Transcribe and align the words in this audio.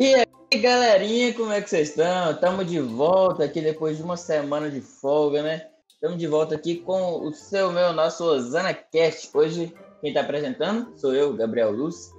E 0.00 0.14
aí, 0.14 0.60
galerinha, 0.60 1.34
como 1.34 1.50
é 1.50 1.60
que 1.60 1.68
vocês 1.68 1.88
estão? 1.88 2.30
Estamos 2.30 2.70
de 2.70 2.78
volta 2.78 3.42
aqui 3.42 3.60
depois 3.60 3.96
de 3.96 4.02
uma 4.04 4.16
semana 4.16 4.70
de 4.70 4.80
folga, 4.80 5.42
né? 5.42 5.66
Estamos 5.88 6.18
de 6.18 6.26
volta 6.28 6.54
aqui 6.54 6.76
com 6.76 7.26
o 7.26 7.32
seu, 7.32 7.72
meu, 7.72 7.92
nosso 7.92 8.22
Osana 8.22 8.72
Cast. 8.72 9.28
Hoje, 9.36 9.74
quem 10.00 10.10
está 10.10 10.20
apresentando 10.20 10.96
sou 10.96 11.12
eu, 11.12 11.34
Gabriel 11.34 11.72
Luz. 11.72 12.12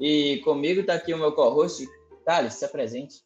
E 0.00 0.40
comigo 0.44 0.80
está 0.80 0.94
aqui 0.94 1.12
o 1.12 1.18
meu 1.18 1.30
co-host, 1.32 1.86
Thales, 2.24 2.54
se 2.54 2.64
apresente. 2.64 3.16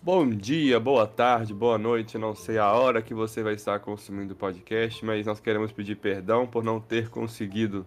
Bom 0.00 0.30
dia, 0.30 0.78
boa 0.78 1.08
tarde, 1.08 1.52
boa 1.52 1.78
noite. 1.78 2.16
Não 2.16 2.36
sei 2.36 2.58
a 2.58 2.72
hora 2.72 3.02
que 3.02 3.12
você 3.12 3.42
vai 3.42 3.54
estar 3.54 3.80
consumindo 3.80 4.34
o 4.34 4.36
podcast, 4.36 5.04
mas 5.04 5.26
nós 5.26 5.40
queremos 5.40 5.72
pedir 5.72 5.96
perdão 5.96 6.46
por 6.46 6.62
não 6.62 6.80
ter 6.80 7.10
conseguido 7.10 7.84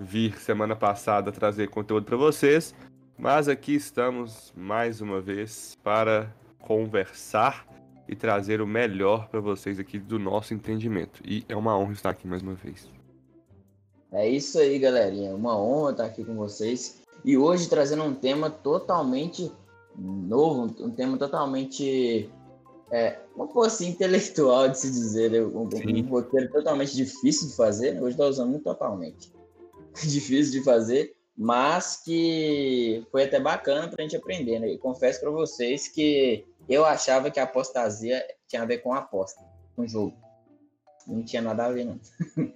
vir 0.00 0.38
semana 0.38 0.76
passada 0.76 1.32
trazer 1.32 1.68
conteúdo 1.70 2.06
para 2.06 2.16
vocês. 2.16 2.72
Mas 3.18 3.48
aqui 3.48 3.74
estamos 3.74 4.52
mais 4.56 5.00
uma 5.00 5.20
vez 5.20 5.76
para 5.82 6.32
conversar 6.60 7.66
e 8.08 8.14
trazer 8.14 8.60
o 8.60 8.66
melhor 8.66 9.28
para 9.28 9.40
vocês 9.40 9.80
aqui 9.80 9.98
do 9.98 10.20
nosso 10.20 10.54
entendimento. 10.54 11.20
E 11.26 11.44
é 11.48 11.56
uma 11.56 11.76
honra 11.76 11.92
estar 11.94 12.10
aqui 12.10 12.28
mais 12.28 12.42
uma 12.42 12.54
vez. 12.54 12.88
É 14.12 14.28
isso 14.28 14.56
aí, 14.60 14.78
galerinha. 14.78 15.34
Uma 15.34 15.60
honra 15.60 15.90
estar 15.90 16.04
aqui 16.04 16.24
com 16.24 16.36
vocês. 16.36 17.02
E 17.24 17.36
hoje 17.36 17.68
trazendo 17.68 18.04
um 18.04 18.14
tema 18.14 18.50
totalmente 18.50 19.50
novo, 19.96 20.72
um 20.78 20.90
tema 20.90 21.18
totalmente, 21.18 22.30
é, 22.92 23.18
como 23.34 23.52
fosse 23.52 23.84
intelectual 23.84 24.68
de 24.68 24.78
se 24.78 24.88
dizer, 24.92 25.32
né? 25.32 25.40
um, 25.40 25.68
um, 25.68 26.08
roteiro 26.08 26.52
totalmente 26.52 26.94
difícil 26.94 27.48
de 27.48 27.56
fazer, 27.56 27.94
né? 27.94 28.00
hoje 28.00 28.10
estou 28.10 28.28
usando 28.28 28.50
muito 28.50 28.62
totalmente, 28.62 29.32
difícil 30.06 30.52
de 30.52 30.64
fazer, 30.64 31.17
mas 31.38 32.02
que 32.04 33.06
foi 33.12 33.22
até 33.22 33.38
bacana 33.38 33.86
para 33.86 34.02
a 34.02 34.02
gente 34.02 34.16
aprender, 34.16 34.58
né? 34.58 34.70
E 34.70 34.76
confesso 34.76 35.20
para 35.20 35.30
vocês 35.30 35.86
que 35.86 36.44
eu 36.68 36.84
achava 36.84 37.30
que 37.30 37.38
a 37.38 37.44
apostasia 37.44 38.26
tinha 38.48 38.62
a 38.62 38.66
ver 38.66 38.78
com 38.78 38.92
aposta, 38.92 39.40
com 39.76 39.86
jogo. 39.86 40.16
Não 41.06 41.22
tinha 41.22 41.40
nada 41.40 41.66
a 41.66 41.70
ver, 41.70 41.84
não. 41.84 42.00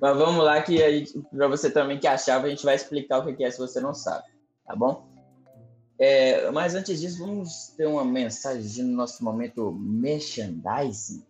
Mas 0.00 0.16
vamos 0.16 0.42
lá 0.42 0.62
que 0.62 1.04
para 1.30 1.46
você 1.46 1.70
também 1.70 1.98
que 1.98 2.06
achava, 2.06 2.46
a 2.46 2.50
gente 2.50 2.64
vai 2.64 2.74
explicar 2.74 3.18
o 3.18 3.36
que 3.36 3.44
é 3.44 3.50
se 3.50 3.58
você 3.58 3.80
não 3.80 3.92
sabe, 3.92 4.26
tá 4.66 4.74
bom? 4.74 5.06
É, 5.96 6.50
mas 6.50 6.74
antes 6.74 7.00
disso, 7.00 7.20
vamos 7.20 7.68
ter 7.76 7.86
uma 7.86 8.04
mensagem 8.04 8.82
no 8.82 8.96
nosso 8.96 9.22
momento 9.22 9.70
merchandising. 9.70 11.22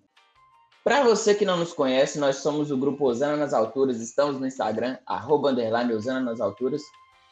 Para 0.84 1.04
você 1.04 1.34
que 1.34 1.44
não 1.44 1.56
nos 1.56 1.72
conhece, 1.72 2.18
nós 2.18 2.38
somos 2.38 2.72
o 2.72 2.76
grupo 2.76 3.04
Osana 3.04 3.36
nas 3.36 3.54
Alturas, 3.54 4.00
estamos 4.00 4.40
no 4.40 4.46
Instagram, 4.46 4.98
arroba 5.06 5.50
underline 5.50 5.94
Osana 5.94 6.20
nas 6.20 6.40
Alturas, 6.40 6.82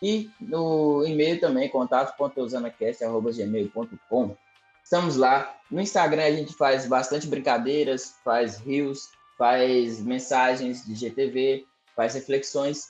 e 0.02 0.30
no 0.40 1.04
e-mail 1.04 1.38
também, 1.40 1.68
contato.osanacast.gmail.com. 1.68 4.36
Estamos 4.82 5.16
lá. 5.16 5.54
No 5.70 5.78
Instagram 5.80 6.24
a 6.24 6.32
gente 6.32 6.54
faz 6.54 6.86
bastante 6.86 7.26
brincadeiras, 7.26 8.14
faz 8.24 8.56
rios, 8.58 9.10
faz 9.36 10.00
mensagens 10.00 10.86
de 10.86 10.94
GTV, 10.94 11.66
faz 11.94 12.14
reflexões. 12.14 12.88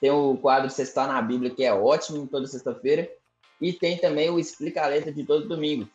Tem 0.00 0.10
o 0.10 0.36
quadro 0.36 0.68
está 0.68 1.06
na 1.06 1.20
Bíblia, 1.22 1.54
que 1.54 1.64
é 1.64 1.72
ótimo 1.72 2.26
toda 2.26 2.46
sexta-feira. 2.46 3.10
E 3.60 3.72
tem 3.72 3.98
também 3.98 4.30
o 4.30 4.38
Explica 4.38 4.82
a 4.82 4.88
Letra 4.88 5.12
de 5.12 5.24
todo 5.24 5.48
domingo. 5.48 5.88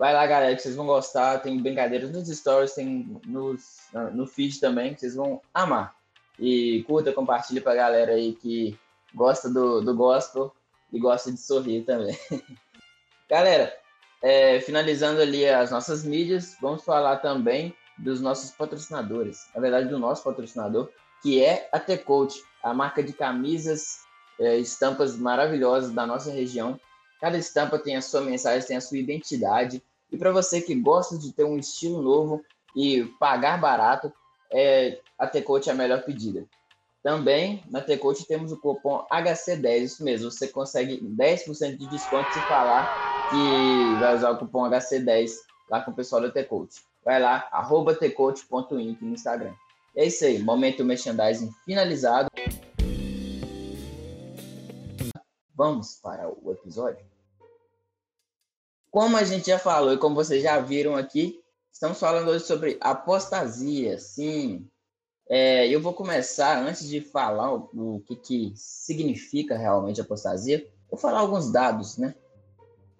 Vai 0.00 0.14
lá, 0.14 0.26
galera, 0.26 0.56
que 0.56 0.62
vocês 0.62 0.74
vão 0.74 0.86
gostar. 0.86 1.40
Tem 1.40 1.60
brincadeiras 1.60 2.10
nos 2.10 2.26
stories, 2.26 2.72
tem 2.72 3.20
nos, 3.26 3.80
no 4.14 4.26
feed 4.26 4.58
também, 4.58 4.94
que 4.94 5.00
vocês 5.00 5.14
vão 5.14 5.42
amar. 5.52 5.94
E 6.38 6.82
curta, 6.84 7.12
compartilha 7.12 7.60
pra 7.60 7.74
galera 7.74 8.12
aí 8.12 8.32
que 8.32 8.78
gosta 9.14 9.50
do, 9.50 9.82
do 9.82 9.94
gospel 9.94 10.54
e 10.90 10.98
gosta 10.98 11.30
de 11.30 11.36
sorrir 11.36 11.82
também. 11.82 12.18
galera, 13.28 13.76
é, 14.22 14.58
finalizando 14.60 15.20
ali 15.20 15.46
as 15.46 15.70
nossas 15.70 16.02
mídias, 16.02 16.56
vamos 16.62 16.82
falar 16.82 17.18
também 17.18 17.76
dos 17.98 18.22
nossos 18.22 18.52
patrocinadores. 18.52 19.50
Na 19.54 19.60
verdade, 19.60 19.90
do 19.90 19.98
nosso 19.98 20.24
patrocinador, 20.24 20.88
que 21.22 21.44
é 21.44 21.68
a 21.70 21.78
T-Coach, 21.78 22.42
a 22.62 22.72
marca 22.72 23.02
de 23.02 23.12
camisas, 23.12 23.98
é, 24.38 24.56
estampas 24.56 25.18
maravilhosas 25.18 25.92
da 25.92 26.06
nossa 26.06 26.30
região 26.30 26.80
Cada 27.20 27.36
estampa 27.36 27.78
tem 27.78 27.96
a 27.96 28.02
sua 28.02 28.22
mensagem, 28.22 28.66
tem 28.66 28.76
a 28.78 28.80
sua 28.80 28.96
identidade. 28.96 29.82
E 30.10 30.16
para 30.16 30.32
você 30.32 30.60
que 30.60 30.74
gosta 30.74 31.16
de 31.16 31.32
ter 31.32 31.44
um 31.44 31.58
estilo 31.58 32.02
novo 32.02 32.42
e 32.74 33.04
pagar 33.18 33.60
barato, 33.60 34.12
é, 34.52 35.00
a 35.18 35.26
T-Coach 35.26 35.68
é 35.68 35.72
a 35.72 35.76
melhor 35.76 36.02
pedida. 36.02 36.46
Também 37.02 37.64
na 37.70 37.80
T-Coach 37.80 38.26
temos 38.26 38.52
o 38.52 38.58
cupom 38.58 39.06
HC10, 39.10 39.82
isso 39.82 40.04
mesmo, 40.04 40.30
você 40.30 40.48
consegue 40.48 41.00
10% 41.00 41.76
de 41.76 41.86
desconto 41.86 42.32
se 42.32 42.40
falar 42.40 43.30
que 43.30 44.00
vai 44.00 44.14
usar 44.16 44.30
o 44.30 44.38
cupom 44.38 44.68
HC10 44.68 45.30
lá 45.70 45.80
com 45.82 45.92
o 45.92 45.94
pessoal 45.94 46.20
da 46.20 46.30
T-Coach. 46.30 46.82
Vai 47.04 47.20
lá, 47.20 47.48
arroba 47.50 47.96
no 49.00 49.14
Instagram. 49.14 49.54
É 49.96 50.04
isso 50.06 50.24
aí, 50.24 50.38
momento 50.38 50.84
merchandising 50.84 51.50
finalizado. 51.64 52.28
Vamos 55.54 55.98
para 56.02 56.28
o 56.28 56.52
episódio? 56.52 57.04
Como 58.90 59.16
a 59.16 59.22
gente 59.22 59.46
já 59.46 59.58
falou 59.58 59.92
e 59.92 59.98
como 59.98 60.16
vocês 60.16 60.42
já 60.42 60.58
viram 60.58 60.96
aqui, 60.96 61.40
estamos 61.72 61.98
falando 61.98 62.28
hoje 62.28 62.44
sobre 62.44 62.76
apostasia. 62.80 63.96
Sim, 63.98 64.68
é, 65.28 65.68
eu 65.68 65.80
vou 65.80 65.92
começar, 65.92 66.60
antes 66.60 66.88
de 66.88 67.00
falar 67.00 67.54
o, 67.54 67.70
o 67.72 68.00
que, 68.00 68.16
que 68.16 68.52
significa 68.56 69.56
realmente 69.56 70.00
apostasia, 70.00 70.66
vou 70.90 70.98
falar 70.98 71.20
alguns 71.20 71.52
dados, 71.52 71.98
né? 71.98 72.16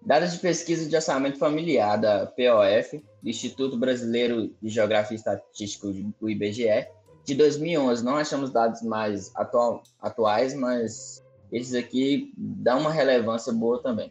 Dados 0.01 0.31
de 0.31 0.39
pesquisa 0.39 0.87
de 0.87 0.95
orçamento 0.95 1.37
familiar 1.37 1.97
da 1.97 2.25
POF, 2.25 3.03
Instituto 3.21 3.77
Brasileiro 3.77 4.55
de 4.61 4.69
Geografia 4.69 5.15
e 5.15 5.19
Estatística, 5.19 5.87
do 6.21 6.29
IBGE, 6.29 6.87
de 7.25 7.35
2011. 7.35 8.03
Não 8.03 8.15
achamos 8.15 8.49
dados 8.49 8.81
mais 8.81 9.29
atual, 9.35 9.83
atuais, 9.99 10.53
mas 10.53 11.21
esses 11.51 11.75
aqui 11.75 12.33
dão 12.37 12.79
uma 12.79 12.91
relevância 12.91 13.51
boa 13.51 13.83
também. 13.83 14.09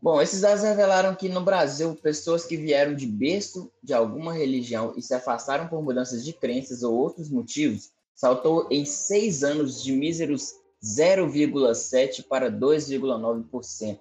Bom, 0.00 0.20
esses 0.20 0.42
dados 0.42 0.62
revelaram 0.62 1.14
que 1.14 1.28
no 1.28 1.40
Brasil, 1.40 1.94
pessoas 1.96 2.44
que 2.44 2.56
vieram 2.56 2.94
de 2.94 3.06
berço 3.06 3.72
de 3.82 3.94
alguma 3.94 4.32
religião 4.32 4.92
e 4.96 5.02
se 5.02 5.14
afastaram 5.14 5.68
por 5.68 5.82
mudanças 5.82 6.24
de 6.24 6.32
crenças 6.32 6.82
ou 6.82 6.94
outros 6.94 7.30
motivos, 7.30 7.90
saltou 8.14 8.68
em 8.70 8.84
seis 8.84 9.42
anos 9.42 9.82
de 9.82 9.92
míseros 9.92 10.54
0,7% 10.84 12.26
para 12.28 12.50
2,9%. 12.50 13.98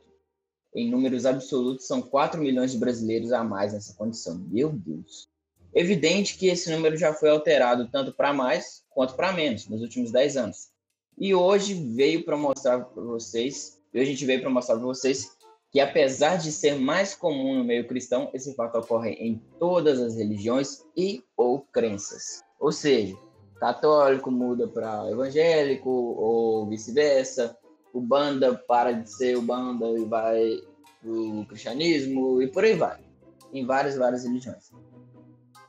Em 0.75 0.91
números 0.91 1.25
absolutos, 1.25 1.87
são 1.87 2.01
4 2.01 2.41
milhões 2.41 2.71
de 2.71 2.77
brasileiros 2.77 3.31
a 3.31 3.43
mais 3.43 3.73
nessa 3.73 3.93
condição. 3.93 4.37
Meu 4.51 4.69
Deus! 4.69 5.29
Evidente 5.73 6.37
que 6.37 6.47
esse 6.47 6.69
número 6.69 6.97
já 6.97 7.13
foi 7.13 7.29
alterado 7.29 7.87
tanto 7.89 8.13
para 8.13 8.33
mais 8.33 8.83
quanto 8.89 9.15
para 9.15 9.31
menos 9.31 9.67
nos 9.67 9.81
últimos 9.81 10.11
10 10.11 10.37
anos. 10.37 10.69
E 11.17 11.33
hoje 11.33 11.73
veio 11.73 12.25
para 12.25 12.37
mostrar 12.37 12.81
para 12.81 13.03
vocês, 13.03 13.79
hoje 13.93 14.03
a 14.03 14.05
gente 14.05 14.25
veio 14.25 14.41
para 14.41 14.49
mostrar 14.49 14.75
para 14.75 14.85
vocês 14.85 15.35
que 15.75 15.81
apesar 15.81 16.37
de 16.37 16.53
ser 16.53 16.79
mais 16.79 17.13
comum 17.13 17.57
no 17.57 17.65
meio 17.65 17.85
cristão, 17.85 18.29
esse 18.33 18.55
fato 18.55 18.77
ocorre 18.77 19.09
em 19.15 19.43
todas 19.59 19.99
as 19.99 20.15
religiões 20.15 20.85
e 20.95 21.21
ou 21.35 21.67
crenças. 21.69 22.41
Ou 22.57 22.71
seja, 22.71 23.13
católico 23.59 24.31
muda 24.31 24.69
para 24.69 25.11
evangélico 25.11 25.89
ou 25.89 26.65
vice-versa, 26.69 27.57
o 27.91 27.99
banda 27.99 28.55
para 28.55 28.93
de 28.93 29.11
ser 29.11 29.35
o 29.35 29.41
banda 29.41 29.85
e 29.99 30.05
vai 30.05 30.61
o 31.03 31.45
cristianismo 31.45 32.41
e 32.41 32.47
por 32.47 32.63
aí 32.63 32.75
vai. 32.75 33.01
Em 33.51 33.65
várias, 33.65 33.97
várias 33.97 34.23
religiões. 34.23 34.71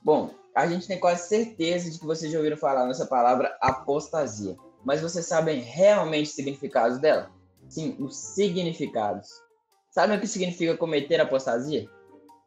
Bom, 0.05 0.31
a 0.55 0.69
gente 0.69 0.87
tem 0.87 1.01
quase 1.01 1.27
certeza 1.27 1.91
de 1.91 1.99
que 1.99 2.07
vocês 2.07 2.31
já 2.31 2.39
ouviram 2.39 2.57
falar 2.57 2.87
nessa 2.87 3.07
palavra 3.07 3.59
apostasia. 3.61 4.57
Mas 4.85 5.01
vocês 5.01 5.27
sabem 5.27 5.63
realmente 5.63 6.31
o 6.31 6.33
significado 6.33 7.01
dela? 7.01 7.29
Sim, 7.69 7.97
os 7.99 8.17
significados. 8.17 9.45
Sabem 9.97 10.19
o 10.19 10.21
que 10.21 10.27
significa 10.27 10.77
cometer 10.77 11.19
apostasia? 11.23 11.89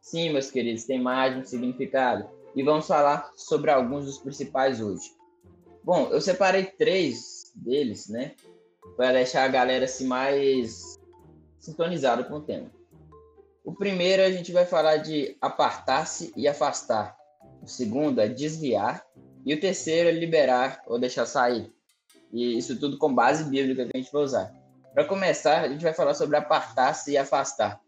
Sim, 0.00 0.30
meus 0.30 0.52
queridos, 0.52 0.84
tem 0.84 1.00
mais 1.00 1.36
um 1.36 1.44
significado. 1.44 2.30
E 2.54 2.62
vamos 2.62 2.86
falar 2.86 3.32
sobre 3.34 3.72
alguns 3.72 4.04
dos 4.04 4.18
principais 4.18 4.80
hoje. 4.80 5.10
Bom, 5.82 6.10
eu 6.12 6.20
separei 6.20 6.66
três 6.66 7.50
deles, 7.56 8.08
né? 8.08 8.36
Para 8.96 9.14
deixar 9.14 9.42
a 9.42 9.48
galera 9.48 9.86
assim 9.86 10.06
mais 10.06 10.96
sintonizada 11.58 12.22
com 12.22 12.34
o 12.34 12.40
tema. 12.40 12.70
O 13.64 13.74
primeiro 13.74 14.22
a 14.22 14.30
gente 14.30 14.52
vai 14.52 14.64
falar 14.64 14.98
de 14.98 15.36
apartar-se 15.40 16.32
e 16.36 16.46
afastar. 16.46 17.16
O 17.60 17.66
segundo 17.66 18.20
é 18.20 18.28
desviar. 18.28 19.04
E 19.44 19.52
o 19.52 19.58
terceiro 19.58 20.08
é 20.08 20.12
liberar 20.12 20.84
ou 20.86 21.00
deixar 21.00 21.26
sair. 21.26 21.68
E 22.32 22.56
isso 22.56 22.78
tudo 22.78 22.96
com 22.96 23.12
base 23.12 23.42
bíblica 23.42 23.86
que 23.86 23.90
a 23.92 24.00
gente 24.00 24.12
vai 24.12 24.22
usar. 24.22 24.59
Para 24.94 25.04
começar, 25.04 25.62
a 25.62 25.68
gente 25.68 25.82
vai 25.82 25.94
falar 25.94 26.14
sobre 26.14 26.36
apartar-se 26.36 27.12
e 27.12 27.18
afastar. 27.18 27.80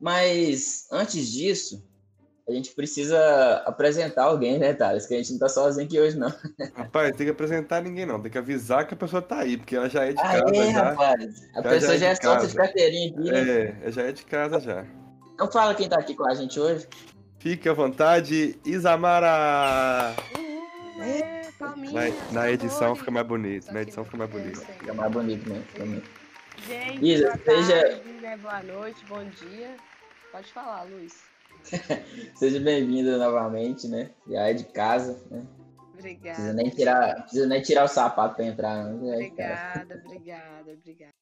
Mas 0.00 0.86
antes 0.90 1.30
disso, 1.30 1.84
a 2.48 2.52
gente 2.52 2.74
precisa 2.74 3.62
apresentar 3.66 4.24
alguém, 4.24 4.58
né, 4.58 4.72
Thales? 4.72 5.06
Que 5.06 5.14
a 5.14 5.16
gente 5.16 5.32
não 5.32 5.38
tá 5.38 5.48
sozinho 5.48 5.86
aqui 5.86 5.98
hoje, 5.98 6.16
não. 6.16 6.32
Rapaz, 6.74 7.16
tem 7.16 7.26
que 7.26 7.32
apresentar 7.32 7.82
ninguém, 7.82 8.06
não. 8.06 8.20
Tem 8.20 8.30
que 8.30 8.38
avisar 8.38 8.86
que 8.86 8.94
a 8.94 8.96
pessoa 8.96 9.20
tá 9.20 9.40
aí, 9.40 9.56
porque 9.56 9.74
ela 9.74 9.88
já 9.88 10.04
é 10.04 10.12
de 10.12 10.20
ah, 10.20 10.22
casa. 10.22 10.56
É, 10.56 10.72
já, 10.72 10.82
rapaz. 10.82 11.50
A 11.54 11.62
já 11.62 11.68
pessoa 11.68 11.92
já, 11.92 11.98
já 11.98 12.06
é, 12.06 12.10
é 12.10 12.14
sócia 12.14 12.48
de 12.48 12.54
carteirinha 12.54 13.10
aqui, 13.10 13.30
né? 13.30 13.78
É, 13.82 13.90
já 13.90 14.02
é 14.02 14.12
de 14.12 14.24
casa 14.24 14.60
já. 14.60 14.86
Então 15.34 15.50
fala 15.50 15.74
quem 15.74 15.88
tá 15.88 15.98
aqui 15.98 16.14
com 16.14 16.26
a 16.26 16.34
gente 16.34 16.58
hoje. 16.58 16.86
Fique 17.38 17.68
à 17.68 17.72
vontade, 17.72 18.58
Isamara! 18.64 20.14
É, 21.00 21.36
na, 21.60 22.32
na 22.32 22.50
edição 22.50 22.94
fica 22.94 23.10
mais 23.10 23.26
bonito. 23.26 23.72
Na 23.72 23.82
edição 23.82 24.04
fica 24.04 24.16
mais 24.16 24.30
bonito. 24.30 24.60
Fica 24.60 24.94
mais 24.94 25.12
bonito 25.12 25.48
mesmo. 25.48 25.64
Né? 25.78 26.02
Gente, 26.66 27.06
Isa, 27.06 27.30
boa 27.30 27.38
seja... 27.44 27.80
tarde, 27.80 28.12
né? 28.20 28.36
boa 28.38 28.62
noite, 28.62 29.04
bom 29.06 29.24
dia. 29.24 29.76
Pode 30.32 30.52
falar, 30.52 30.82
Luiz. 30.82 31.22
seja 32.34 32.58
bem-vinda 32.58 33.16
novamente, 33.18 33.86
né? 33.86 34.10
Já 34.26 34.48
é 34.48 34.52
de 34.52 34.64
casa, 34.64 35.24
né? 35.30 35.46
Obrigada. 35.94 36.34
Precisa 36.34 36.52
nem 36.52 36.70
tirar, 36.70 37.22
precisa 37.22 37.46
nem 37.46 37.62
tirar 37.62 37.84
o 37.84 37.88
sapato 37.88 38.34
para 38.34 38.44
entrar, 38.44 38.84
não. 38.84 38.98
Né? 38.98 39.14
Obrigada, 39.14 40.02
obrigada, 40.04 40.72
obrigada. 40.72 41.12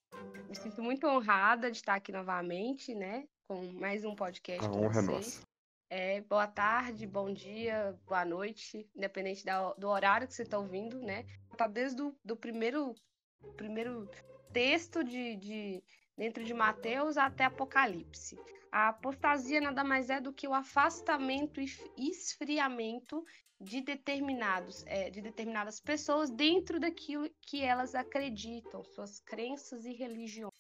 Me 0.49 0.57
sinto 0.57 0.83
muito 0.83 1.07
honrada 1.07 1.71
de 1.71 1.77
estar 1.77 1.95
aqui 1.95 2.11
novamente, 2.11 2.95
né? 2.95 3.25
Com 3.47 3.63
mais 3.73 4.03
um 4.03 4.15
podcast. 4.15 4.67
A 4.67 4.71
honra 4.71 5.01
é 5.01 5.03
nossa. 5.03 5.43
É, 5.91 6.21
boa 6.23 6.47
tarde, 6.47 7.07
bom 7.07 7.31
dia, 7.33 7.95
boa 8.07 8.25
noite, 8.25 8.89
independente 8.97 9.45
da, 9.45 9.75
do 9.75 9.89
horário 9.89 10.27
que 10.27 10.33
você 10.33 10.43
está 10.43 10.59
ouvindo, 10.59 10.99
né? 11.01 11.27
Tá 11.57 11.67
desde 11.67 12.01
o 12.01 12.17
do 12.25 12.35
primeiro, 12.35 12.95
primeiro 13.57 14.09
texto 14.53 15.03
de, 15.03 15.37
de 15.37 15.83
dentro 16.17 16.45
de 16.45 16.55
Mateus 16.55 17.17
até 17.17 17.45
Apocalipse. 17.45 18.39
A 18.71 18.89
apostasia 18.89 19.61
nada 19.61 19.85
mais 19.85 20.11
é 20.11 20.21
do 20.21 20.33
que 20.33 20.49
o 20.49 20.55
afastamento 20.55 21.61
e 21.61 22.11
esfriamento 22.11 23.25
de 23.61 23.81
determinados 23.81 24.85
é, 24.87 25.11
de 25.11 25.21
determinadas 25.23 25.81
pessoas 25.81 26.31
dentro 26.31 26.81
daquilo 26.81 27.31
que 27.41 27.63
elas 27.63 27.95
acreditam, 27.95 28.85
suas 28.85 29.21
crenças 29.21 29.85
e 29.85 29.93
religiões. 29.93 30.53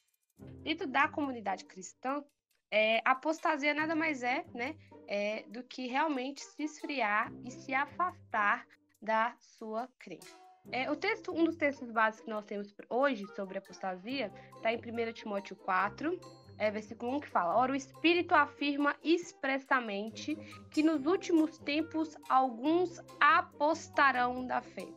Dentro 0.62 0.86
da 0.86 1.08
comunidade 1.08 1.64
cristã, 1.64 2.22
é, 2.70 3.00
apostasia 3.04 3.75
nada 3.75 3.94
mais 3.94 4.22
é, 4.22 4.44
né, 4.54 4.76
é, 5.06 5.42
do 5.48 5.62
que 5.62 5.86
realmente 5.86 6.40
se 6.40 6.62
esfriar 6.62 7.32
e 7.44 7.50
se 7.50 7.75
afastar 7.75 8.66
da 9.00 9.36
sua 9.38 9.88
crença. 9.98 10.44
É, 10.72 10.90
o 10.90 10.96
texto, 10.96 11.32
um 11.32 11.44
dos 11.44 11.56
textos 11.56 11.90
básicos 11.90 12.25
que 12.25 12.31
nós 12.31 12.44
temos 12.44 12.75
hoje 12.88 13.26
sobre 13.34 13.58
apostasia 13.58 14.32
está 14.56 14.72
em 14.72 14.78
1 14.78 15.12
Timóteo 15.12 15.56
4, 15.56 16.19
é, 16.58 16.70
versículo 16.70 17.16
1, 17.16 17.20
que 17.20 17.28
fala: 17.28 17.56
Ora, 17.56 17.72
o 17.72 17.76
Espírito 17.76 18.34
afirma 18.34 18.96
expressamente 19.02 20.37
que 20.70 20.82
nos 20.82 21.06
últimos 21.06 21.58
tempos 21.58 22.16
alguns 22.28 23.00
apostarão 23.20 24.46
da 24.46 24.62
fé, 24.62 24.88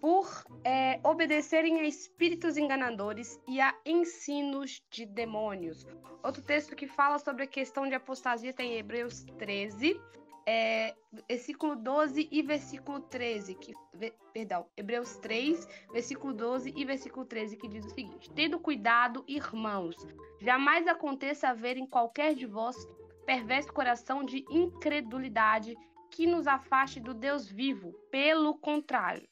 por 0.00 0.44
é, 0.64 1.00
obedecerem 1.04 1.80
a 1.80 1.84
espíritos 1.84 2.56
enganadores 2.56 3.40
e 3.48 3.60
a 3.60 3.74
ensinos 3.84 4.82
de 4.90 5.04
demônios. 5.04 5.84
Outro 6.22 6.42
texto 6.42 6.76
que 6.76 6.86
fala 6.86 7.18
sobre 7.18 7.42
a 7.42 7.48
questão 7.48 7.88
de 7.88 7.94
apostasia 7.94 8.52
tem 8.52 8.74
em 8.74 8.78
Hebreus 8.78 9.24
13, 9.38 10.00
é, 10.46 10.94
versículo 11.28 11.76
12 11.76 12.28
e 12.30 12.42
versículo 12.42 13.00
13, 13.00 13.54
que, 13.54 13.72
perdão, 14.32 14.66
Hebreus 14.76 15.16
3, 15.18 15.66
versículo 15.92 16.32
12 16.32 16.72
e 16.76 16.84
versículo 16.84 17.24
13, 17.24 17.56
que 17.56 17.68
diz 17.68 17.84
o 17.84 17.90
seguinte: 17.90 18.30
Tendo 18.30 18.58
cuidado, 18.58 19.24
irmãos, 19.28 19.96
jamais 20.40 20.86
aconteça 20.86 21.48
haver 21.48 21.76
em 21.76 21.86
qualquer 21.86 22.34
de 22.34 22.46
vós 22.46 22.76
perverso 23.24 23.72
coração 23.72 24.24
de 24.24 24.44
incredulidade 24.50 25.76
que 26.10 26.26
nos 26.26 26.46
afaste 26.46 27.00
do 27.00 27.14
Deus 27.14 27.48
vivo. 27.48 27.92
Pelo 28.10 28.54
contrário, 28.58 29.28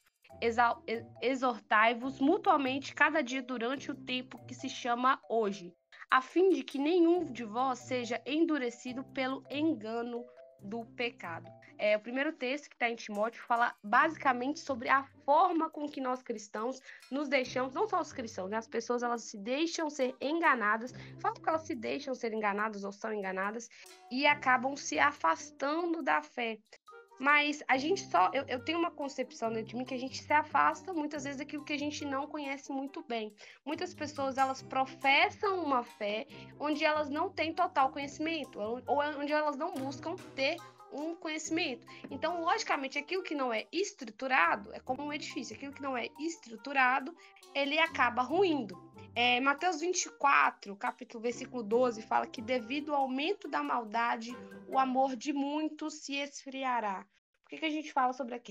exortai-vos 1.21 2.19
mutuamente 2.19 2.95
cada 2.95 3.21
dia 3.21 3.43
durante 3.43 3.91
o 3.91 3.95
tempo 3.95 4.43
que 4.45 4.55
se 4.55 4.69
chama 4.69 5.21
hoje, 5.29 5.73
a 6.09 6.21
fim 6.21 6.49
de 6.49 6.63
que 6.63 6.79
nenhum 6.79 7.31
de 7.31 7.43
vós 7.43 7.79
seja 7.79 8.21
endurecido 8.25 9.03
pelo 9.03 9.43
engano 9.49 10.25
do 10.61 10.85
pecado. 10.85 11.51
É, 11.77 11.97
o 11.97 11.99
primeiro 11.99 12.31
texto 12.31 12.69
que 12.69 12.75
está 12.75 12.89
em 12.89 12.95
Timóteo 12.95 13.41
fala 13.47 13.73
basicamente 13.83 14.59
sobre 14.59 14.87
a 14.87 15.03
forma 15.25 15.69
com 15.69 15.89
que 15.89 15.99
nós 15.99 16.21
cristãos 16.21 16.79
nos 17.09 17.27
deixamos, 17.27 17.73
não 17.73 17.87
só 17.87 17.99
os 17.99 18.13
cristãos, 18.13 18.51
né? 18.51 18.57
as 18.57 18.67
pessoas 18.67 19.01
elas 19.01 19.23
se 19.23 19.37
deixam 19.37 19.89
ser 19.89 20.15
enganadas, 20.21 20.93
fato 21.19 21.41
que 21.41 21.49
elas 21.49 21.63
se 21.63 21.73
deixam 21.73 22.13
ser 22.13 22.33
enganadas 22.33 22.83
ou 22.83 22.91
são 22.91 23.11
enganadas 23.11 23.67
e 24.11 24.27
acabam 24.27 24.75
se 24.75 24.99
afastando 24.99 26.03
da 26.03 26.21
fé. 26.21 26.59
Mas 27.21 27.61
a 27.67 27.77
gente 27.77 28.01
só. 28.01 28.31
Eu, 28.33 28.43
eu, 28.47 28.59
tenho 28.65 28.79
uma 28.79 28.89
concepção 28.89 29.53
dentro 29.53 29.67
de 29.67 29.75
mim 29.75 29.85
que 29.85 29.93
a 29.93 29.99
gente 29.99 30.23
se 30.23 30.33
afasta 30.33 30.91
muitas 30.91 31.23
vezes 31.23 31.37
daquilo 31.37 31.63
que 31.63 31.71
a 31.71 31.77
gente 31.77 32.03
não 32.03 32.25
conhece 32.25 32.71
muito 32.71 33.05
bem. 33.07 33.31
Muitas 33.63 33.93
pessoas 33.93 34.39
elas 34.39 34.63
professam 34.63 35.63
uma 35.63 35.83
fé 35.83 36.25
onde 36.59 36.83
elas 36.83 37.11
não 37.11 37.29
têm 37.29 37.53
total 37.53 37.91
conhecimento, 37.91 38.59
ou 38.59 38.81
onde 39.19 39.31
elas 39.31 39.55
não 39.55 39.71
buscam 39.71 40.15
ter 40.35 40.57
um 40.91 41.15
conhecimento. 41.15 41.85
Então, 42.09 42.41
logicamente, 42.41 42.97
aquilo 42.97 43.23
que 43.23 43.35
não 43.35 43.53
é 43.53 43.67
estruturado 43.71 44.73
é 44.73 44.79
como 44.79 45.03
um 45.03 45.13
edifício, 45.13 45.55
aquilo 45.55 45.73
que 45.73 45.81
não 45.81 45.97
é 45.97 46.07
estruturado, 46.19 47.15
ele 47.53 47.79
acaba 47.79 48.21
ruindo. 48.21 48.77
É, 49.13 49.41
Mateus 49.41 49.81
24, 49.81 50.75
capítulo 50.75 51.21
versículo 51.21 51.63
12, 51.63 52.01
fala 52.03 52.25
que 52.25 52.41
devido 52.41 52.93
ao 52.93 53.01
aumento 53.01 53.47
da 53.47 53.61
maldade, 53.61 54.35
o 54.67 54.79
amor 54.79 55.15
de 55.15 55.33
muitos 55.33 56.05
se 56.05 56.15
esfriará. 56.15 57.05
Por 57.43 57.49
que, 57.49 57.57
que 57.57 57.65
a 57.65 57.69
gente 57.69 57.91
fala 57.91 58.13
sobre 58.13 58.35
a 58.35 58.41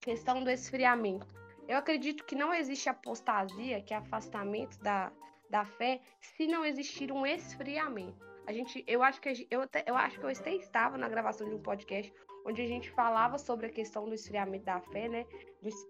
questão 0.00 0.42
do 0.42 0.50
esfriamento? 0.50 1.26
Eu 1.68 1.76
acredito 1.76 2.24
que 2.24 2.34
não 2.34 2.54
existe 2.54 2.88
apostasia, 2.88 3.82
que 3.82 3.92
é 3.92 3.98
afastamento 3.98 4.78
da, 4.78 5.12
da 5.50 5.66
fé, 5.66 6.00
se 6.20 6.46
não 6.46 6.64
existir 6.64 7.12
um 7.12 7.26
esfriamento. 7.26 8.26
A 8.48 8.52
gente, 8.52 8.82
eu 8.86 9.02
acho 9.02 9.20
que 9.20 9.46
eu, 9.50 9.68
eu 9.86 9.94
acho 9.94 10.18
que 10.18 10.24
eu 10.24 10.30
até 10.30 10.54
estava 10.54 10.96
na 10.96 11.06
gravação 11.06 11.46
de 11.46 11.54
um 11.54 11.60
podcast 11.60 12.10
onde 12.46 12.62
a 12.62 12.66
gente 12.66 12.90
falava 12.92 13.36
sobre 13.36 13.66
a 13.66 13.68
questão 13.68 14.06
do 14.06 14.14
esfriamento 14.14 14.64
da 14.64 14.80
fé, 14.80 15.06
né? 15.06 15.26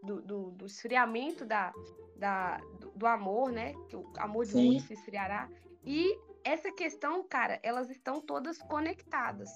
Do, 0.03 0.21
do, 0.21 0.51
do 0.51 0.67
esfriamento 0.67 1.47
da, 1.47 1.73
da, 2.17 2.59
do, 2.81 2.91
do, 2.97 3.07
amor, 3.07 3.53
né? 3.53 3.75
Que 3.89 3.95
o 3.95 4.13
amor 4.19 4.45
de 4.45 4.57
muitos 4.57 4.89
se 4.89 4.95
esfriará. 4.95 5.49
E 5.85 6.19
essa 6.43 6.73
questão, 6.73 7.23
cara, 7.23 7.61
elas 7.63 7.91
estão 7.91 8.21
todas 8.21 8.59
conectadas. 8.59 9.49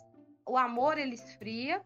O 0.46 0.56
amor 0.56 0.96
ele 0.96 1.16
esfria, 1.16 1.82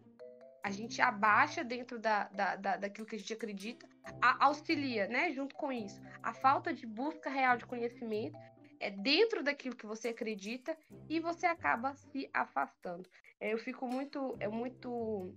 a 0.63 0.69
gente 0.69 1.01
abaixa 1.01 1.63
dentro 1.63 1.97
da, 1.97 2.25
da, 2.25 2.55
da, 2.57 2.77
daquilo 2.77 3.07
que 3.07 3.15
a 3.15 3.19
gente 3.19 3.33
acredita, 3.33 3.89
a, 4.21 4.45
auxilia, 4.45 5.07
né? 5.07 5.31
Junto 5.31 5.55
com 5.55 5.71
isso, 5.71 5.99
a 6.21 6.31
falta 6.31 6.71
de 6.71 6.85
busca 6.85 7.27
real 7.27 7.57
de 7.57 7.65
conhecimento 7.65 8.37
é 8.79 8.89
dentro 8.89 9.43
daquilo 9.43 9.75
que 9.75 9.85
você 9.85 10.09
acredita 10.09 10.77
e 11.09 11.19
você 11.19 11.45
acaba 11.45 11.93
se 11.93 12.29
afastando. 12.33 13.09
É, 13.39 13.53
eu 13.53 13.57
fico 13.57 13.87
muito, 13.87 14.35
é 14.39 14.47
muito, 14.47 15.33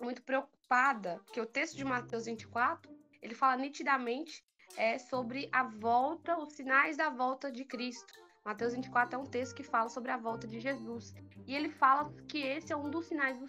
muito 0.00 0.22
preocupada, 0.22 1.20
porque 1.24 1.40
o 1.40 1.46
texto 1.46 1.76
de 1.76 1.84
Mateus 1.84 2.26
24 2.26 2.90
ele 3.20 3.34
fala 3.34 3.56
nitidamente 3.56 4.44
é, 4.76 4.98
sobre 4.98 5.48
a 5.52 5.62
volta, 5.62 6.38
os 6.38 6.54
sinais 6.54 6.96
da 6.96 7.08
volta 7.08 7.50
de 7.50 7.64
Cristo. 7.64 8.12
Mateus 8.44 8.74
24 8.74 9.16
é 9.16 9.22
um 9.22 9.26
texto 9.26 9.54
que 9.54 9.62
fala 9.62 9.88
sobre 9.88 10.10
a 10.10 10.16
volta 10.16 10.48
de 10.48 10.58
Jesus. 10.58 11.14
E 11.46 11.54
ele 11.54 11.68
fala 11.68 12.12
que 12.28 12.38
esse 12.38 12.72
é 12.72 12.76
um 12.76 12.90
dos 12.90 13.06
sinais 13.06 13.38
do, 13.38 13.46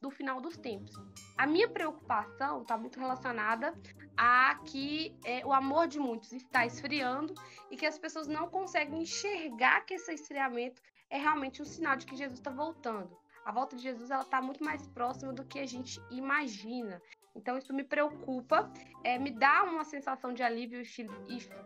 do 0.00 0.10
final 0.10 0.40
dos 0.40 0.58
tempos. 0.58 0.94
A 1.38 1.46
minha 1.46 1.68
preocupação 1.68 2.60
está 2.60 2.76
muito 2.76 3.00
relacionada 3.00 3.72
a 4.16 4.54
que 4.64 5.14
é, 5.24 5.44
o 5.44 5.52
amor 5.52 5.86
de 5.86 5.98
muitos 5.98 6.32
está 6.32 6.64
esfriando 6.64 7.34
e 7.70 7.76
que 7.76 7.86
as 7.86 7.98
pessoas 7.98 8.26
não 8.26 8.48
conseguem 8.48 9.02
enxergar 9.02 9.82
que 9.82 9.94
esse 9.94 10.12
esfriamento 10.12 10.80
é 11.10 11.18
realmente 11.18 11.62
um 11.62 11.64
sinal 11.64 11.96
de 11.96 12.06
que 12.06 12.16
Jesus 12.16 12.38
está 12.38 12.50
voltando. 12.50 13.16
A 13.46 13.52
volta 13.52 13.76
de 13.76 13.82
Jesus 13.82 14.10
ela 14.10 14.22
está 14.22 14.42
muito 14.42 14.64
mais 14.64 14.88
próxima 14.88 15.32
do 15.32 15.44
que 15.44 15.60
a 15.60 15.66
gente 15.66 16.02
imagina. 16.10 17.00
Então 17.32 17.56
isso 17.56 17.72
me 17.72 17.84
preocupa, 17.84 18.68
é, 19.04 19.16
me 19.18 19.30
dá 19.30 19.62
uma 19.62 19.84
sensação 19.84 20.34
de 20.34 20.42
alívio 20.42 20.82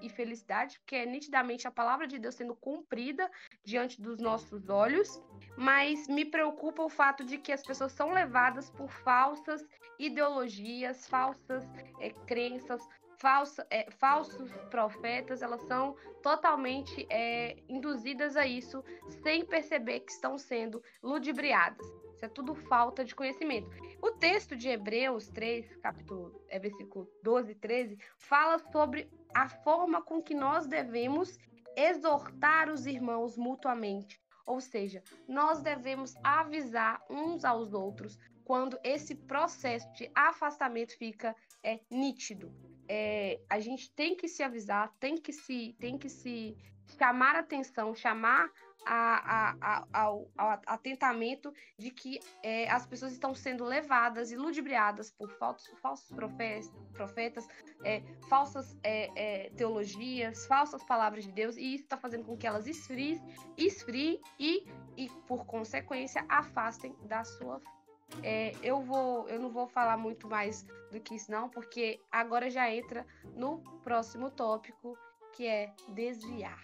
e, 0.02 0.08
felicidade, 0.10 0.78
porque 0.80 0.96
é 0.96 1.06
nitidamente 1.06 1.66
a 1.66 1.70
palavra 1.70 2.06
de 2.06 2.18
Deus 2.18 2.34
sendo 2.34 2.54
cumprida 2.54 3.30
diante 3.64 3.98
dos 4.02 4.18
nossos 4.18 4.68
olhos, 4.68 5.22
mas 5.56 6.06
me 6.06 6.26
preocupa 6.26 6.82
o 6.82 6.90
fato 6.90 7.24
de 7.24 7.38
que 7.38 7.50
as 7.50 7.62
pessoas 7.62 7.92
são 7.92 8.12
levadas 8.12 8.68
por 8.68 8.90
falsas 8.90 9.64
ideologias, 9.98 11.08
falsas 11.08 11.64
é, 11.98 12.10
crenças, 12.26 12.86
falsa, 13.20 13.66
é, 13.70 13.90
falsos 13.90 14.50
profetas, 14.70 15.42
elas 15.42 15.60
são 15.62 15.94
totalmente 16.22 17.06
é, 17.10 17.62
induzidas 17.68 18.36
a 18.36 18.46
isso 18.46 18.82
sem 19.22 19.44
perceber 19.44 20.00
que 20.00 20.12
estão 20.12 20.38
sendo 20.38 20.82
ludibriadas. 21.02 21.86
Isso 22.14 22.24
é 22.24 22.28
tudo 22.28 22.54
falta 22.54 23.04
de 23.04 23.14
conhecimento. 23.14 23.70
O 24.02 24.10
texto 24.12 24.56
de 24.56 24.68
Hebreus 24.68 25.28
3, 25.28 25.76
capítulo, 25.76 26.42
é, 26.48 26.58
versículo 26.58 27.06
12 27.22 27.52
e 27.52 27.54
13, 27.54 27.98
fala 28.16 28.58
sobre 28.58 29.10
a 29.34 29.48
forma 29.48 30.02
com 30.02 30.22
que 30.22 30.34
nós 30.34 30.66
devemos 30.66 31.38
exortar 31.76 32.70
os 32.70 32.86
irmãos 32.86 33.36
mutuamente, 33.36 34.20
Ou 34.44 34.60
seja, 34.60 35.02
nós 35.28 35.62
devemos 35.62 36.14
avisar 36.24 37.00
uns 37.08 37.44
aos 37.44 37.72
outros 37.72 38.18
quando 38.50 38.76
esse 38.82 39.14
processo 39.14 39.88
de 39.92 40.10
afastamento 40.12 40.98
fica 40.98 41.36
é, 41.62 41.78
nítido. 41.88 42.52
É, 42.88 43.38
a 43.48 43.60
gente 43.60 43.88
tem 43.92 44.16
que 44.16 44.26
se 44.26 44.42
avisar, 44.42 44.92
tem 44.98 45.16
que 45.16 45.32
se, 45.32 45.76
tem 45.78 45.96
que 45.96 46.08
se 46.08 46.56
chamar 46.98 47.36
atenção, 47.36 47.94
chamar 47.94 48.50
a, 48.84 49.52
a, 49.52 49.56
a, 49.60 49.86
ao, 49.92 50.28
ao, 50.36 50.60
atentamento 50.66 51.54
de 51.78 51.92
que 51.92 52.18
é, 52.42 52.68
as 52.68 52.84
pessoas 52.84 53.12
estão 53.12 53.32
sendo 53.36 53.62
levadas 53.62 54.32
e 54.32 54.36
ludibriadas 54.36 55.12
por 55.12 55.30
falsos, 55.38 55.70
falsos 55.78 56.10
profetas, 56.10 56.72
profetas 56.92 57.46
é, 57.84 58.02
falsas 58.28 58.76
é, 58.82 59.10
é, 59.14 59.50
teologias, 59.50 60.44
falsas 60.46 60.82
palavras 60.82 61.22
de 61.22 61.30
Deus, 61.30 61.56
e 61.56 61.74
isso 61.74 61.84
está 61.84 61.96
fazendo 61.96 62.24
com 62.24 62.36
que 62.36 62.48
elas 62.48 62.66
esfriem, 62.66 63.22
esfriem 63.56 64.20
e, 64.40 64.66
e, 64.96 65.08
por 65.28 65.46
consequência, 65.46 66.24
afastem 66.28 66.96
da 67.04 67.22
sua 67.22 67.60
fé. 67.60 67.79
É, 68.22 68.52
eu 68.62 68.80
vou, 68.82 69.28
eu 69.28 69.40
não 69.40 69.50
vou 69.50 69.66
falar 69.66 69.96
muito 69.96 70.28
mais 70.28 70.64
do 70.90 71.00
que 71.00 71.14
isso 71.14 71.30
não, 71.30 71.48
porque 71.48 72.00
agora 72.10 72.50
já 72.50 72.70
entra 72.70 73.06
no 73.34 73.58
próximo 73.82 74.30
tópico, 74.30 74.96
que 75.32 75.46
é 75.46 75.72
desviar. 75.94 76.62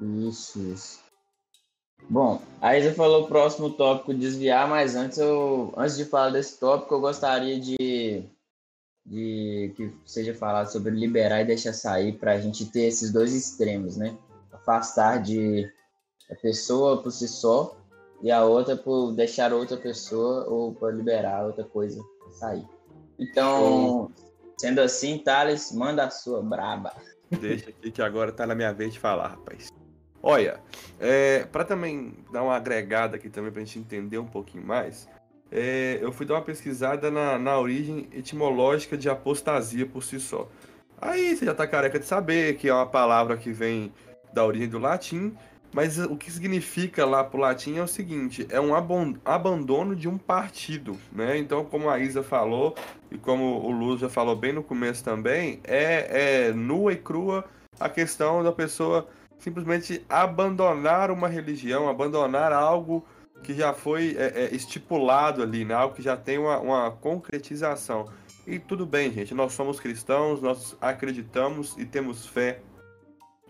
Isso, 0.00 0.58
isso. 0.60 1.00
Bom, 2.10 2.42
aí 2.60 2.82
você 2.82 2.92
falou 2.92 3.24
o 3.24 3.28
próximo 3.28 3.70
tópico 3.70 4.12
desviar, 4.12 4.68
mas 4.68 4.96
antes 4.96 5.18
eu, 5.18 5.72
antes 5.76 5.96
de 5.96 6.04
falar 6.04 6.30
desse 6.30 6.58
tópico, 6.58 6.94
eu 6.94 7.00
gostaria 7.00 7.58
de, 7.60 8.24
de 9.06 9.72
que 9.76 9.92
seja 10.04 10.34
falado 10.34 10.70
sobre 10.70 10.90
liberar 10.90 11.40
e 11.40 11.46
deixar 11.46 11.72
sair 11.72 12.18
para 12.18 12.32
a 12.32 12.40
gente 12.40 12.66
ter 12.66 12.82
esses 12.82 13.12
dois 13.12 13.32
extremos, 13.32 13.96
né? 13.96 14.16
Afastar 14.52 15.22
de 15.22 15.72
a 16.30 16.34
pessoa 16.34 17.02
por 17.02 17.12
si 17.12 17.28
só 17.28 17.76
e 18.22 18.30
a 18.30 18.44
outra 18.44 18.76
por 18.76 19.12
deixar 19.12 19.52
outra 19.52 19.76
pessoa 19.76 20.46
ou 20.48 20.72
por 20.74 20.94
liberar 20.94 21.44
outra 21.44 21.64
coisa 21.64 22.00
sair. 22.30 22.64
Então, 23.18 24.10
sendo 24.56 24.80
assim, 24.80 25.18
Thales, 25.18 25.72
manda 25.72 26.04
a 26.04 26.10
sua 26.10 26.42
braba. 26.42 26.92
Deixa 27.30 27.70
aqui 27.70 27.90
que 27.90 28.02
agora 28.02 28.32
tá 28.32 28.46
na 28.46 28.54
minha 28.54 28.72
vez 28.72 28.92
de 28.92 28.98
falar, 28.98 29.28
rapaz. 29.28 29.72
Olha, 30.22 30.60
é, 31.00 31.44
para 31.50 31.64
também 31.64 32.14
dar 32.32 32.42
uma 32.42 32.54
agregada 32.54 33.16
aqui 33.16 33.28
também 33.28 33.50
para 33.50 33.60
a 33.60 33.64
gente 33.64 33.78
entender 33.78 34.18
um 34.18 34.26
pouquinho 34.26 34.64
mais, 34.64 35.08
é, 35.50 35.98
eu 36.00 36.12
fui 36.12 36.24
dar 36.24 36.34
uma 36.34 36.42
pesquisada 36.42 37.10
na, 37.10 37.38
na 37.38 37.58
origem 37.58 38.08
etimológica 38.12 38.96
de 38.96 39.10
apostasia 39.10 39.84
por 39.84 40.02
si 40.02 40.20
só. 40.20 40.48
Aí 41.00 41.36
você 41.36 41.44
já 41.44 41.54
tá 41.54 41.66
careca 41.66 41.98
de 41.98 42.06
saber 42.06 42.56
que 42.56 42.68
é 42.68 42.74
uma 42.74 42.86
palavra 42.86 43.36
que 43.36 43.50
vem 43.50 43.92
da 44.32 44.44
origem 44.46 44.68
do 44.68 44.78
latim, 44.78 45.36
mas 45.72 45.98
o 45.98 46.16
que 46.16 46.30
significa 46.30 47.06
lá 47.06 47.24
pro 47.24 47.40
latim 47.40 47.76
é 47.76 47.82
o 47.82 47.88
seguinte: 47.88 48.46
é 48.50 48.60
um 48.60 48.74
abandono 49.24 49.96
de 49.96 50.08
um 50.08 50.18
partido, 50.18 50.96
né? 51.10 51.38
Então, 51.38 51.64
como 51.64 51.88
a 51.88 51.98
Isa 51.98 52.22
falou 52.22 52.74
e 53.10 53.16
como 53.16 53.44
o 53.44 53.70
Luz 53.70 54.00
já 54.00 54.08
falou 54.08 54.36
bem 54.36 54.52
no 54.52 54.62
começo 54.62 55.02
também, 55.02 55.60
é, 55.64 56.48
é 56.48 56.52
nua 56.52 56.92
e 56.92 56.96
crua 56.96 57.44
a 57.80 57.88
questão 57.88 58.42
da 58.42 58.52
pessoa 58.52 59.08
simplesmente 59.38 60.04
abandonar 60.08 61.10
uma 61.10 61.26
religião, 61.26 61.88
abandonar 61.88 62.52
algo 62.52 63.04
que 63.42 63.54
já 63.54 63.72
foi 63.72 64.14
é, 64.16 64.44
é, 64.44 64.54
estipulado 64.54 65.42
ali, 65.42 65.64
né? 65.64 65.74
algo 65.74 65.94
que 65.94 66.02
já 66.02 66.16
tem 66.16 66.38
uma, 66.38 66.58
uma 66.58 66.90
concretização. 66.92 68.06
E 68.46 68.58
tudo 68.58 68.86
bem, 68.86 69.10
gente, 69.10 69.34
nós 69.34 69.52
somos 69.52 69.80
cristãos, 69.80 70.40
nós 70.40 70.76
acreditamos 70.80 71.76
e 71.76 71.84
temos 71.84 72.26
fé 72.26 72.60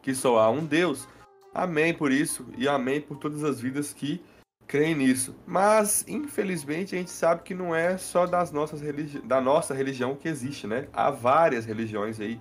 que 0.02 0.14
só 0.14 0.38
há 0.38 0.50
um 0.50 0.64
Deus. 0.64 1.06
Amém 1.54 1.92
por 1.92 2.10
isso 2.10 2.46
e 2.56 2.66
amém 2.66 3.00
por 3.00 3.16
todas 3.18 3.44
as 3.44 3.60
vidas 3.60 3.92
que 3.92 4.22
creem 4.66 4.94
nisso. 4.94 5.36
Mas, 5.46 6.04
infelizmente, 6.08 6.94
a 6.94 6.98
gente 6.98 7.10
sabe 7.10 7.42
que 7.42 7.54
não 7.54 7.74
é 7.74 7.98
só 7.98 8.26
das 8.26 8.50
nossas 8.50 8.80
religi 8.80 9.20
da 9.20 9.40
nossa 9.40 9.74
religião 9.74 10.16
que 10.16 10.28
existe, 10.28 10.66
né? 10.66 10.88
Há 10.92 11.10
várias 11.10 11.66
religiões 11.66 12.18
aí 12.18 12.40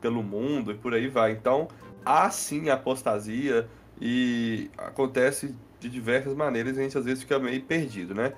pelo 0.00 0.22
mundo 0.22 0.70
e 0.70 0.76
por 0.76 0.94
aí 0.94 1.08
vai. 1.08 1.32
Então, 1.32 1.68
há 2.04 2.30
sim 2.30 2.70
apostasia 2.70 3.68
e 4.00 4.70
acontece 4.78 5.54
de 5.80 5.88
diversas 5.88 6.34
maneiras 6.34 6.76
e 6.76 6.80
a 6.80 6.82
gente 6.84 6.98
às 6.98 7.04
vezes 7.04 7.22
fica 7.22 7.38
meio 7.38 7.62
perdido, 7.62 8.14
né? 8.14 8.32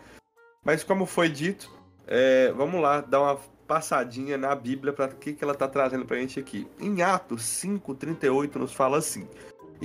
Mas 0.64 0.82
como 0.82 1.04
foi 1.04 1.28
dito, 1.28 1.70
é, 2.06 2.50
vamos 2.52 2.80
lá 2.80 3.02
dar 3.02 3.20
uma 3.20 3.38
passadinha 3.66 4.36
na 4.36 4.54
Bíblia 4.54 4.92
para 4.92 5.12
o 5.12 5.16
que, 5.16 5.32
que 5.32 5.44
ela 5.44 5.52
está 5.52 5.68
trazendo 5.68 6.04
para 6.04 6.16
a 6.16 6.20
gente 6.20 6.38
aqui. 6.38 6.66
Em 6.78 7.02
Atos 7.02 7.42
5,38 7.42 8.56
nos 8.56 8.72
fala 8.72 8.98
assim: 8.98 9.28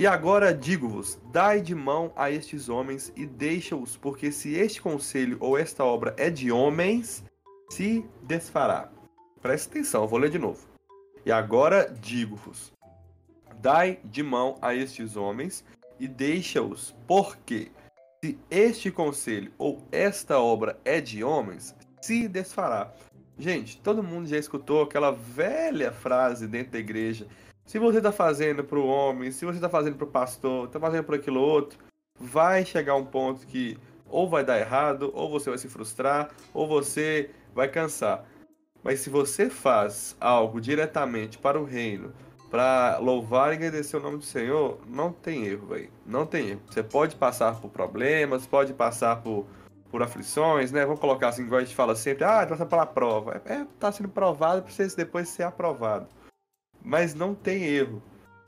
E 0.00 0.06
agora 0.06 0.54
digo-vos, 0.54 1.20
dai 1.30 1.60
de 1.60 1.74
mão 1.74 2.10
a 2.16 2.30
estes 2.30 2.70
homens 2.70 3.12
e 3.14 3.26
deixa-os, 3.26 3.98
porque 3.98 4.32
se 4.32 4.54
este 4.54 4.80
conselho 4.80 5.36
ou 5.38 5.58
esta 5.58 5.84
obra 5.84 6.14
é 6.16 6.30
de 6.30 6.50
homens, 6.50 7.22
se 7.68 8.02
desfará. 8.22 8.90
Preste 9.42 9.68
atenção, 9.68 10.08
vou 10.08 10.18
ler 10.18 10.30
de 10.30 10.38
novo. 10.38 10.66
E 11.26 11.30
agora 11.30 11.94
digo-vos, 12.00 12.72
Dai 13.60 13.98
de 14.02 14.22
mão 14.22 14.56
a 14.62 14.74
estes 14.74 15.16
homens 15.16 15.62
e 15.98 16.08
deixa-os, 16.08 16.96
porque 17.06 17.70
se 18.24 18.38
este 18.50 18.90
conselho 18.90 19.52
ou 19.58 19.86
esta 19.92 20.38
obra 20.38 20.80
é 20.82 20.98
de 20.98 21.22
homens, 21.22 21.76
se 22.00 22.26
desfará. 22.26 22.90
Gente, 23.38 23.78
todo 23.82 24.02
mundo 24.02 24.26
já 24.26 24.38
escutou 24.38 24.80
aquela 24.80 25.10
velha 25.10 25.92
frase 25.92 26.48
dentro 26.48 26.72
da 26.72 26.78
igreja. 26.78 27.26
Se 27.70 27.78
você 27.78 27.98
está 27.98 28.10
fazendo 28.10 28.64
para 28.64 28.80
o 28.80 28.84
homem, 28.84 29.30
se 29.30 29.44
você 29.44 29.58
está 29.58 29.68
fazendo 29.68 29.94
para 29.94 30.04
o 30.04 30.10
pastor, 30.10 30.66
está 30.66 30.80
fazendo 30.80 31.04
para 31.04 31.14
aquilo 31.14 31.40
outro, 31.40 31.78
vai 32.18 32.64
chegar 32.64 32.96
um 32.96 33.06
ponto 33.06 33.46
que 33.46 33.78
ou 34.08 34.28
vai 34.28 34.44
dar 34.44 34.58
errado, 34.58 35.12
ou 35.14 35.30
você 35.30 35.50
vai 35.50 35.56
se 35.56 35.68
frustrar, 35.68 36.32
ou 36.52 36.66
você 36.66 37.30
vai 37.54 37.68
cansar. 37.68 38.24
Mas 38.82 38.98
se 38.98 39.08
você 39.08 39.48
faz 39.48 40.16
algo 40.20 40.60
diretamente 40.60 41.38
para 41.38 41.60
o 41.60 41.64
reino, 41.64 42.12
para 42.50 42.98
louvar 42.98 43.52
e 43.52 43.54
agradecer 43.54 43.96
o 43.96 44.00
nome 44.00 44.16
do 44.16 44.24
Senhor, 44.24 44.80
não 44.88 45.12
tem 45.12 45.46
erro, 45.46 45.68
velho. 45.68 45.92
Não 46.04 46.26
tem 46.26 46.48
erro. 46.48 46.62
Você 46.68 46.82
pode 46.82 47.14
passar 47.14 47.60
por 47.60 47.70
problemas, 47.70 48.48
pode 48.48 48.74
passar 48.74 49.22
por, 49.22 49.46
por 49.92 50.02
aflições, 50.02 50.72
né? 50.72 50.84
Vamos 50.84 50.98
colocar 50.98 51.28
assim, 51.28 51.44
igual 51.44 51.60
a 51.60 51.64
gente 51.64 51.76
fala 51.76 51.94
sempre, 51.94 52.24
ah, 52.24 52.44
passa 52.48 52.66
pela 52.66 52.84
prova. 52.84 53.40
É, 53.44 53.64
tá 53.78 53.92
sendo 53.92 54.08
provado 54.08 54.60
para 54.60 54.86
depois 54.96 55.28
ser 55.28 55.44
aprovado. 55.44 56.08
Mas 56.82 57.14
não 57.14 57.34
tem 57.34 57.64
erro. 57.64 58.02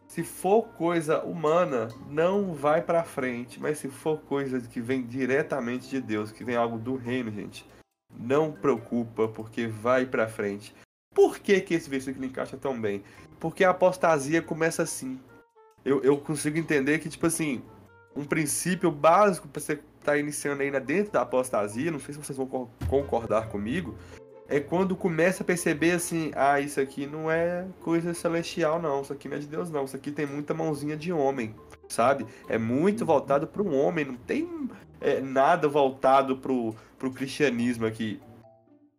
Se 0.06 0.22
for 0.22 0.64
coisa 0.74 1.22
humana, 1.22 1.88
não 2.08 2.54
vai 2.54 2.82
para 2.82 3.04
frente. 3.04 3.60
Mas 3.60 3.78
se 3.78 3.88
for 3.88 4.20
coisa 4.20 4.60
que 4.60 4.80
vem 4.80 5.06
diretamente 5.06 5.88
de 5.88 6.00
Deus, 6.00 6.30
que 6.30 6.44
vem 6.44 6.56
algo 6.56 6.78
do 6.78 6.96
reino, 6.96 7.30
gente, 7.30 7.66
não 8.14 8.52
preocupa, 8.52 9.28
porque 9.28 9.66
vai 9.66 10.04
para 10.04 10.28
frente. 10.28 10.74
Por 11.14 11.38
que, 11.38 11.60
que 11.60 11.74
esse 11.74 11.88
versículo 11.88 12.24
encaixa 12.24 12.56
tão 12.56 12.78
bem? 12.78 13.02
Porque 13.40 13.64
a 13.64 13.70
apostasia 13.70 14.42
começa 14.42 14.82
assim. 14.82 15.20
Eu, 15.84 16.02
eu 16.02 16.18
consigo 16.18 16.58
entender 16.58 16.98
que, 16.98 17.08
tipo 17.08 17.26
assim, 17.26 17.62
um 18.14 18.24
princípio 18.24 18.90
básico 18.90 19.48
para 19.48 19.60
você 19.60 19.72
estar 19.72 20.12
tá 20.12 20.18
iniciando 20.18 20.62
ainda 20.62 20.80
dentro 20.80 21.12
da 21.12 21.22
apostasia, 21.22 21.90
não 21.90 21.98
sei 21.98 22.14
se 22.14 22.20
vocês 22.20 22.36
vão 22.36 22.70
concordar 22.88 23.48
comigo, 23.48 23.96
é 24.52 24.60
quando 24.60 24.94
começa 24.94 25.42
a 25.42 25.46
perceber 25.46 25.92
assim, 25.92 26.30
ah, 26.34 26.60
isso 26.60 26.78
aqui 26.78 27.06
não 27.06 27.30
é 27.30 27.64
coisa 27.80 28.12
celestial, 28.12 28.80
não, 28.80 29.00
isso 29.00 29.12
aqui 29.12 29.26
não 29.26 29.36
é 29.38 29.40
de 29.40 29.46
Deus, 29.46 29.70
não, 29.70 29.84
isso 29.84 29.96
aqui 29.96 30.10
tem 30.10 30.26
muita 30.26 30.52
mãozinha 30.52 30.94
de 30.94 31.10
homem, 31.10 31.54
sabe? 31.88 32.26
É 32.48 32.58
muito 32.58 33.06
voltado 33.06 33.46
para 33.46 33.62
um 33.62 33.74
homem, 33.74 34.04
não 34.04 34.14
tem 34.14 34.68
é, 35.00 35.22
nada 35.22 35.66
voltado 35.68 36.36
para 36.36 36.52
o 36.52 37.12
cristianismo 37.14 37.86
aqui 37.86 38.20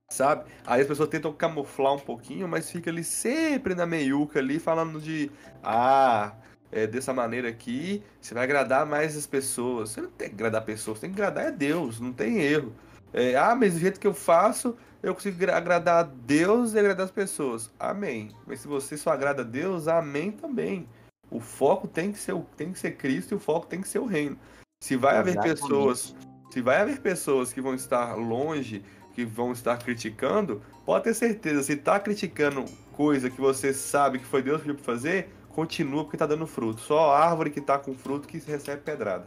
sabe? 0.10 0.46
Aí 0.66 0.82
as 0.82 0.88
pessoas 0.88 1.10
tentam 1.10 1.34
camuflar 1.34 1.94
um 1.94 2.00
pouquinho, 2.00 2.48
mas 2.48 2.70
fica 2.70 2.92
ali 2.92 3.04
sempre 3.04 3.74
na 3.74 3.86
meiuca 3.86 4.38
ali 4.38 4.60
falando 4.60 5.02
de 5.02 5.32
ah, 5.64 6.34
é, 6.72 6.88
dessa 6.88 7.14
maneira 7.14 7.50
aqui, 7.50 8.04
você 8.22 8.34
vai 8.34 8.44
agradar 8.44 8.86
mais 8.86 9.16
as 9.18 9.26
pessoas. 9.26 9.90
Você 9.90 10.02
não 10.02 10.12
tem 10.12 10.30
que 10.30 10.36
agradar 10.36 10.64
pessoas, 10.64 11.00
tem 11.00 11.12
que 11.12 11.22
agradar 11.22 11.48
a 11.48 11.52
Deus, 11.52 12.00
não 12.00 12.14
tem 12.14 12.42
erro. 12.42 12.74
É, 13.14 13.36
ah, 13.36 13.56
mas 13.56 13.74
do 13.74 13.80
jeito 13.80 14.00
que 14.00 14.08
eu 14.08 14.14
faço, 14.14 14.76
eu 15.02 15.14
consigo 15.14 15.38
agradar 15.52 16.00
a 16.00 16.04
Deus 16.04 16.74
e 16.74 16.80
agradar 16.80 17.06
as 17.06 17.12
pessoas. 17.12 17.72
Amém. 17.80 18.32
Mas 18.48 18.62
se 18.62 18.68
você 18.68 18.98
só 18.98 19.12
agrada 19.12 19.42
a 19.42 19.46
Deus, 19.46 19.88
amém 19.88 20.32
também. 20.32 20.88
O 21.30 21.40
foco 21.40 21.88
tem 21.88 22.12
que 22.12 22.20
ser, 22.20 22.36
tem 22.58 22.72
que 22.72 22.80
ser 22.80 22.92
Cristo 22.92 23.34
e 23.34 23.36
o 23.36 23.40
foco 23.40 23.68
tem 23.68 23.82
que 23.82 23.88
ser 23.88 24.00
o 24.00 24.06
reino. 24.06 24.38
Se 24.82 24.96
vai 24.96 25.14
Exatamente. 25.14 25.40
haver 25.40 25.54
pessoas, 25.54 26.16
se 26.52 26.62
vai 26.62 26.78
haver 26.78 27.00
pessoas 27.00 27.54
que 27.54 27.62
vão 27.62 27.74
estar 27.74 28.16
longe 28.16 28.84
que 29.14 29.24
vão 29.24 29.52
estar 29.52 29.78
criticando, 29.78 30.62
pode 30.86 31.06
ter 31.06 31.14
certeza, 31.14 31.64
se 31.64 31.74
está 31.74 32.00
criticando 32.00 32.66
coisa 32.94 33.30
que 33.30 33.40
você 33.40 33.74
sabe 33.74 34.20
que 34.20 34.26
foi 34.26 34.42
Deus 34.42 34.58
que 34.58 34.64
pediu 34.64 34.76
para 34.76 34.94
fazer, 34.94 35.30
continua 35.50 36.04
porque 36.04 36.16
está 36.16 36.26
dando 36.26 36.46
fruto. 36.48 36.82
Só 36.82 37.12
a 37.12 37.30
árvore 37.30 37.52
que 37.52 37.60
está 37.60 37.78
com 37.78 37.94
fruto 37.94 38.28
que 38.28 38.40
recebe 38.40 38.82
pedrada. 38.82 39.26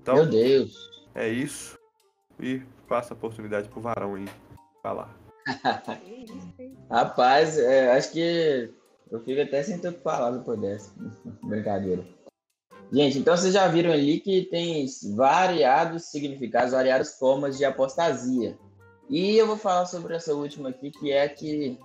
Então, 0.00 0.16
Meu 0.16 0.26
Deus. 0.26 0.74
É 1.14 1.28
isso. 1.28 1.75
E 2.40 2.62
passa 2.88 3.14
a 3.14 3.16
oportunidade 3.16 3.68
pro 3.68 3.80
varão 3.80 4.14
aí 4.14 4.26
falar. 4.82 5.16
Rapaz, 6.90 7.58
é, 7.58 7.96
acho 7.96 8.12
que 8.12 8.70
eu 9.10 9.20
fico 9.20 9.40
até 9.40 9.62
sem 9.62 9.78
ter 9.78 9.88
o 9.88 9.92
que 9.92 10.02
falar 10.02 10.32
depois 10.32 10.60
dessa. 10.60 10.92
Brincadeira. 11.44 12.04
Gente, 12.92 13.18
então 13.18 13.36
vocês 13.36 13.52
já 13.52 13.66
viram 13.66 13.92
ali 13.92 14.20
que 14.20 14.44
tem 14.44 14.86
variados 15.14 16.04
significados, 16.04 16.72
variadas 16.72 17.18
formas 17.18 17.58
de 17.58 17.64
apostasia. 17.64 18.56
E 19.08 19.36
eu 19.36 19.46
vou 19.46 19.56
falar 19.56 19.86
sobre 19.86 20.14
essa 20.14 20.34
última 20.34 20.68
aqui, 20.68 20.90
que 20.90 21.10
é 21.10 21.24
a 21.24 21.28
que 21.28 21.78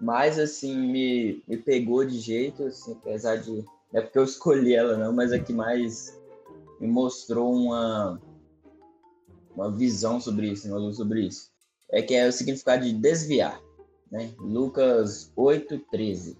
mais 0.00 0.38
assim 0.38 0.76
me, 0.76 1.42
me 1.48 1.56
pegou 1.56 2.04
de 2.04 2.18
jeito, 2.18 2.64
assim, 2.64 2.92
apesar 2.92 3.36
de. 3.36 3.64
É 3.92 4.00
porque 4.00 4.18
eu 4.18 4.24
escolhi 4.24 4.74
ela, 4.74 4.96
não, 4.96 5.12
mas 5.12 5.32
a 5.32 5.38
que 5.38 5.52
mais 5.52 6.18
me 6.80 6.88
mostrou 6.88 7.54
uma, 7.54 8.20
uma 9.54 9.70
visão 9.70 10.20
sobre 10.20 10.48
isso, 10.50 10.68
uma 10.68 10.78
luz 10.78 10.96
sobre 10.96 11.22
isso. 11.22 11.50
É 11.90 12.02
que 12.02 12.14
é 12.14 12.26
o 12.26 12.32
significado 12.32 12.84
de 12.84 12.92
desviar. 12.92 13.60
Né? 14.10 14.30
Lucas 14.38 15.32
8, 15.36 15.78
13. 15.90 16.36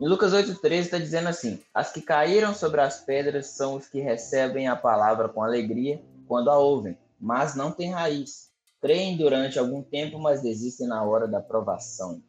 Em 0.00 0.06
Lucas 0.06 0.32
8,13 0.32 0.78
está 0.78 0.98
dizendo 0.98 1.28
assim: 1.28 1.60
As 1.74 1.92
que 1.92 2.00
caíram 2.00 2.54
sobre 2.54 2.80
as 2.80 3.00
pedras 3.00 3.46
são 3.46 3.74
os 3.74 3.88
que 3.88 4.00
recebem 4.00 4.68
a 4.68 4.76
palavra 4.76 5.28
com 5.28 5.42
alegria 5.42 6.00
quando 6.26 6.50
a 6.50 6.58
ouvem, 6.58 6.96
mas 7.20 7.56
não 7.56 7.72
têm 7.72 7.90
raiz. 7.90 8.48
Creem 8.80 9.16
durante 9.16 9.58
algum 9.58 9.82
tempo, 9.82 10.20
mas 10.20 10.42
desistem 10.42 10.86
na 10.86 11.02
hora 11.02 11.26
da 11.26 11.40
provação. 11.40 12.22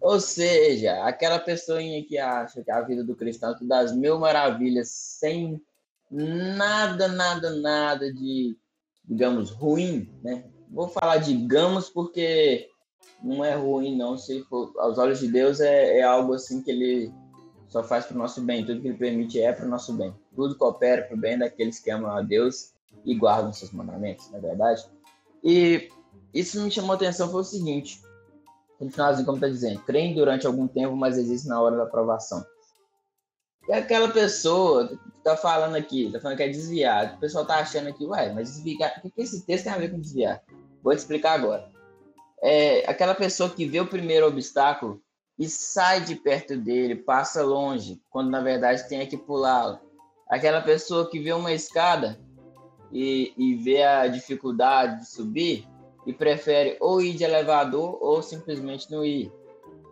Ou 0.00 0.18
seja, 0.18 1.04
aquela 1.04 1.38
pessoinha 1.38 2.04
que 2.04 2.18
acha 2.18 2.64
que 2.64 2.70
a 2.70 2.80
vida 2.80 3.04
do 3.04 3.14
cristão 3.14 3.52
é 3.52 3.64
das 3.64 3.94
mil 3.94 4.18
maravilhas, 4.18 4.88
sem 4.88 5.60
nada, 6.10 7.06
nada, 7.06 7.50
nada 7.50 8.12
de, 8.12 8.56
digamos, 9.08 9.50
ruim, 9.50 10.10
né? 10.22 10.44
Vou 10.70 10.88
falar 10.88 11.16
digamos 11.18 11.88
porque 11.88 12.68
não 13.22 13.44
é 13.44 13.54
ruim, 13.54 13.96
não. 13.96 14.16
Se 14.18 14.42
for, 14.44 14.72
aos 14.78 14.98
olhos 14.98 15.20
de 15.20 15.28
Deus, 15.28 15.60
é, 15.60 15.98
é 15.98 16.02
algo 16.02 16.34
assim 16.34 16.62
que 16.62 16.70
ele 16.70 17.12
só 17.68 17.82
faz 17.82 18.06
para 18.06 18.14
o 18.14 18.18
nosso 18.18 18.40
bem. 18.42 18.64
Tudo 18.64 18.80
que 18.80 18.88
ele 18.88 18.98
permite 18.98 19.40
é 19.40 19.52
para 19.52 19.66
o 19.66 19.68
nosso 19.68 19.92
bem. 19.94 20.14
Tudo 20.34 20.56
coopera 20.56 21.02
para 21.02 21.16
o 21.16 21.20
bem 21.20 21.38
daqueles 21.38 21.78
que 21.80 21.90
amam 21.90 22.10
a 22.10 22.22
Deus 22.22 22.72
e 23.04 23.14
guardam 23.14 23.52
seus 23.52 23.70
mandamentos, 23.72 24.30
não 24.30 24.38
é 24.38 24.42
verdade? 24.42 24.86
E 25.42 25.88
isso 26.32 26.62
me 26.62 26.70
chamou 26.70 26.92
a 26.92 26.94
atenção 26.94 27.30
foi 27.30 27.40
o 27.40 27.44
seguinte. 27.44 28.02
No 28.80 28.90
finalzinho, 28.90 29.26
como 29.26 29.38
está 29.38 29.48
dizendo, 29.48 29.80
creem 29.80 30.14
durante 30.14 30.46
algum 30.46 30.68
tempo, 30.68 30.94
mas 30.94 31.18
existe 31.18 31.48
na 31.48 31.60
hora 31.60 31.76
da 31.76 31.82
aprovação. 31.84 32.44
E 33.68 33.72
aquela 33.72 34.08
pessoa 34.08 34.88
que 34.88 35.18
está 35.18 35.36
falando 35.36 35.76
aqui, 35.76 36.06
está 36.06 36.20
falando 36.20 36.38
que 36.38 36.42
é 36.42 36.48
desviar, 36.48 37.14
o 37.16 37.20
pessoal 37.20 37.42
está 37.42 37.58
achando 37.58 37.88
aqui, 37.88 38.06
ué, 38.06 38.32
mas 38.32 38.48
desviar, 38.54 39.00
o 39.04 39.10
que 39.10 39.22
esse 39.22 39.44
texto 39.44 39.64
tem 39.64 39.72
a 39.72 39.78
ver 39.78 39.90
com 39.90 40.00
desviar? 40.00 40.42
Vou 40.82 40.94
te 40.94 40.98
explicar 40.98 41.32
agora 41.32 41.70
é 42.42 42.88
aquela 42.88 43.14
pessoa 43.14 43.50
que 43.50 43.66
vê 43.66 43.80
o 43.80 43.86
primeiro 43.86 44.26
obstáculo 44.26 45.02
e 45.38 45.48
sai 45.48 46.00
de 46.00 46.16
perto 46.16 46.56
dele, 46.56 46.96
passa 46.96 47.42
longe, 47.42 48.00
quando 48.10 48.30
na 48.30 48.40
verdade 48.40 48.88
tem 48.88 49.06
que 49.06 49.16
pulá-lo. 49.16 49.78
Aquela 50.28 50.60
pessoa 50.60 51.08
que 51.08 51.18
vê 51.18 51.32
uma 51.32 51.52
escada 51.52 52.18
e, 52.92 53.32
e 53.36 53.54
vê 53.54 53.82
a 53.82 54.06
dificuldade 54.08 55.00
de 55.00 55.08
subir 55.08 55.66
e 56.06 56.12
prefere 56.12 56.76
ou 56.80 57.00
ir 57.00 57.14
de 57.14 57.24
elevador 57.24 57.98
ou 58.02 58.22
simplesmente 58.22 58.90
não 58.90 59.04
ir. 59.04 59.32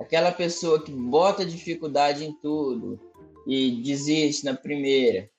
Aquela 0.01 0.33
pessoa 0.33 0.83
que 0.83 0.93
bota 0.93 1.45
dificuldade 1.45 2.25
em 2.25 2.33
tudo 2.33 3.01
e 3.47 3.83
desiste 3.83 4.45
na 4.45 4.55
primeira. 4.55 5.31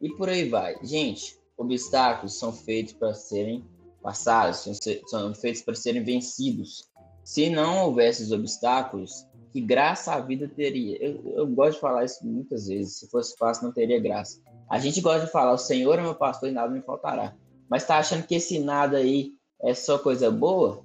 E 0.00 0.10
por 0.10 0.28
aí 0.28 0.48
vai. 0.48 0.76
Gente, 0.82 1.38
obstáculos 1.56 2.38
são 2.38 2.52
feitos 2.52 2.92
para 2.92 3.14
serem 3.14 3.64
passados 4.04 4.68
são 5.06 5.34
feitos 5.34 5.62
para 5.62 5.74
serem 5.74 6.04
vencidos. 6.04 6.90
Se 7.24 7.48
não 7.48 7.86
houvesse 7.86 8.22
os 8.22 8.32
obstáculos, 8.32 9.26
que 9.50 9.62
graça 9.62 10.12
a 10.12 10.20
vida 10.20 10.46
teria? 10.46 11.02
Eu, 11.02 11.32
eu 11.36 11.46
gosto 11.46 11.76
de 11.76 11.80
falar 11.80 12.04
isso 12.04 12.26
muitas 12.26 12.66
vezes. 12.66 12.98
Se 12.98 13.08
fosse 13.08 13.34
fácil, 13.38 13.64
não 13.64 13.72
teria 13.72 13.98
graça. 13.98 14.42
A 14.68 14.78
gente 14.78 15.00
gosta 15.00 15.24
de 15.24 15.32
falar, 15.32 15.52
o 15.52 15.58
Senhor 15.58 15.98
é 15.98 16.02
meu 16.02 16.14
pastor 16.14 16.50
e 16.50 16.52
nada 16.52 16.70
me 16.70 16.82
faltará. 16.82 17.34
Mas 17.66 17.86
tá 17.86 17.96
achando 17.96 18.26
que 18.26 18.34
esse 18.34 18.58
nada 18.58 18.98
aí 18.98 19.32
é 19.62 19.72
só 19.72 19.96
coisa 19.98 20.30
boa? 20.30 20.84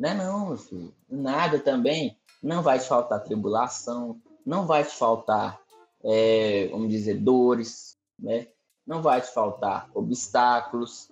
Não 0.00 0.08
é 0.08 0.14
não, 0.14 0.46
meu 0.46 0.56
filho. 0.56 0.94
Nada 1.10 1.58
também. 1.58 2.16
Não 2.42 2.62
vai 2.62 2.78
te 2.78 2.86
faltar 2.86 3.22
tribulação, 3.22 4.18
não 4.44 4.66
vai 4.66 4.84
te 4.84 4.94
faltar, 4.94 5.60
é, 6.04 6.68
vamos 6.70 6.88
dizer, 6.90 7.18
dores, 7.20 7.96
né? 8.18 8.48
Não 8.86 9.00
vai 9.00 9.20
te 9.20 9.32
faltar 9.32 9.90
obstáculos, 9.94 11.10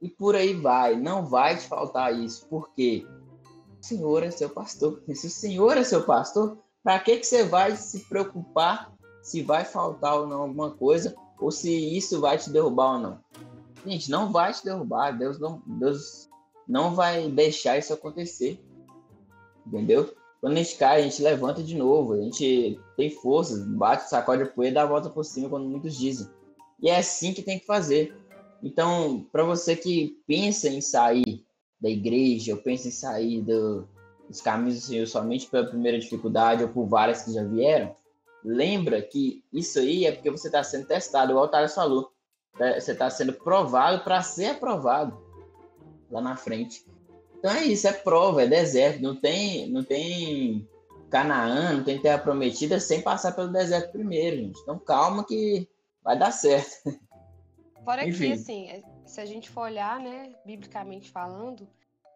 e 0.00 0.08
por 0.08 0.34
aí 0.34 0.54
vai. 0.54 0.96
Não 0.96 1.24
vai 1.26 1.56
te 1.56 1.66
faltar 1.66 2.14
isso, 2.14 2.46
porque 2.48 3.06
o 3.80 3.84
Senhor 3.84 4.22
é 4.22 4.30
seu 4.30 4.50
pastor. 4.50 5.02
E 5.08 5.14
se 5.14 5.26
o 5.26 5.30
Senhor 5.30 5.76
é 5.76 5.84
seu 5.84 6.02
pastor, 6.02 6.58
para 6.82 6.98
que, 7.00 7.16
que 7.18 7.26
você 7.26 7.44
vai 7.44 7.76
se 7.76 8.00
preocupar 8.00 8.94
se 9.22 9.42
vai 9.42 9.64
faltar 9.64 10.20
ou 10.20 10.26
não 10.28 10.42
alguma 10.42 10.70
coisa, 10.70 11.16
ou 11.40 11.50
se 11.50 11.68
isso 11.96 12.20
vai 12.20 12.38
te 12.38 12.48
derrubar 12.48 12.92
ou 12.92 12.98
não? 13.00 13.20
Gente, 13.84 14.08
não 14.08 14.30
vai 14.30 14.52
te 14.52 14.64
derrubar. 14.64 15.10
Deus 15.18 15.38
não, 15.38 15.60
Deus 15.66 16.28
não 16.68 16.94
vai 16.94 17.28
deixar 17.28 17.76
isso 17.76 17.92
acontecer. 17.92 18.64
Entendeu? 19.66 20.14
Quando 20.40 20.54
a 20.54 20.62
gente 20.62 20.76
cai, 20.76 21.00
a 21.00 21.02
gente 21.02 21.22
levanta 21.22 21.62
de 21.62 21.74
novo. 21.74 22.14
A 22.14 22.22
gente 22.22 22.78
tem 22.96 23.10
forças, 23.10 23.66
bate, 23.66 24.08
sacode 24.08 24.42
a 24.42 24.46
poeira 24.46 24.70
e 24.70 24.74
dá 24.74 24.82
a 24.82 24.86
volta 24.86 25.10
por 25.10 25.24
cima, 25.24 25.48
como 25.48 25.64
muitos 25.64 25.96
dizem. 25.96 26.28
E 26.80 26.88
é 26.88 26.98
assim 26.98 27.32
que 27.32 27.42
tem 27.42 27.58
que 27.58 27.66
fazer. 27.66 28.14
Então, 28.62 29.26
para 29.32 29.44
você 29.44 29.76
que 29.76 30.20
pensa 30.26 30.68
em 30.68 30.80
sair 30.80 31.44
da 31.80 31.88
igreja, 31.88 32.54
ou 32.54 32.60
pensa 32.60 32.88
em 32.88 32.92
sair 32.92 33.42
do, 33.42 33.88
dos 34.28 34.40
caminhos 34.40 34.80
do 34.80 34.86
Senhor 34.86 35.06
somente 35.06 35.46
pela 35.46 35.66
primeira 35.66 35.98
dificuldade 35.98 36.62
ou 36.62 36.68
por 36.68 36.86
várias 36.86 37.22
que 37.22 37.32
já 37.32 37.44
vieram, 37.44 37.94
lembra 38.44 39.00
que 39.02 39.44
isso 39.52 39.78
aí 39.78 40.06
é 40.06 40.12
porque 40.12 40.30
você 40.30 40.48
está 40.48 40.62
sendo 40.62 40.86
testado, 40.86 41.36
o 41.36 41.48
Thales 41.48 41.74
falou. 41.74 42.12
Tá, 42.58 42.80
você 42.80 42.92
está 42.92 43.10
sendo 43.10 43.34
provado 43.34 44.02
para 44.02 44.22
ser 44.22 44.46
aprovado 44.46 45.16
lá 46.10 46.20
na 46.20 46.36
frente. 46.36 46.86
Então 47.38 47.50
é 47.50 47.64
isso, 47.64 47.86
é 47.86 47.92
prova, 47.92 48.42
é 48.42 48.46
deserto. 48.46 49.02
Não 49.02 49.14
tem, 49.14 49.68
não 49.68 49.84
tem 49.84 50.68
Canaã, 51.10 51.74
não 51.74 51.84
tem 51.84 52.00
terra 52.00 52.18
prometida 52.18 52.80
sem 52.80 53.00
passar 53.00 53.32
pelo 53.32 53.52
deserto 53.52 53.92
primeiro, 53.92 54.36
gente. 54.36 54.60
Então 54.60 54.78
calma 54.78 55.24
que 55.24 55.68
vai 56.02 56.18
dar 56.18 56.32
certo. 56.32 56.82
Fora 57.84 58.06
Enfim. 58.06 58.26
que, 58.26 58.32
assim, 58.32 58.82
se 59.04 59.20
a 59.20 59.24
gente 59.24 59.48
for 59.48 59.62
olhar, 59.62 60.00
né, 60.00 60.34
biblicamente 60.44 61.08
falando, 61.08 61.68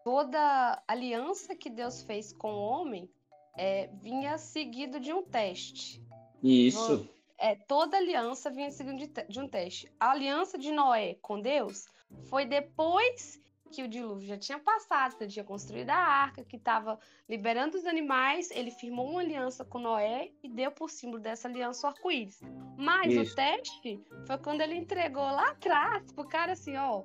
toda 0.03 0.83
aliança 0.85 1.55
que 1.55 1.69
Deus 1.69 2.01
fez 2.01 2.33
com 2.33 2.51
o 2.51 2.61
homem 2.61 3.09
é, 3.57 3.89
vinha 4.01 4.37
seguido 4.37 4.99
de 4.99 5.13
um 5.13 5.23
teste. 5.23 6.03
Isso. 6.43 7.07
É, 7.37 7.55
toda 7.55 7.97
aliança 7.97 8.49
vinha 8.49 8.69
seguido 8.69 8.97
de, 8.97 9.07
de 9.29 9.39
um 9.39 9.47
teste. 9.47 9.91
A 9.99 10.11
aliança 10.11 10.57
de 10.57 10.71
Noé 10.71 11.15
com 11.21 11.39
Deus 11.39 11.85
foi 12.25 12.45
depois 12.45 13.39
que 13.71 13.81
o 13.83 13.87
dilúvio 13.87 14.27
já 14.27 14.37
tinha 14.37 14.59
passado, 14.59 15.15
que 15.15 15.23
ele 15.23 15.31
tinha 15.31 15.45
construído 15.45 15.89
a 15.89 15.95
arca, 15.95 16.43
que 16.43 16.57
estava 16.57 16.99
liberando 17.27 17.77
os 17.77 17.85
animais, 17.85 18.51
ele 18.51 18.69
firmou 18.71 19.09
uma 19.09 19.21
aliança 19.21 19.63
com 19.63 19.79
Noé 19.79 20.31
e 20.43 20.49
deu 20.49 20.71
por 20.71 20.89
símbolo 20.89 21.21
dessa 21.21 21.47
aliança 21.47 21.87
o 21.87 21.89
arco-íris. 21.89 22.41
Mas 22.77 23.13
Isso. 23.13 23.31
o 23.31 23.35
teste 23.35 24.03
foi 24.27 24.37
quando 24.37 24.61
ele 24.61 24.75
entregou 24.75 25.23
lá 25.23 25.49
atrás 25.51 26.11
pro 26.11 26.27
cara 26.27 26.51
assim, 26.51 26.75
ó, 26.75 27.03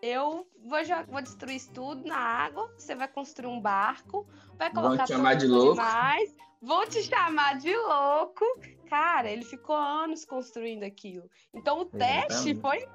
eu 0.00 0.46
vou, 0.62 0.78
vou 1.08 1.22
destruir 1.22 1.56
isso 1.56 1.72
tudo 1.72 2.06
na 2.06 2.16
água, 2.16 2.72
você 2.76 2.94
vai 2.94 3.08
construir 3.08 3.48
um 3.48 3.60
barco, 3.60 4.26
vai 4.58 4.70
colocar 4.70 5.06
chamar 5.06 5.34
de 5.34 5.46
louco. 5.46 5.80
animais, 5.80 6.36
vou 6.64 6.86
te 6.86 7.02
chamar 7.02 7.58
de 7.58 7.74
louco. 7.76 8.44
Cara, 8.88 9.30
ele 9.30 9.44
ficou 9.44 9.76
anos 9.76 10.24
construindo 10.24 10.82
aquilo. 10.82 11.28
Então 11.52 11.80
o 11.80 11.84
teste 11.84 12.54
foi 12.54 12.86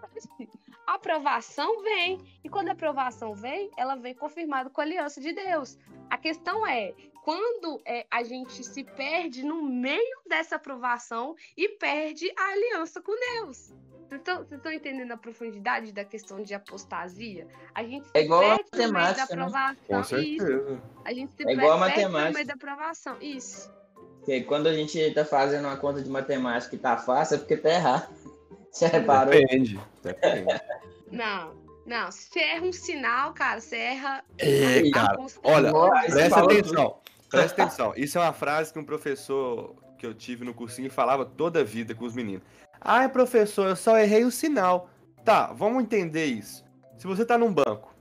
a 0.88 0.95
aprovação 0.95 1.84
vem. 1.84 2.17
E 2.43 2.49
quando 2.49 2.69
a 2.69 2.71
aprovação 2.71 3.36
vem, 3.36 3.69
ela 3.77 3.95
vem 3.95 4.15
confirmada 4.15 4.69
com 4.69 4.82
a 4.82 4.84
aliança 4.84 5.21
de 5.21 5.32
Deus. 5.32 5.77
A 6.10 6.17
questão 6.17 6.65
é, 6.65 6.93
quando 7.23 7.79
é, 7.86 8.08
a 8.10 8.23
gente 8.23 8.63
se 8.63 8.84
perde 8.84 9.43
no 9.43 9.62
meio 9.62 10.21
dessa 10.27 10.55
aprovação 10.55 11.36
e 11.55 11.69
perde 11.69 12.32
a 12.36 12.51
aliança 12.51 13.01
com 13.01 13.13
Deus. 13.34 13.71
Vocês 14.10 14.52
estão 14.52 14.72
entendendo 14.72 15.12
a 15.12 15.17
profundidade 15.17 15.91
da 15.91 16.04
questão 16.04 16.41
de 16.41 16.54
apostasia? 16.56 17.48
A 17.76 17.84
gente 17.84 18.08
se 18.08 18.12
é 18.17 18.24
igual 18.24 18.41
perde 18.41 18.62
a 18.62 18.88
matemática, 18.88 18.88
no 18.88 18.98
meio 18.98 19.13
da 19.13 19.17
né? 19.17 19.24
aprovação. 19.24 19.76
Com 19.88 20.04
certeza. 20.04 20.54
Isso. 20.54 20.82
A 21.06 21.13
gente 21.13 21.34
se 21.34 21.48
É 21.48 21.52
igual 21.54 21.72
a 21.72 21.86
perde 21.86 22.04
no 22.06 22.12
matemática. 22.12 22.34
meio 22.34 22.48
da 22.48 22.54
aprovação. 22.56 23.17
Isso. 23.22 23.72
Porque 24.17 24.41
quando 24.41 24.67
a 24.67 24.74
gente 24.74 24.98
está 24.98 25.24
fazendo 25.24 25.65
uma 25.65 25.78
conta 25.78 26.02
de 26.02 26.10
matemática 26.10 26.76
e 26.76 26.80
tá 26.80 26.98
fácil, 26.98 27.36
é 27.36 27.38
porque 27.38 27.56
tá 27.58 27.69
errado. 27.69 28.10
Você 28.72 28.88
reparou? 28.88 29.34
Depende. 29.34 29.80
Depende. 30.04 30.62
Não, 31.12 31.56
não. 31.86 32.12
Se 32.12 32.39
erra 32.39 32.65
um 32.65 32.72
sinal, 32.72 33.34
cara, 33.34 33.60
você 33.60 33.76
erra. 33.78 34.24
É, 34.38 34.89
cara. 34.91 35.17
Olha, 35.43 35.72
Nossa, 35.72 36.12
presta 36.12 36.39
atenção. 36.43 36.98
Presta 37.30 37.63
atenção. 37.63 37.93
Isso 37.95 38.17
é 38.17 38.22
uma 38.22 38.34
frase 38.34 38.72
que 38.72 38.78
um 38.78 38.84
professor 38.86 39.76
que 39.98 40.06
eu 40.06 40.13
tive 40.13 40.45
no 40.45 40.54
cursinho 40.54 40.89
falava 40.89 41.26
toda 41.26 41.62
a 41.62 41.63
vida 41.63 41.95
com 41.95 42.06
os 42.06 42.13
meninos. 42.13 42.43
Ai, 42.81 43.09
professor, 43.09 43.67
eu 43.69 43.75
só 43.75 43.97
errei 43.97 44.23
o 44.23 44.31
sinal. 44.31 44.89
Tá, 45.23 45.47
vamos 45.53 45.83
entender 45.83 46.25
isso. 46.25 46.63
Se 46.97 47.05
você 47.07 47.25
tá 47.25 47.37
num 47.37 47.53
banco 47.53 47.93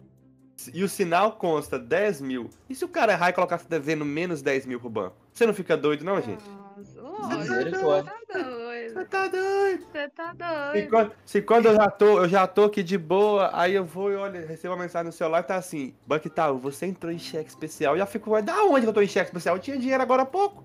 e 0.74 0.82
o 0.82 0.88
sinal 0.88 1.32
consta 1.32 1.78
10 1.78 2.20
mil, 2.20 2.50
e 2.68 2.74
se 2.74 2.84
o 2.84 2.88
cara 2.88 3.12
errar 3.12 3.30
e 3.30 3.32
colocar 3.32 3.58
você 3.58 3.68
devendo 3.68 4.04
menos 4.04 4.42
10 4.42 4.66
mil 4.66 4.80
pro 4.80 4.90
banco? 4.90 5.16
Você 5.32 5.46
não 5.46 5.54
fica 5.54 5.76
doido, 5.76 6.04
não, 6.04 6.20
gente? 6.20 6.42
Nossa, 6.48 7.00
lógico, 7.00 7.38
Misericórdia. 7.38 8.12
tá 8.26 8.38
doido. 8.38 8.94
Você 8.94 9.04
tá 9.04 9.28
doido? 9.28 9.84
Você 9.92 10.08
tá 10.08 10.30
Se 10.32 10.36
doido. 10.72 10.90
quando, 10.90 11.12
se 11.24 11.42
quando 11.42 11.66
eu 11.66 11.74
já 11.76 11.90
tô, 11.90 12.18
eu 12.24 12.28
já 12.28 12.46
tô 12.46 12.64
aqui 12.64 12.82
de 12.82 12.98
boa, 12.98 13.50
aí 13.52 13.74
eu 13.74 13.84
vou 13.84 14.10
e 14.10 14.16
olha, 14.16 14.44
recebo 14.46 14.74
uma 14.74 14.82
mensagem 14.82 15.06
no 15.06 15.12
celular 15.12 15.40
e 15.40 15.42
tá 15.44 15.56
assim, 15.56 15.94
Banco 16.06 16.26
Itaú, 16.26 16.58
você 16.58 16.86
entrou 16.86 17.12
em 17.12 17.18
cheque 17.18 17.50
especial. 17.50 17.94
Eu 17.94 17.98
já 17.98 18.06
fico, 18.06 18.30
"Ué, 18.30 18.42
da 18.42 18.64
onde 18.64 18.82
que 18.82 18.88
eu 18.88 18.92
tô 18.92 19.00
em 19.02 19.06
cheque 19.08 19.26
especial? 19.26 19.56
Eu 19.56 19.62
tinha 19.62 19.78
dinheiro 19.78 20.02
agora 20.02 20.22
há 20.22 20.26
pouco. 20.26 20.64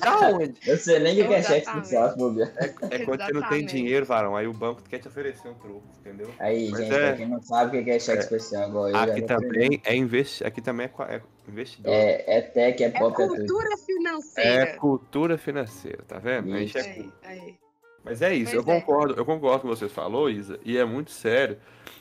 Da 0.00 0.28
onde? 0.28 0.54
Eu 0.66 0.76
sei 0.76 0.98
nem 0.98 1.22
o 1.22 1.28
que 1.28 1.34
é 1.34 1.42
cheque 1.42 1.66
especial, 1.68 2.10
se 2.10 2.16
bobear. 2.18 2.52
É 2.90 2.98
quando 3.04 3.24
você 3.24 3.32
não 3.32 3.48
tem 3.48 3.64
dinheiro, 3.64 4.04
varão, 4.06 4.36
aí 4.36 4.46
o 4.46 4.52
banco 4.52 4.82
quer 4.82 4.98
te 4.98 5.08
oferecer 5.08 5.48
um 5.48 5.54
troco, 5.54 5.82
entendeu? 6.00 6.30
Aí, 6.38 6.70
Mas 6.70 6.80
gente, 6.80 6.92
é- 6.94 7.08
pra 7.08 7.16
quem 7.16 7.28
não 7.28 7.42
sabe 7.42 7.78
o 7.78 7.84
que 7.84 7.90
é 7.90 7.98
cheque 7.98 8.18
é. 8.18 8.22
especial, 8.22 8.68
igual 8.68 8.88
eu. 8.88 8.94
já 8.94 9.02
Aqui 9.04 9.22
também 9.22 9.80
é 9.84 9.96
investi... 9.96 10.44
aqui 10.44 10.60
também 10.60 10.86
é, 10.86 11.14
é 11.14 11.22
investidor. 11.48 11.92
É, 11.92 12.24
é 12.38 12.40
tech, 12.40 12.82
é 12.82 12.86
É 12.86 12.90
pop, 12.90 13.22
é 13.22 13.26
cultura 13.26 13.68
É 13.74 13.76
financeira. 13.76 14.76
cultura 14.78 15.38
financeira, 15.38 16.02
tá 16.06 16.18
vendo? 16.18 16.52
A 16.54 16.58
gente 16.58 16.78
é 16.78 16.80
Isso. 16.80 17.12
Aí, 17.22 17.40
aí. 17.40 17.54
Mas 18.04 18.20
é 18.20 18.34
isso, 18.34 18.54
eu 18.56 18.64
Pois 18.64 18.76
é. 18.76 18.80
concordo, 18.80 19.14
eu 19.14 19.24
concordo 19.24 19.60
com 19.62 19.68
o 19.68 19.72
que 19.72 19.78
você 19.78 19.88
falou, 19.88 20.28
Isa, 20.28 20.58
e 20.64 20.76
é 20.76 20.84
muito 20.84 21.10
sério. 21.12 21.58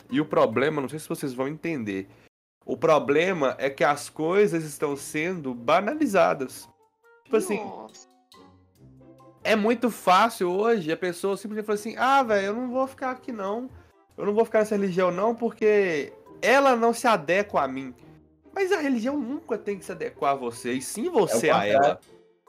E 0.10 0.20
o 0.20 0.26
problema, 0.26 0.82
não 0.82 0.90
sei 0.90 0.98
se 1.00 1.08
vocês 1.08 1.32
vão 1.34 1.48
entender. 1.48 2.08
O 2.66 2.76
problema 2.76 3.56
é 3.60 3.70
que 3.70 3.84
as 3.84 4.10
coisas 4.10 4.64
estão 4.64 4.96
sendo 4.96 5.54
banalizadas. 5.54 6.68
Tipo 7.32 7.38
assim, 7.38 7.64
Nossa. 7.64 8.10
é 9.42 9.56
muito 9.56 9.90
fácil 9.90 10.50
hoje 10.52 10.92
a 10.92 10.98
pessoa 10.98 11.38
simplesmente 11.38 11.66
fala 11.66 11.80
assim: 11.80 11.96
"Ah, 11.98 12.22
velho, 12.24 12.48
eu 12.48 12.54
não 12.54 12.70
vou 12.70 12.86
ficar 12.86 13.12
aqui 13.12 13.32
não. 13.32 13.70
Eu 14.18 14.26
não 14.26 14.34
vou 14.34 14.44
ficar 14.44 14.60
nessa 14.60 14.76
religião 14.76 15.12
não 15.12 15.34
porque 15.34 16.12
ela 16.42 16.76
não 16.76 16.94
se 16.94 17.08
adequa 17.08 17.62
a 17.62 17.68
mim". 17.70 17.96
Mas 18.54 18.74
a 18.74 18.80
religião 18.80 19.16
nunca 19.18 19.58
tem 19.58 19.80
que 19.80 19.86
se 19.86 19.94
adequar 19.94 20.34
a 20.34 20.36
você, 20.36 20.74
e 20.74 20.82
sim 20.82 21.10
você 21.10 21.50
a 21.50 21.54
contrário. 21.62 21.74
ela, 21.86 22.00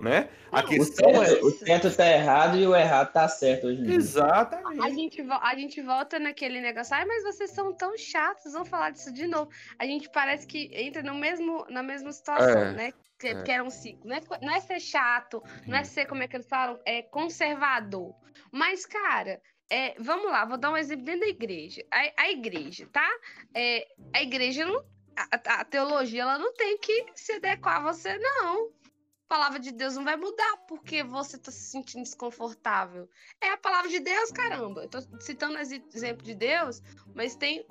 né? 0.01 0.29
A 0.51 0.63
Não, 0.63 0.69
O 0.69 0.73
questão 0.73 1.23
é 1.23 1.27
certo, 1.27 1.47
o 1.47 1.51
certo 1.53 1.97
tá 1.97 2.09
errado 2.11 2.57
e 2.59 2.67
o 2.67 2.75
errado 2.75 3.13
tá 3.13 3.29
certo 3.29 3.69
hoje 3.69 3.83
em 3.83 3.85
dia. 3.85 3.95
exatamente. 3.95 4.83
A 4.85 4.91
gente, 4.91 5.23
a 5.31 5.55
gente 5.55 5.81
volta 5.81 6.19
naquele 6.19 6.61
negócio, 6.61 6.93
ai, 6.97 7.05
mas 7.05 7.23
vocês 7.23 7.51
são 7.53 7.73
tão 7.73 7.97
chatos, 7.97 8.53
vão 8.53 8.65
falar 8.65 8.91
disso 8.91 9.13
de 9.13 9.29
novo. 9.29 9.49
A 9.79 9.87
gente 9.87 10.11
parece 10.11 10.45
que 10.45 10.71
entra 10.73 11.05
no 11.05 11.15
mesmo, 11.15 11.65
na 11.71 11.85
mesma 11.85 12.11
situação, 12.11 12.63
É, 12.63 12.73
né? 12.73 12.93
Que, 13.23 13.29
é. 13.29 13.43
que 13.45 13.53
era 13.53 13.63
um 13.63 13.71
ciclo. 13.71 14.09
Não 14.09 14.17
é, 14.17 14.21
não 14.43 14.53
é 14.53 14.61
ser 14.61 14.81
chato, 14.81 15.41
não 15.67 15.77
é 15.77 15.85
ser, 15.85 16.07
como 16.07 16.23
é 16.25 16.29
que 16.29 16.35
eles 16.35 16.49
falam, 16.49 16.79
é 16.85 17.03
conservador. 17.03 18.13
Mas, 18.51 18.85
cara, 18.85 19.41
é, 19.71 19.95
vamos 19.99 20.27
lá, 20.27 20.45
vou 20.45 20.59
dar 20.59 20.71
um 20.71 20.77
exemplo 20.77 21.05
dentro 21.05 21.21
da 21.21 21.29
igreja. 21.29 21.87
A, 21.91 22.23
a 22.25 22.31
igreja, 22.31 22.89
tá? 22.93 23.09
É, 23.55 23.87
a 24.13 24.23
igreja 24.23 24.67
não. 24.67 24.85
A, 25.17 25.61
a- 25.61 25.65
teologia, 25.65 26.23
ela 26.23 26.37
não 26.39 26.53
tem 26.55 26.77
que 26.79 27.07
se 27.15 27.33
adequar 27.35 27.77
a 27.77 27.93
você, 27.93 28.19
não. 28.19 28.67
A 29.27 29.29
palavra 29.29 29.61
de 29.61 29.71
Deus 29.71 29.95
não 29.95 30.05
vai 30.05 30.17
mudar 30.17 30.57
porque 30.67 31.03
você 31.05 31.39
tá 31.39 31.51
se 31.53 31.71
sentindo 31.71 32.03
desconfortável. 32.03 33.09
É 33.41 33.51
a 33.51 33.57
palavra 33.57 33.89
de 33.89 34.01
Deus, 34.01 34.31
caramba. 34.33 34.83
Eu 34.83 34.89
tô 34.91 35.01
citando 35.21 35.59
exemplo 35.59 36.25
de 36.25 36.35
Deus, 36.35 36.83
mas 37.15 37.37
tem 37.37 37.65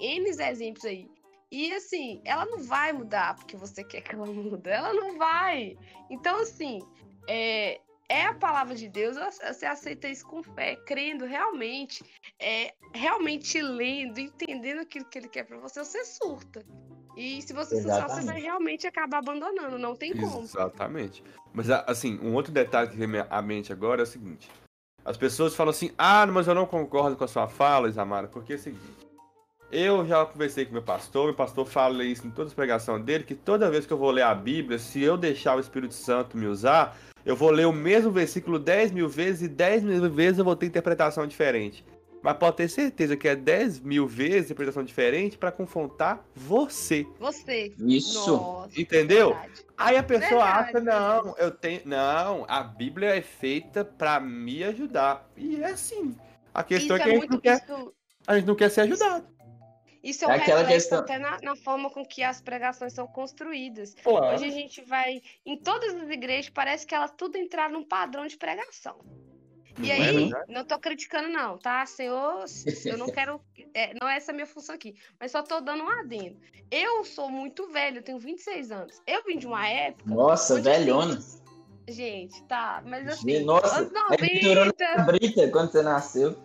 N 0.00 0.28
exemplos 0.28 0.84
aí. 0.84 1.08
E 1.54 1.72
assim, 1.72 2.20
ela 2.24 2.44
não 2.46 2.64
vai 2.64 2.92
mudar 2.92 3.36
porque 3.36 3.56
você 3.56 3.84
quer 3.84 4.00
que 4.00 4.12
ela 4.12 4.26
mude. 4.26 4.68
Ela 4.68 4.92
não 4.92 5.16
vai. 5.16 5.78
Então, 6.10 6.40
assim, 6.40 6.80
é, 7.28 7.80
é 8.08 8.26
a 8.26 8.34
palavra 8.34 8.74
de 8.74 8.88
Deus, 8.88 9.16
você 9.16 9.64
aceita 9.64 10.08
isso 10.08 10.26
com 10.26 10.42
fé, 10.42 10.74
crendo 10.84 11.24
realmente, 11.24 12.04
é, 12.40 12.74
realmente 12.92 13.62
lendo, 13.62 14.18
entendendo 14.18 14.80
aquilo 14.80 15.04
que 15.04 15.16
ele 15.16 15.28
quer 15.28 15.44
pra 15.44 15.56
você, 15.58 15.84
você 15.84 16.04
surta. 16.04 16.66
E 17.16 17.40
se 17.40 17.52
você 17.52 17.80
surtar, 17.80 18.08
você 18.08 18.22
vai 18.22 18.40
realmente 18.40 18.88
acabar 18.88 19.18
abandonando, 19.18 19.78
não 19.78 19.94
tem 19.94 20.12
como. 20.12 20.40
Exatamente. 20.40 21.22
Mas, 21.52 21.70
assim, 21.70 22.18
um 22.20 22.34
outro 22.34 22.50
detalhe 22.50 22.90
que 22.90 22.96
vem 22.96 23.24
à 23.30 23.40
mente 23.40 23.72
agora 23.72 24.02
é 24.02 24.02
o 24.02 24.06
seguinte. 24.06 24.50
As 25.04 25.16
pessoas 25.16 25.54
falam 25.54 25.70
assim, 25.70 25.92
ah, 25.96 26.26
mas 26.26 26.48
eu 26.48 26.54
não 26.54 26.66
concordo 26.66 27.14
com 27.16 27.22
a 27.22 27.28
sua 27.28 27.46
fala, 27.46 27.88
Isamara, 27.88 28.26
porque 28.26 28.54
é 28.54 28.56
o 28.56 28.58
seguinte. 28.58 29.13
Eu 29.76 30.06
já 30.06 30.24
conversei 30.24 30.64
com 30.64 30.72
meu 30.72 30.84
pastor, 30.84 31.24
meu 31.24 31.34
pastor 31.34 31.66
fala 31.66 32.04
isso 32.04 32.24
em 32.24 32.30
todas 32.30 32.52
as 32.52 32.54
pregações 32.54 33.04
dele, 33.04 33.24
que 33.24 33.34
toda 33.34 33.68
vez 33.68 33.84
que 33.84 33.92
eu 33.92 33.98
vou 33.98 34.12
ler 34.12 34.22
a 34.22 34.32
Bíblia, 34.32 34.78
se 34.78 35.02
eu 35.02 35.16
deixar 35.16 35.56
o 35.56 35.60
Espírito 35.60 35.94
Santo 35.94 36.38
me 36.38 36.46
usar, 36.46 36.96
eu 37.26 37.34
vou 37.34 37.50
ler 37.50 37.66
o 37.66 37.72
mesmo 37.72 38.12
versículo 38.12 38.56
10 38.56 38.92
mil 38.92 39.08
vezes 39.08 39.42
e 39.42 39.48
10 39.48 39.82
mil 39.82 40.08
vezes 40.08 40.38
eu 40.38 40.44
vou 40.44 40.54
ter 40.54 40.66
interpretação 40.66 41.26
diferente. 41.26 41.84
Mas 42.22 42.36
pode 42.36 42.56
ter 42.56 42.68
certeza 42.68 43.16
que 43.16 43.26
é 43.26 43.34
10 43.34 43.80
mil 43.80 44.06
vezes 44.06 44.44
interpretação 44.44 44.84
diferente 44.84 45.36
para 45.36 45.50
confrontar 45.50 46.24
você. 46.36 47.04
Você. 47.18 47.74
Isso. 47.76 48.30
Nossa, 48.30 48.80
Entendeu? 48.80 49.30
verdade. 49.30 49.66
Aí 49.76 49.96
a 49.96 50.02
pessoa 50.04 50.44
Verdade, 50.44 50.68
acha, 50.68 50.80
não, 50.80 51.36
eu 51.36 51.50
tenho. 51.50 51.80
Não, 51.84 52.44
a 52.46 52.62
Bíblia 52.62 53.16
é 53.16 53.20
feita 53.20 53.84
pra 53.84 54.20
me 54.20 54.62
ajudar. 54.62 55.28
E 55.36 55.60
é 55.60 55.72
assim. 55.72 56.16
A 56.54 56.62
questão 56.62 56.96
Isso 56.96 57.02
é 57.02 57.10
que 57.10 57.10
é 57.10 57.16
a, 57.16 57.20
gente 57.20 57.30
não 57.30 57.40
quer, 57.40 57.56
Isso, 57.56 57.94
a 58.24 58.36
gente 58.36 58.46
não 58.46 58.54
quer 58.54 58.70
ser 58.70 58.80
ajudado. 58.82 59.34
Isso 60.04 60.24
é 60.24 60.28
um 60.28 60.30
É 60.32 60.36
aquela 60.36 60.60
reflexo 60.60 60.88
questão- 60.90 60.98
até 61.00 61.18
na, 61.18 61.38
na 61.42 61.56
forma 61.56 61.90
com 61.90 62.04
que 62.04 62.22
as 62.22 62.40
pregações 62.40 62.92
são 62.92 63.06
construídas. 63.06 63.94
Pô, 64.02 64.20
Hoje 64.20 64.44
a 64.44 64.50
gente 64.50 64.80
vai. 64.82 65.20
Em 65.44 65.56
todas 65.58 65.94
as 65.94 66.08
igrejas, 66.10 66.50
parece 66.50 66.86
que 66.86 66.94
elas 66.94 67.10
tudo 67.16 67.36
entraram 67.38 67.72
num 67.74 67.84
padrão 67.84 68.26
de 68.26 68.36
pregação. 68.36 68.98
E 69.76 69.82
Não 69.82 69.88
é 69.88 69.92
aí, 69.94 70.16
verdade? 70.28 70.52
não 70.52 70.64
tô 70.64 70.78
criticando, 70.78 71.28
não, 71.28 71.58
tá? 71.58 71.84
Senhor, 71.84 72.44
eu 72.84 72.96
não 72.96 73.06
quero. 73.08 73.40
é, 73.74 73.92
não 74.00 74.08
é 74.08 74.16
essa 74.18 74.30
a 74.30 74.34
minha 74.34 74.46
função 74.46 74.72
aqui. 74.74 74.94
Mas 75.18 75.32
só 75.32 75.42
tô 75.42 75.60
dando 75.60 75.82
um 75.82 75.88
adendo. 75.88 76.38
Eu 76.70 77.04
sou 77.04 77.28
muito 77.28 77.66
velho, 77.72 77.98
eu 77.98 78.02
tenho 78.02 78.18
26 78.20 78.70
anos. 78.70 79.02
Eu 79.04 79.24
vim 79.24 79.36
de 79.36 79.48
uma 79.48 79.66
época. 79.68 80.08
Nossa, 80.08 80.60
velhona. 80.60 81.18
Gente, 81.88 82.40
tá. 82.44 82.82
Mas 82.86 83.06
assim, 83.08 83.40
Nossa, 83.44 83.78
anos 83.78 83.92
é 84.12 84.16
que 84.16 84.40
durou 84.40 84.64
90. 84.66 85.02
Brita, 85.02 85.48
quando 85.50 85.72
você 85.72 85.82
nasceu. 85.82 86.38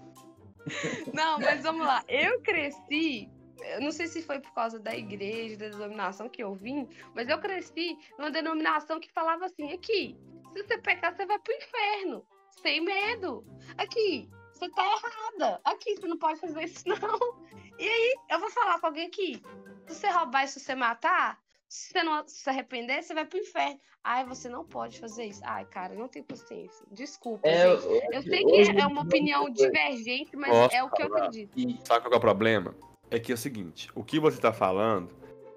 Não, 1.13 1.39
mas 1.39 1.61
vamos 1.63 1.85
lá. 1.85 2.03
Eu 2.07 2.41
cresci. 2.41 3.29
Eu 3.63 3.81
não 3.81 3.91
sei 3.91 4.07
se 4.07 4.21
foi 4.21 4.39
por 4.39 4.53
causa 4.53 4.79
da 4.79 4.95
igreja, 4.95 5.57
da 5.57 5.69
denominação 5.69 6.29
que 6.29 6.43
eu 6.43 6.53
vim, 6.55 6.87
mas 7.15 7.27
eu 7.29 7.39
cresci 7.39 7.97
numa 8.17 8.31
denominação 8.31 8.99
que 8.99 9.11
falava 9.11 9.45
assim: 9.45 9.71
aqui, 9.73 10.17
se 10.53 10.63
você 10.63 10.77
pecar, 10.77 11.15
você 11.15 11.25
vai 11.25 11.39
pro 11.39 11.53
inferno. 11.53 12.25
Sem 12.61 12.81
medo. 12.81 13.45
Aqui, 13.77 14.29
você 14.53 14.69
tá 14.71 14.83
errada. 14.85 15.61
Aqui, 15.63 15.95
você 15.95 16.07
não 16.07 16.17
pode 16.17 16.39
fazer 16.39 16.63
isso, 16.63 16.83
não. 16.89 17.45
E 17.79 17.87
aí, 17.87 18.15
eu 18.29 18.39
vou 18.39 18.49
falar 18.49 18.79
com 18.79 18.87
alguém 18.87 19.07
aqui: 19.07 19.41
se 19.87 19.95
você 19.95 20.09
roubar 20.09 20.43
e 20.43 20.47
se 20.47 20.59
você 20.59 20.75
matar, 20.75 21.39
se 21.69 21.91
você 21.93 22.03
não 22.03 22.27
se 22.27 22.49
arrepender, 22.49 23.01
você 23.03 23.13
vai 23.13 23.25
pro 23.25 23.39
inferno. 23.39 23.79
Ai, 24.03 24.25
você 24.25 24.47
não 24.49 24.65
pode 24.65 24.97
fazer 24.99 25.25
isso. 25.25 25.41
Ai, 25.45 25.65
cara, 25.65 25.93
não 25.93 26.07
tenho 26.07 26.23
paciência. 26.25 26.85
Desculpa. 26.91 27.47
É, 27.47 27.75
gente. 27.75 27.85
hoje- 27.87 28.07
Eu 28.13 28.21
sei 28.23 28.45
que 28.45 28.81
é 28.81 28.87
uma 28.87 29.01
opinião 29.01 29.49
divergente, 29.49 30.35
mas 30.37 30.49
Posso 30.51 30.75
é 30.75 30.83
o 30.83 30.89
que 30.89 31.03
eu 31.03 31.07
acredito. 31.15 31.85
Sabe 31.85 32.01
qual 32.05 32.13
é 32.13 32.17
o 32.17 32.19
problema? 32.19 32.73
É 33.11 33.19
que 33.19 33.31
é 33.31 33.35
o 33.35 33.37
seguinte: 33.37 33.89
o 33.95 34.03
que 34.03 34.19
você 34.19 34.39
tá 34.39 34.53
falando 34.53 35.09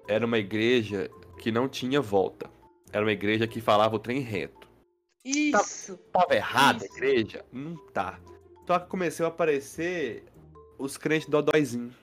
era 0.07 0.25
uma 0.25 0.37
igreja 0.37 1.09
que 1.37 1.51
não 1.51 1.67
tinha 1.67 2.01
volta. 2.01 2.49
Era 2.91 3.03
uma 3.03 3.11
igreja 3.11 3.47
que 3.47 3.61
falava 3.61 3.95
o 3.95 3.99
trem 3.99 4.19
reto. 4.19 4.67
Isso. 5.25 5.97
Tava 6.11 6.35
errada 6.35 6.83
a 6.83 6.97
igreja? 6.97 7.45
Não 7.51 7.75
tá. 7.91 8.19
Só 8.67 8.77
que 8.79 8.87
começou 8.87 9.25
a 9.25 9.29
aparecer 9.29 10.25
os 10.77 10.97
crentes 10.97 11.27
dodóizinhos. 11.27 11.95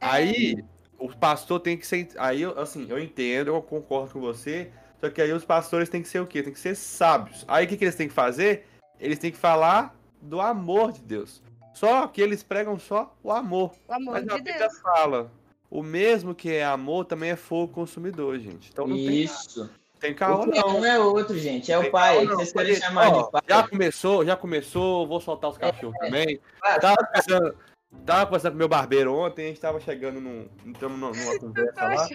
É. 0.00 0.06
Aí 0.06 0.64
o 0.98 1.08
pastor 1.08 1.60
tem 1.60 1.76
que 1.76 1.86
ser. 1.86 2.08
Aí, 2.18 2.42
eu, 2.42 2.58
assim, 2.58 2.86
eu 2.90 2.98
entendo, 2.98 3.48
eu 3.48 3.62
concordo 3.62 4.12
com 4.12 4.20
você. 4.20 4.70
Só 5.00 5.08
que 5.08 5.22
aí 5.22 5.32
os 5.32 5.44
pastores 5.44 5.88
têm 5.88 6.02
que 6.02 6.08
ser 6.08 6.20
o 6.20 6.26
quê? 6.26 6.42
Tem 6.42 6.52
que 6.52 6.58
ser 6.58 6.74
sábios. 6.74 7.44
Aí 7.46 7.64
o 7.64 7.68
que, 7.68 7.76
que 7.76 7.84
eles 7.84 7.94
têm 7.94 8.08
que 8.08 8.14
fazer? 8.14 8.66
Eles 8.98 9.18
têm 9.18 9.30
que 9.30 9.38
falar 9.38 9.96
do 10.20 10.40
amor 10.40 10.92
de 10.92 11.00
Deus. 11.00 11.40
Só 11.78 12.08
que 12.08 12.20
eles 12.20 12.42
pregam 12.42 12.76
só 12.76 13.14
o 13.22 13.30
amor. 13.30 13.70
O 13.86 13.92
amor 13.92 14.14
Mas 14.14 14.28
a 14.28 14.36
de 14.36 14.42
Bíblia 14.42 14.58
Deus. 14.58 14.80
fala. 14.80 15.30
O 15.70 15.80
mesmo 15.80 16.34
que 16.34 16.52
é 16.52 16.64
amor 16.64 17.04
também 17.04 17.30
é 17.30 17.36
fogo 17.36 17.72
consumidor, 17.72 18.36
gente. 18.40 18.70
Então 18.72 18.84
não 18.84 18.96
tem, 18.96 19.22
Isso. 19.22 19.70
tem 20.00 20.12
caô, 20.12 20.50
que 20.50 20.58
é 20.58 20.60
não. 20.62 20.80
um 20.80 20.84
é 20.84 20.98
outro, 20.98 21.38
gente. 21.38 21.70
É 21.70 21.78
Tem 21.78 21.88
o 21.88 21.92
pai. 21.92 22.26
caô. 22.26 22.36
Vocês 22.36 22.52
querem 22.52 22.74
chamar 22.74 23.10
ó, 23.12 23.22
de 23.22 23.30
pai. 23.30 23.42
Já 23.48 23.68
começou, 23.68 24.24
já 24.24 24.36
começou. 24.36 25.06
Vou 25.06 25.20
soltar 25.20 25.50
os 25.50 25.56
cachorros 25.58 25.96
também. 26.00 26.40
Ah, 26.64 26.80
Tava 26.80 26.96
conversando, 26.96 27.56
tava 28.04 28.26
conversando 28.26 28.52
com 28.52 28.58
meu 28.58 28.68
barbeiro 28.68 29.14
ontem, 29.14 29.44
a 29.44 29.48
gente 29.48 29.60
tava 29.60 29.78
chegando 29.78 30.20
num. 30.20 30.48
Estamos 30.66 30.98
numa 30.98 31.12
conversa 31.38 31.84
lá. 31.84 32.08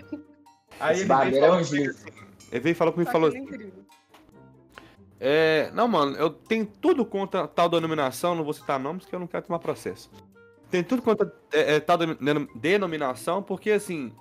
Aí 0.80 0.94
Esse 0.96 1.04
ele 1.04 1.06
veio, 1.06 1.08
barbeiro 1.08 1.40
falou 1.46 1.56
é 1.56 1.58
um 1.58 1.62
assim, 1.62 1.78
ele 2.52 2.60
veio 2.60 2.72
e 2.72 2.76
falou 2.76 2.94
comigo 2.94 3.10
e 3.10 3.14
falou 3.14 3.30
achando 3.30 3.44
assim, 3.46 3.54
incrível. 3.54 3.84
É, 5.26 5.72
não, 5.74 5.88
mano, 5.88 6.18
eu 6.18 6.30
tenho 6.30 6.66
tudo 6.66 7.06
contra 7.06 7.48
tal 7.48 7.70
denominação, 7.70 8.36
não 8.36 8.44
vou 8.44 8.54
citar 8.54 8.78
nomes 8.78 9.04
porque 9.04 9.16
eu 9.16 9.20
não 9.22 9.28
quero 9.28 9.46
tomar 9.46 9.60
processo. 9.60 10.12
Tem 10.70 10.84
tudo 10.84 11.02
contra 11.02 11.34
é, 11.54 11.76
é, 11.76 11.80
tal 11.80 11.98
denom- 11.98 12.16
denom- 12.20 12.48
denominação, 12.54 13.42
porque 13.42 13.72
assim, 13.72 14.12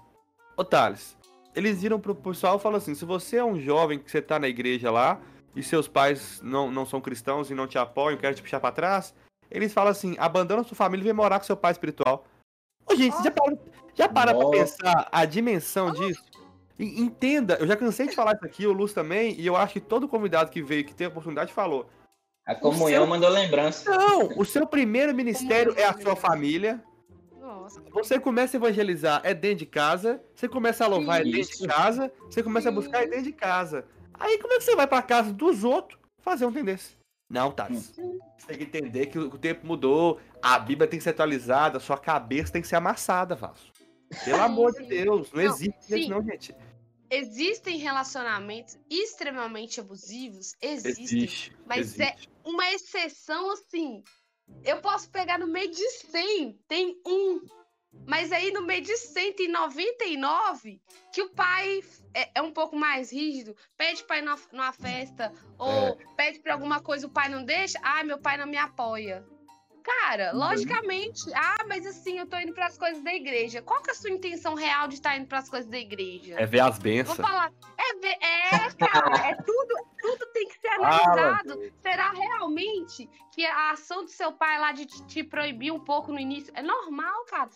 ô 0.56 0.62
Thales, 0.64 1.16
eles 1.56 1.82
viram 1.82 1.98
pro 1.98 2.14
pessoal 2.14 2.56
e 2.56 2.60
falaram 2.60 2.78
assim: 2.78 2.94
se 2.94 3.04
você 3.04 3.38
é 3.38 3.44
um 3.44 3.58
jovem 3.60 3.98
que 3.98 4.08
você 4.08 4.22
tá 4.22 4.38
na 4.38 4.46
igreja 4.46 4.92
lá 4.92 5.20
e 5.56 5.62
seus 5.62 5.88
pais 5.88 6.40
não, 6.40 6.70
não 6.70 6.86
são 6.86 7.00
cristãos 7.00 7.50
e 7.50 7.54
não 7.54 7.66
te 7.66 7.78
apoiam, 7.78 8.16
querem 8.16 8.36
te 8.36 8.42
puxar 8.42 8.60
pra 8.60 8.70
trás, 8.70 9.12
eles 9.50 9.72
falam 9.72 9.90
assim: 9.90 10.14
abandona 10.20 10.62
sua 10.62 10.76
família 10.76 11.02
e 11.02 11.06
vem 11.06 11.12
morar 11.12 11.40
com 11.40 11.46
seu 11.46 11.56
pai 11.56 11.72
espiritual. 11.72 12.24
Ô, 12.86 12.94
gente, 12.94 13.16
você 13.16 13.24
já 13.24 13.30
para, 13.32 13.58
já 13.94 14.08
para 14.08 14.34
pra 14.34 14.50
pensar 14.50 15.08
a 15.10 15.24
dimensão 15.24 15.90
disso? 15.90 16.22
Entenda, 16.84 17.56
eu 17.60 17.66
já 17.66 17.76
cansei 17.76 18.08
de 18.08 18.14
falar 18.14 18.34
isso 18.34 18.44
aqui, 18.44 18.66
o 18.66 18.72
Luz 18.72 18.92
também, 18.92 19.38
e 19.38 19.46
eu 19.46 19.56
acho 19.56 19.74
que 19.74 19.80
todo 19.80 20.08
convidado 20.08 20.50
que 20.50 20.62
veio, 20.62 20.84
que 20.84 20.94
teve 20.94 21.06
a 21.06 21.10
oportunidade, 21.10 21.52
falou. 21.52 21.88
A 22.44 22.54
comunhão 22.54 23.02
seu- 23.02 23.06
mandou 23.06 23.28
lembrança. 23.28 23.88
Não, 23.90 24.30
o 24.36 24.44
seu 24.44 24.66
primeiro 24.66 25.14
ministério 25.14 25.74
é 25.76 25.84
a 25.84 25.96
sua 25.96 26.16
família. 26.16 26.82
Nossa. 27.40 27.80
Você 27.92 28.18
começa 28.18 28.56
a 28.56 28.58
evangelizar 28.58 29.20
é 29.24 29.32
dentro 29.32 29.58
de 29.58 29.66
casa. 29.66 30.20
Você 30.34 30.48
começa 30.48 30.84
a 30.84 30.88
louvar 30.88 31.20
é 31.20 31.24
dentro 31.24 31.56
de 31.58 31.66
casa. 31.68 32.12
Você 32.28 32.42
começa 32.42 32.68
a 32.68 32.72
buscar 32.72 33.04
é 33.04 33.06
dentro 33.06 33.24
de 33.24 33.32
casa. 33.32 33.84
Aí 34.14 34.38
como 34.38 34.54
é 34.54 34.58
que 34.58 34.64
você 34.64 34.74
vai 34.74 34.86
pra 34.88 35.02
casa 35.02 35.32
dos 35.32 35.62
outros 35.62 35.98
fazer 36.18 36.44
um 36.46 36.52
tendência? 36.52 36.96
Não, 37.30 37.50
Thales. 37.50 37.92
Você 38.36 38.46
tem 38.48 38.58
que 38.58 38.64
entender 38.64 39.06
que 39.06 39.18
o 39.18 39.38
tempo 39.38 39.66
mudou. 39.66 40.18
A 40.42 40.58
Bíblia 40.58 40.88
tem 40.88 40.98
que 40.98 41.04
ser 41.04 41.10
atualizada. 41.10 41.78
Sua 41.80 41.96
cabeça 41.96 42.52
tem 42.52 42.60
que 42.62 42.68
ser 42.68 42.76
amassada, 42.76 43.34
Vasco. 43.34 43.68
Pelo 44.24 44.42
amor 44.42 44.72
de. 44.72 44.84
Deus. 44.84 45.32
Não, 45.32 45.42
Não, 45.42 45.50
existe 45.50 46.00
isso, 46.00 46.10
não, 46.10 46.22
gente. 46.22 46.54
Existem 47.14 47.76
relacionamentos 47.76 48.78
extremamente 48.88 49.78
abusivos? 49.78 50.56
Existem. 50.62 51.04
Existe. 51.04 51.52
Mas 51.66 52.00
é 52.00 52.08
existe. 52.08 52.30
uma 52.42 52.72
exceção 52.72 53.50
assim. 53.50 54.02
Eu 54.64 54.80
posso 54.80 55.10
pegar 55.10 55.38
no 55.38 55.46
meio 55.46 55.70
de 55.70 55.90
100, 55.90 56.58
tem 56.66 56.98
um. 57.06 57.44
Mas 58.06 58.32
aí 58.32 58.50
no 58.50 58.62
meio 58.62 58.80
de 58.80 58.96
199, 58.96 60.80
que 61.12 61.20
o 61.20 61.28
pai 61.28 61.82
é, 62.14 62.30
é 62.36 62.40
um 62.40 62.50
pouco 62.50 62.74
mais 62.74 63.12
rígido, 63.12 63.54
pede 63.76 64.02
ir 64.02 64.22
numa, 64.22 64.38
numa 64.50 64.72
festa, 64.72 65.30
ou 65.58 65.94
pede 66.16 66.40
pra 66.40 66.54
alguma 66.54 66.80
coisa, 66.80 67.06
o 67.06 67.10
pai 67.10 67.28
não 67.28 67.44
deixa, 67.44 67.78
ah, 67.82 68.02
meu 68.02 68.18
pai 68.18 68.38
não 68.38 68.46
me 68.46 68.56
apoia. 68.56 69.22
Cara, 69.82 70.32
Uhum. 70.32 70.38
logicamente, 70.38 71.20
ah, 71.34 71.64
mas 71.68 71.84
assim, 71.86 72.18
eu 72.18 72.26
tô 72.26 72.36
indo 72.38 72.52
pras 72.52 72.78
coisas 72.78 73.02
da 73.02 73.12
igreja. 73.12 73.60
Qual 73.62 73.82
que 73.82 73.90
é 73.90 73.92
a 73.92 73.96
sua 73.96 74.10
intenção 74.10 74.54
real 74.54 74.86
de 74.88 74.94
estar 74.94 75.16
indo 75.16 75.26
pras 75.26 75.48
coisas 75.48 75.68
da 75.68 75.78
igreja? 75.78 76.36
É 76.38 76.46
ver 76.46 76.60
as 76.60 76.74
Vou 76.76 76.82
bênçãos. 76.84 77.16
falar. 77.16 77.52
É, 77.82 78.08
é, 78.08 78.70
cara, 78.78 79.28
é 79.28 79.34
tudo, 79.34 79.74
tudo 80.00 80.26
tem 80.32 80.46
que 80.46 80.58
ser 80.58 80.68
analisado. 80.68 81.72
Será 81.80 82.10
realmente 82.10 83.08
que 83.32 83.44
a 83.46 83.70
ação 83.70 84.04
do 84.04 84.10
seu 84.10 84.32
pai 84.32 84.58
lá 84.58 84.72
de 84.72 84.86
te, 84.86 85.06
te 85.06 85.24
proibir 85.24 85.72
um 85.72 85.80
pouco 85.80 86.12
no 86.12 86.18
início 86.18 86.52
é 86.54 86.62
normal, 86.62 87.24
cara? 87.24 87.50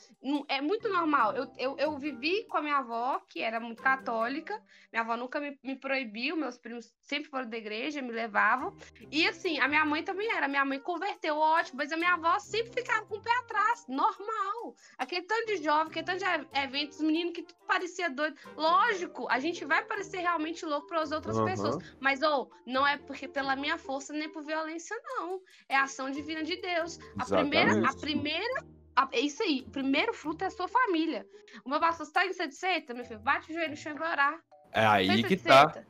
É 0.48 0.60
muito 0.60 0.88
normal. 0.88 1.32
Eu, 1.34 1.52
eu, 1.58 1.78
eu 1.78 1.98
vivi 1.98 2.44
com 2.44 2.56
a 2.56 2.62
minha 2.62 2.78
avó, 2.78 3.20
que 3.28 3.42
era 3.42 3.60
muito 3.60 3.82
católica. 3.82 4.60
Minha 4.92 5.02
avó 5.02 5.16
nunca 5.16 5.38
me, 5.38 5.58
me 5.62 5.76
proibiu, 5.76 6.36
meus 6.36 6.58
primos 6.58 6.92
sempre 7.02 7.30
foram 7.30 7.48
da 7.48 7.56
igreja, 7.56 8.00
me 8.00 8.12
levavam. 8.12 8.74
E 9.10 9.26
assim, 9.26 9.58
a 9.58 9.68
minha 9.68 9.84
mãe 9.84 10.02
também 10.02 10.30
era. 10.30 10.48
Minha 10.48 10.64
mãe 10.64 10.80
converteu, 10.80 11.36
ótimo, 11.36 11.78
mas 11.78 11.92
a 11.92 11.96
minha 11.96 12.14
avó 12.14 12.38
sempre 12.38 12.72
ficava 12.72 13.04
com 13.06 13.16
o 13.16 13.22
pé 13.22 13.36
atrás, 13.40 13.84
normal. 13.88 14.74
Aquele 14.96 15.26
tanto 15.26 15.46
de 15.46 15.62
jovem, 15.62 15.88
aquele 15.88 16.06
tanto 16.06 16.18
de 16.18 16.58
eventos, 16.58 17.00
menino 17.00 17.32
que 17.32 17.42
tudo 17.42 17.66
parecia 17.66 18.08
doido. 18.08 18.36
Lógico, 18.56 19.28
a 19.28 19.38
gente 19.38 19.64
vai 19.64 19.84
parecer 19.84 20.15
realmente 20.20 20.64
louco 20.64 20.86
para 20.86 21.00
as 21.02 21.12
outras 21.12 21.36
Aham. 21.36 21.46
pessoas. 21.46 21.78
Mas, 22.00 22.22
ô, 22.22 22.50
não 22.66 22.86
é 22.86 22.96
porque 22.98 23.26
pela 23.28 23.56
minha 23.56 23.78
força 23.78 24.12
nem 24.12 24.28
por 24.28 24.42
violência, 24.44 24.96
não. 25.04 25.40
É 25.68 25.76
ação 25.76 26.10
divina 26.10 26.42
de 26.42 26.56
Deus. 26.60 26.98
A 27.18 27.24
primeira, 27.24 27.88
a 27.88 27.94
primeira. 27.94 28.64
a- 28.94 29.08
é 29.12 29.20
isso 29.20 29.42
aí. 29.42 29.64
O 29.66 29.70
primeiro 29.70 30.14
fruto 30.14 30.44
é 30.44 30.46
a 30.46 30.50
sua 30.50 30.68
família. 30.68 31.26
O 31.64 31.68
meu 31.70 31.78
pastor, 31.78 32.06
tá 32.10 32.32
ser 32.32 32.48
de 32.48 32.54
seita, 32.54 32.94
meu 32.94 33.04
filho? 33.04 33.20
Bate 33.20 33.50
o 33.50 33.54
joelho 33.54 33.70
no 33.70 33.76
chão 33.76 33.92
e 33.92 33.98
vai 33.98 34.10
orar. 34.12 34.40
É 34.72 34.84
aí 34.86 35.06
ser 35.06 35.28
que 35.28 35.36
tá. 35.36 35.84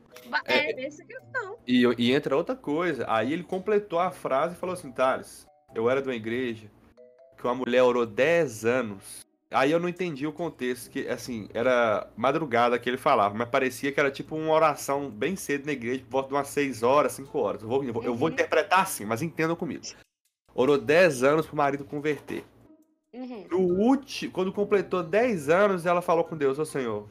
É, 0.45 0.87
essa 0.87 1.05
que 1.05 1.13
é 1.13 1.17
a 1.17 1.21
questão. 1.21 1.59
E, 1.67 1.83
e 1.99 2.13
entra 2.13 2.37
outra 2.37 2.57
coisa. 2.57 3.05
Aí 3.09 3.33
ele 3.33 3.43
completou 3.45 3.99
a 3.99 4.11
frase 4.11 4.55
e 4.55 4.59
falou 4.59 4.75
assim: 4.75 4.93
Thales, 4.93 5.47
eu 5.75 5.89
era 5.89 6.01
de 6.03 6.09
uma 6.09 6.15
igreja 6.15 6.71
que 7.37 7.45
uma 7.45 7.55
mulher 7.55 7.83
orou 7.83 8.07
10 8.07 8.65
anos. 8.65 9.26
Aí 9.51 9.71
eu 9.71 9.79
não 9.79 9.89
entendi 9.89 10.27
o 10.27 10.33
contexto, 10.33 10.91
que 10.91 11.07
assim, 11.09 11.49
era 11.55 12.09
madrugada 12.17 12.79
que 12.81 12.91
ele 12.91 12.97
falava, 12.97 13.33
mas 13.35 13.49
parecia 13.49 13.93
que 13.93 14.01
era 14.01 14.11
tipo 14.11 14.35
uma 14.35 14.53
oração 14.53 15.09
bem 15.09 15.37
cedo 15.37 15.67
na 15.67 15.73
igreja, 15.73 16.03
por 16.05 16.11
volta 16.11 16.29
de 16.29 16.35
umas 16.35 16.49
6 16.49 16.83
horas, 16.83 17.13
5 17.13 17.39
horas. 17.39 17.63
Eu 17.63 17.69
vou, 17.69 17.85
eu 17.85 17.93
vou- 17.93 18.03
eu 18.03 18.15
vou 18.15 18.27
Uhum. 18.29 18.35
interpretar 18.35 18.81
assim, 18.81 19.05
mas 19.05 19.23
entendam 19.23 19.55
comigo. 19.55 19.85
Orou 20.53 20.77
10 20.77 21.23
anos 21.23 21.47
pro 21.47 21.57
marido 21.57 21.85
converter. 21.85 22.45
Uhum. 23.15 23.47
No 23.51 23.59
último, 23.61 24.33
quando 24.33 24.53
completou 24.53 25.03
10 25.03 25.49
anos, 25.49 25.87
ela 25.87 26.03
falou 26.03 26.25
com 26.25 26.37
Deus, 26.37 26.59
ô 26.59 26.65
Senhor, 26.65 27.07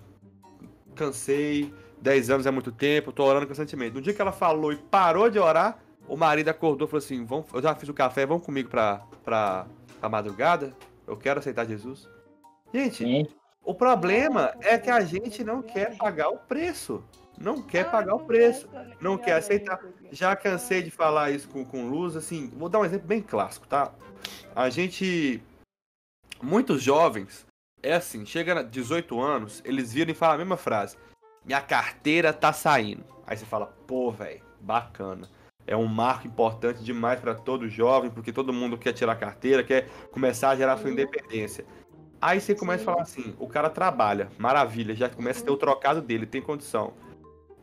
cansei, 0.93 1.73
10 2.01 2.29
anos 2.29 2.45
é 2.45 2.51
muito 2.51 2.71
tempo, 2.71 3.11
tô 3.13 3.23
orando 3.23 3.47
constantemente. 3.47 3.93
No 3.95 4.01
dia 4.01 4.13
que 4.13 4.21
ela 4.21 4.31
falou 4.33 4.73
e 4.73 4.77
parou 4.77 5.29
de 5.29 5.39
orar, 5.39 5.79
o 6.07 6.17
marido 6.17 6.49
acordou 6.49 6.87
e 6.87 6.91
falou 6.91 7.03
assim, 7.03 7.23
vamos, 7.25 7.45
eu 7.53 7.61
já 7.61 7.73
fiz 7.75 7.87
o 7.89 7.93
café, 7.93 8.25
vamos 8.25 8.45
comigo 8.45 8.69
pra, 8.69 9.01
pra, 9.23 9.65
pra 9.99 10.09
madrugada? 10.09 10.75
Eu 11.07 11.15
quero 11.15 11.39
aceitar 11.39 11.65
Jesus. 11.65 12.07
Gente, 12.75 13.05
Sim. 13.05 13.25
o 13.63 13.73
problema 13.73 14.53
é 14.59 14.77
que 14.77 14.89
a 14.89 14.99
gente 14.99 15.45
não 15.45 15.61
quer 15.61 15.95
pagar 15.95 16.27
o 16.27 16.37
preço. 16.37 17.01
Não 17.39 17.61
quer 17.61 17.89
pagar 17.89 18.15
o 18.15 18.25
preço. 18.25 18.67
Não 18.99 19.17
quer 19.17 19.37
aceitar. 19.37 19.79
Já 20.11 20.35
cansei 20.35 20.83
de 20.83 20.91
falar 20.91 21.31
isso 21.31 21.47
com, 21.47 21.63
com 21.63 21.87
Luz, 21.87 22.17
assim, 22.17 22.49
vou 22.49 22.67
dar 22.67 22.79
um 22.79 22.85
exemplo 22.85 23.07
bem 23.07 23.21
clássico, 23.21 23.65
tá? 23.65 23.93
A 24.53 24.69
gente. 24.69 25.41
Muitos 26.43 26.83
jovens, 26.83 27.45
é 27.81 27.93
assim, 27.93 28.25
chega 28.25 28.59
a 28.59 28.61
18 28.61 29.21
anos, 29.21 29.61
eles 29.63 29.93
viram 29.93 30.11
e 30.11 30.13
falam 30.13 30.35
a 30.35 30.39
mesma 30.39 30.57
frase. 30.57 30.97
Minha 31.45 31.61
carteira 31.61 32.33
tá 32.33 32.51
saindo. 32.51 33.05
Aí 33.25 33.37
você 33.37 33.45
fala, 33.45 33.67
pô, 33.87 34.11
velho, 34.11 34.43
bacana. 34.59 35.29
É 35.65 35.77
um 35.77 35.87
marco 35.87 36.27
importante 36.27 36.83
demais 36.83 37.21
para 37.21 37.33
todo 37.33 37.69
jovem, 37.69 38.11
porque 38.11 38.33
todo 38.33 38.51
mundo 38.51 38.77
quer 38.77 38.91
tirar 38.91 39.15
carteira, 39.15 39.63
quer 39.63 39.87
começar 40.11 40.49
a 40.49 40.55
gerar 40.57 40.77
sua 40.77 40.91
independência. 40.91 41.65
Aí 42.25 42.41
você 42.41 42.55
começa 42.55 42.83
Sim. 42.83 42.89
a 42.89 42.91
falar 42.91 43.03
assim, 43.03 43.35
o 43.37 43.47
cara 43.47 43.69
trabalha, 43.69 44.31
maravilha, 44.39 44.95
já 44.95 45.07
começa 45.07 45.41
a 45.41 45.43
ter 45.45 45.51
o 45.51 45.57
trocado 45.57 46.01
dele, 46.01 46.25
tem 46.25 46.41
condição. 46.41 46.91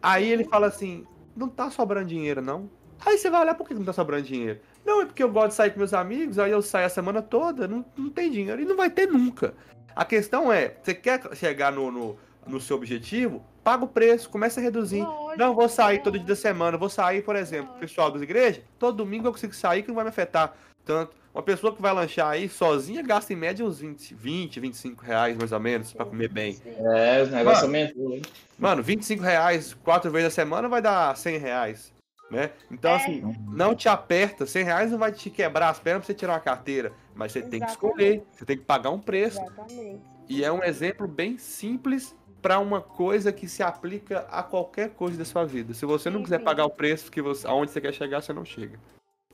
Aí 0.00 0.30
ele 0.30 0.44
fala 0.44 0.68
assim, 0.68 1.04
não 1.36 1.48
tá 1.48 1.68
sobrando 1.68 2.06
dinheiro, 2.06 2.40
não. 2.40 2.70
Aí 3.04 3.18
você 3.18 3.28
vai 3.28 3.40
olhar 3.40 3.56
por 3.56 3.66
que 3.66 3.74
não 3.74 3.82
tá 3.82 3.92
sobrando 3.92 4.22
dinheiro. 4.22 4.60
Não, 4.86 5.02
é 5.02 5.04
porque 5.04 5.20
eu 5.20 5.32
gosto 5.32 5.48
de 5.48 5.54
sair 5.54 5.72
com 5.72 5.80
meus 5.80 5.92
amigos, 5.92 6.38
aí 6.38 6.52
eu 6.52 6.62
saio 6.62 6.86
a 6.86 6.88
semana 6.88 7.20
toda, 7.20 7.66
não, 7.66 7.84
não 7.96 8.08
tem 8.08 8.30
dinheiro. 8.30 8.62
E 8.62 8.64
não 8.64 8.76
vai 8.76 8.88
ter 8.88 9.08
nunca. 9.08 9.52
A 9.96 10.04
questão 10.04 10.52
é, 10.52 10.76
você 10.80 10.94
quer 10.94 11.20
chegar 11.34 11.72
no, 11.72 11.90
no, 11.90 12.16
no 12.46 12.60
seu 12.60 12.76
objetivo, 12.76 13.44
paga 13.64 13.84
o 13.84 13.88
preço, 13.88 14.30
começa 14.30 14.60
a 14.60 14.62
reduzir. 14.62 15.02
Lógico, 15.02 15.38
Não, 15.40 15.56
vou 15.56 15.68
sair 15.68 16.04
todo 16.04 16.16
dia 16.16 16.28
da 16.28 16.36
semana, 16.36 16.78
vou 16.78 16.88
sair, 16.88 17.22
por 17.24 17.34
exemplo, 17.34 17.66
Lógico. 17.66 17.80
pessoal 17.80 18.12
das 18.12 18.22
igrejas, 18.22 18.62
todo 18.78 18.98
domingo 18.98 19.26
eu 19.26 19.32
consigo 19.32 19.54
sair 19.56 19.82
que 19.82 19.88
não 19.88 19.96
vai 19.96 20.04
me 20.04 20.10
afetar 20.10 20.54
tanto. 20.84 21.20
Uma 21.34 21.42
pessoa 21.42 21.74
que 21.74 21.80
vai 21.80 21.92
lanchar 21.94 22.28
aí 22.28 22.46
sozinha 22.48 23.02
gasta 23.02 23.32
em 23.32 23.36
média 23.36 23.64
uns 23.64 23.80
20, 23.80 24.14
20 24.14 24.60
25 24.60 25.02
reais 25.02 25.36
mais 25.36 25.50
ou 25.50 25.60
menos 25.60 25.92
pra 25.92 26.04
comer 26.04 26.28
bem. 26.28 26.58
É, 26.66 27.22
os 27.22 27.30
negócios 27.30 27.62
Mano. 27.68 27.78
aumentou. 27.78 28.14
hein? 28.14 28.22
Mano, 28.58 28.82
25 28.82 29.22
reais 29.22 29.72
quatro 29.82 30.10
vezes 30.10 30.28
a 30.28 30.30
semana 30.30 30.68
vai 30.68 30.82
dar 30.82 31.16
100 31.16 31.38
reais, 31.38 31.92
né? 32.30 32.50
Então, 32.70 32.92
É. 32.92 32.96
assim, 32.96 33.22
não 33.50 33.74
te 33.74 33.88
aperta, 33.88 34.44
100 34.44 34.64
reais 34.64 34.90
não 34.90 34.98
vai 34.98 35.10
te 35.10 35.30
quebrar 35.30 35.70
as 35.70 35.80
pernas 35.80 36.04
pra 36.04 36.06
você 36.08 36.14
tirar 36.14 36.34
uma 36.34 36.40
carteira, 36.40 36.92
mas 37.14 37.32
você 37.32 37.40
tem 37.40 37.60
que 37.60 37.70
escolher, 37.70 38.22
você 38.30 38.44
tem 38.44 38.58
que 38.58 38.64
pagar 38.64 38.90
um 38.90 39.00
preço. 39.00 39.40
Exatamente. 39.40 40.02
E 40.28 40.44
é 40.44 40.52
um 40.52 40.62
exemplo 40.62 41.08
bem 41.08 41.38
simples 41.38 42.14
para 42.42 42.58
uma 42.58 42.80
coisa 42.82 43.32
que 43.32 43.48
se 43.48 43.62
aplica 43.62 44.26
a 44.30 44.42
qualquer 44.42 44.90
coisa 44.90 45.16
da 45.16 45.24
sua 45.24 45.44
vida. 45.46 45.72
Se 45.72 45.86
você 45.86 46.10
não 46.10 46.22
quiser 46.22 46.40
pagar 46.40 46.66
o 46.66 46.70
preço 46.70 47.10
que 47.10 47.22
você, 47.22 47.46
aonde 47.46 47.70
você 47.70 47.80
quer 47.80 47.94
chegar, 47.94 48.20
você 48.20 48.32
não 48.32 48.44
chega. 48.44 48.78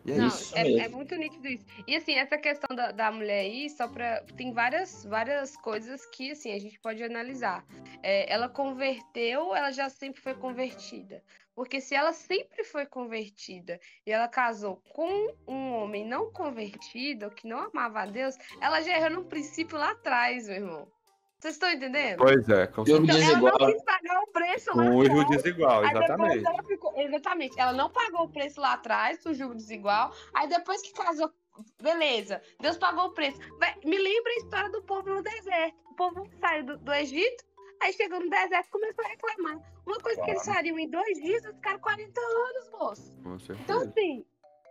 E 0.09 0.13
é 0.13 0.17
Não, 0.17 0.27
isso. 0.27 0.57
é, 0.57 0.65
mesmo. 0.65 0.81
é 0.81 0.89
muito 0.89 1.15
nítido 1.17 1.47
isso. 1.49 1.67
E 1.87 1.95
assim, 1.95 2.15
essa 2.15 2.39
questão 2.39 2.75
da, 2.75 2.91
da 2.91 3.13
mulher 3.13 3.41
aí, 3.41 3.69
só 3.69 3.87
pra. 3.87 4.23
Tem 4.37 4.53
várias, 4.53 5.05
várias 5.05 5.55
coisas 5.57 6.07
que 6.07 6.31
assim, 6.31 6.53
a 6.53 6.59
gente 6.59 6.81
pode 6.81 7.03
analisar. 7.03 7.65
É, 8.03 8.33
ela 8.33 8.49
converteu, 8.49 9.55
ela 9.55 9.71
já 9.71 9.91
sempre 9.91 10.21
foi 10.21 10.35
convertida. 10.35 11.23
Porque 11.55 11.81
se 11.81 11.95
ela 11.95 12.13
sempre 12.13 12.65
foi 12.65 12.87
convertida 12.87 13.81
e 14.07 14.13
ela 14.13 14.29
casou 14.29 14.81
com 14.95 15.35
um 15.47 15.73
homem 15.73 16.07
não 16.07 16.33
convertido, 16.33 17.31
que 17.31 17.49
não 17.49 17.59
amava 17.59 18.03
a 18.03 18.07
Deus, 18.07 18.37
ela 18.61 18.81
já 18.81 18.97
errou 18.97 19.11
no 19.11 19.25
princípio 19.25 19.77
lá 19.77 19.91
atrás, 19.91 20.47
meu 20.47 20.57
irmão. 20.57 20.98
Vocês 21.39 21.55
estão 21.55 21.71
entendendo? 21.71 22.19
Pois 22.19 22.49
é, 22.49 22.67
com 22.67 22.85
Jogo 22.85 23.05
Então, 23.05 23.17
ela 23.17 23.27
desigual. 23.27 23.59
não 23.61 23.73
quis 23.73 23.83
pagar 23.85 24.21
o 24.23 24.27
preço 24.27 24.71
lá 24.77 24.83
Com 24.85 24.97
o 24.97 25.03
atrás. 25.03 25.29
desigual, 25.29 25.85
exatamente. 25.85 26.47
ela 26.47 26.63
ficou. 26.65 26.93
Exatamente. 27.01 27.61
Ela 27.61 27.73
não 27.73 27.91
pagou 27.91 28.23
o 28.23 28.29
preço 28.29 28.61
lá 28.61 28.73
atrás, 28.73 29.23
do 29.23 29.33
jugo 29.33 29.55
desigual. 29.55 30.13
Aí 30.35 30.49
depois 30.49 30.83
que 30.83 30.93
casou, 30.93 31.31
beleza. 31.81 32.43
Deus 32.61 32.77
pagou 32.77 33.05
o 33.07 33.11
preço. 33.15 33.39
Me 33.85 33.97
lembra 33.99 34.33
a 34.33 34.37
história 34.37 34.71
do 34.71 34.83
povo 34.83 35.09
no 35.09 35.23
deserto. 35.23 35.77
O 35.91 35.95
povo 35.95 36.29
saiu 36.41 36.65
do, 36.67 36.77
do 36.79 36.93
Egito, 36.93 37.45
aí 37.83 37.93
chegou 37.93 38.19
no 38.21 38.29
deserto 38.31 38.67
e 38.67 38.71
começou 38.71 39.05
a 39.05 39.09
reclamar. 39.09 39.59
Uma 39.87 39.99
coisa 40.01 40.21
que 40.23 40.31
eles 40.31 40.45
fariam 40.45 40.79
em 40.79 40.91
dois 40.91 41.19
dias, 41.23 41.43
eles 41.45 41.57
ficaram 41.57 41.79
40 41.79 42.21
anos, 42.21 42.71
moço. 42.73 43.13
Com 43.23 43.35
Então, 43.37 43.39
certeza. 43.39 43.85
assim. 43.91 44.25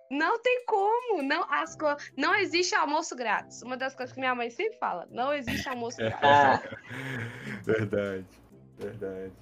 Não 0.10 0.40
tem 0.42 0.66
como, 0.66 1.22
não, 1.22 1.46
as 1.52 1.76
co... 1.76 1.86
não 2.16 2.34
existe 2.36 2.74
almoço 2.76 3.16
grátis. 3.16 3.62
Uma 3.62 3.76
das 3.78 3.94
coisas 3.94 4.14
que 4.14 4.20
minha 4.20 4.34
mãe 4.36 4.50
sempre 4.50 4.78
fala, 4.80 5.08
não 5.12 5.34
existe 5.34 5.68
almoço 5.68 5.98
grátis. 5.98 6.20
Ah, 6.24 6.62
Verdade. 7.64 8.26
Verdade. 8.78 9.34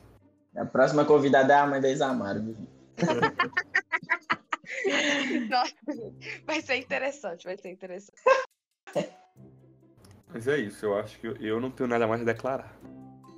a 0.55 0.65
próxima 0.65 1.05
convidada 1.05 1.53
é 1.53 1.57
a 1.57 1.67
mãe 1.67 1.81
da 1.81 1.89
Isamara. 1.89 2.39
viu? 2.39 2.55
Nossa, 5.49 5.73
vai 6.45 6.61
ser 6.61 6.75
interessante, 6.77 7.45
vai 7.45 7.57
ser 7.57 7.69
interessante. 7.71 8.21
Mas 10.29 10.47
é 10.47 10.57
isso, 10.57 10.85
eu 10.85 10.97
acho 10.97 11.19
que 11.19 11.27
eu- 11.27 11.37
eu 11.37 11.59
não 11.61 11.71
tenho 11.71 11.87
nada 11.87 12.07
mais 12.07 12.21
a 12.21 12.25
declarar. 12.25 12.75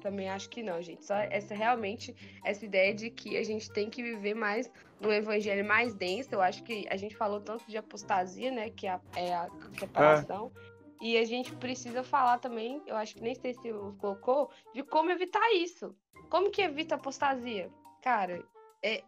também 0.02 0.30
acho 0.30 0.50
que 0.50 0.64
não, 0.64 0.82
gente. 0.82 1.04
Só 1.06 1.16
essa 1.16 1.54
realmente, 1.54 2.16
essa 2.46 2.64
ideia 2.64 2.94
de 2.94 3.10
que 3.10 3.36
a 3.36 3.44
gente 3.44 3.70
tem 3.72 3.90
que 3.90 4.02
viver 4.02 4.34
mais 4.36 4.72
no 5.00 5.12
evangelho 5.12 5.66
mais 5.66 5.94
denso. 5.94 6.30
Eu 6.32 6.42
acho 6.42 6.64
que 6.64 6.88
a 6.90 6.98
gente 6.98 7.16
falou 7.16 7.40
tanto 7.40 7.66
de 7.68 7.78
apostasia, 7.78 8.52
né? 8.52 8.70
Que 8.70 8.88
é 8.88 8.92
a, 8.92 9.02
é 9.16 9.34
a 9.34 9.50
separação. 9.80 10.52
É. 10.74 10.78
E 11.02 11.18
a 11.18 11.26
gente 11.26 11.56
precisa 11.56 12.04
falar 12.04 12.40
também, 12.40 12.82
eu 12.88 12.96
acho 12.96 13.16
que 13.16 13.22
nem 13.22 13.36
sei 13.36 13.54
se 13.54 13.72
o 13.72 13.94
colocou, 13.98 14.50
de 14.74 14.82
como 14.84 15.12
evitar 15.12 15.54
isso. 15.54 15.96
Como 16.30 16.50
que 16.50 16.62
evita 16.62 16.96
apostasia? 16.96 17.70
Cara, 18.02 18.44
é, 18.84 19.04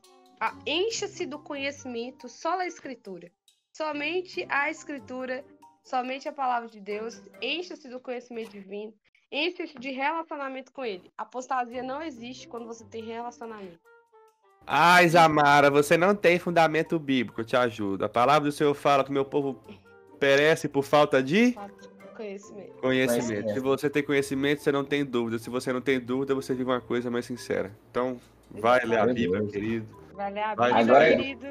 encha-se 0.65 1.25
do 1.25 1.39
conhecimento 1.39 2.29
só 2.29 2.57
da 2.57 2.67
escritura. 2.67 3.31
Somente 3.73 4.45
a 4.49 4.69
escritura, 4.69 5.43
somente 5.83 6.29
a 6.29 6.33
palavra 6.33 6.69
de 6.69 6.79
Deus, 6.79 7.21
encha-se 7.41 7.89
do 7.89 7.99
conhecimento 7.99 8.51
divino, 8.51 8.93
encha-se 9.31 9.77
de 9.79 9.89
relacionamento 9.89 10.71
com 10.71 10.85
ele. 10.85 11.11
Apostasia 11.17 11.81
não 11.81 12.01
existe 12.01 12.47
quando 12.47 12.67
você 12.67 12.85
tem 12.85 13.03
relacionamento. 13.03 13.79
Ai, 14.71 15.09
Zamara, 15.09 15.71
você 15.71 15.97
não 15.97 16.13
tem 16.13 16.37
fundamento 16.37 16.99
bíblico, 16.99 17.41
eu 17.41 17.45
te 17.45 17.57
ajudo. 17.57 18.05
A 18.05 18.09
palavra 18.09 18.47
do 18.47 18.51
Senhor 18.51 18.75
fala 18.75 19.03
que 19.03 19.09
o 19.09 19.13
meu 19.13 19.25
povo 19.25 19.59
perece 20.19 20.69
por 20.69 20.83
falta 20.83 21.23
de 21.23 21.57
conhecimento. 22.15 22.73
conhecimento. 22.79 23.51
Se 23.51 23.59
você 23.59 23.89
tem 23.89 24.03
conhecimento, 24.03 24.61
você 24.61 24.71
não 24.71 24.85
tem 24.85 25.03
dúvida. 25.03 25.39
Se 25.39 25.49
você 25.49 25.73
não 25.73 25.81
tem 25.81 25.99
dúvida, 25.99 26.35
você 26.35 26.53
vive 26.53 26.69
uma 26.69 26.79
coisa 26.79 27.09
mais 27.09 27.25
sincera. 27.25 27.71
Então, 27.89 28.21
vai 28.51 28.85
ler 28.85 28.99
a 28.99 29.07
Bíblia, 29.07 29.43
querido. 29.47 29.87
Vai 30.13 30.31
ler 30.31 30.43
a 30.43 30.49
Bíblia, 30.49 30.75
Agora, 30.75 31.17
querido. 31.17 31.47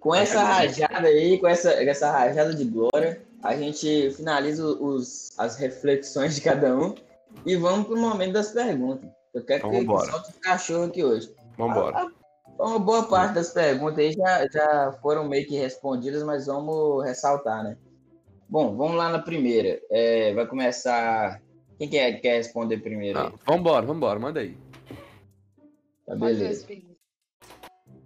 Com 0.00 0.12
essa 0.12 0.42
rajada 0.42 1.06
aí, 1.06 1.38
com 1.38 1.46
essa, 1.46 1.70
essa 1.74 2.10
rajada 2.10 2.52
de 2.52 2.64
glória, 2.64 3.22
a 3.40 3.54
gente 3.54 4.10
finaliza 4.16 4.66
os, 4.66 5.32
as 5.38 5.56
reflexões 5.58 6.34
de 6.34 6.40
cada 6.40 6.76
um 6.76 6.96
e 7.46 7.54
vamos 7.54 7.86
pro 7.86 7.96
momento 7.96 8.32
das 8.32 8.50
perguntas. 8.50 9.08
Eu 9.32 9.44
quero 9.44 9.68
então, 9.68 9.70
que, 9.70 9.86
que 9.86 10.10
solte 10.10 10.30
o 10.32 10.40
cachorro 10.40 10.84
aqui 10.86 11.04
hoje. 11.04 11.32
Vamos 11.56 11.76
embora. 11.76 12.21
Uma 12.58 12.78
boa 12.78 13.04
parte 13.08 13.34
das 13.34 13.50
perguntas 13.50 13.98
aí 13.98 14.12
já, 14.12 14.48
já 14.48 14.92
foram 15.02 15.28
meio 15.28 15.46
que 15.46 15.56
respondidas, 15.56 16.22
mas 16.22 16.46
vamos 16.46 17.04
ressaltar, 17.04 17.64
né? 17.64 17.76
Bom, 18.48 18.76
vamos 18.76 18.96
lá 18.96 19.10
na 19.10 19.18
primeira. 19.18 19.80
É, 19.90 20.32
vai 20.34 20.46
começar. 20.46 21.40
Quem 21.78 21.88
quer, 21.88 22.20
quer 22.20 22.36
responder 22.36 22.78
primeiro? 22.78 23.18
Ah, 23.18 23.32
vamos 23.46 23.60
embora, 23.60 23.86
vamos 23.86 23.96
embora, 23.96 24.20
manda 24.20 24.40
aí. 24.40 24.56
Tá, 26.06 26.14
beleza. 26.14 26.66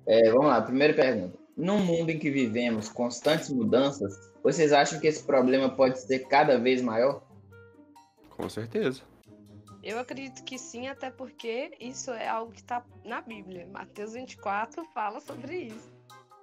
É, 0.07 0.31
vamos 0.31 0.47
lá, 0.47 0.63
primeira 0.63 0.95
pergunta. 0.95 1.37
Num 1.57 1.79
mundo 1.79 2.11
em 2.11 2.19
que 2.19 2.31
vivemos 2.31 2.89
constantes 2.89 3.51
mudanças, 3.51 4.15
vocês 4.43 4.73
acham 4.73 5.01
que 5.01 5.09
esse 5.09 5.25
problema 5.25 5.69
pode 5.69 5.99
ser 6.01 6.21
cada 6.21 6.59
vez 6.59 6.81
maior? 6.81 7.23
Com 8.31 8.49
certeza. 8.49 9.03
Eu 9.87 10.01
acredito 10.01 10.43
que 10.43 10.59
sim, 10.59 10.89
até 10.89 11.13
porque 11.13 11.71
isso 11.79 12.11
é 12.11 12.27
algo 12.27 12.51
que 12.51 12.61
está 12.61 12.85
na 13.05 13.21
Bíblia. 13.21 13.69
Mateus 13.69 14.15
24 14.15 14.85
fala 14.87 15.21
sobre 15.21 15.59
isso. 15.59 15.95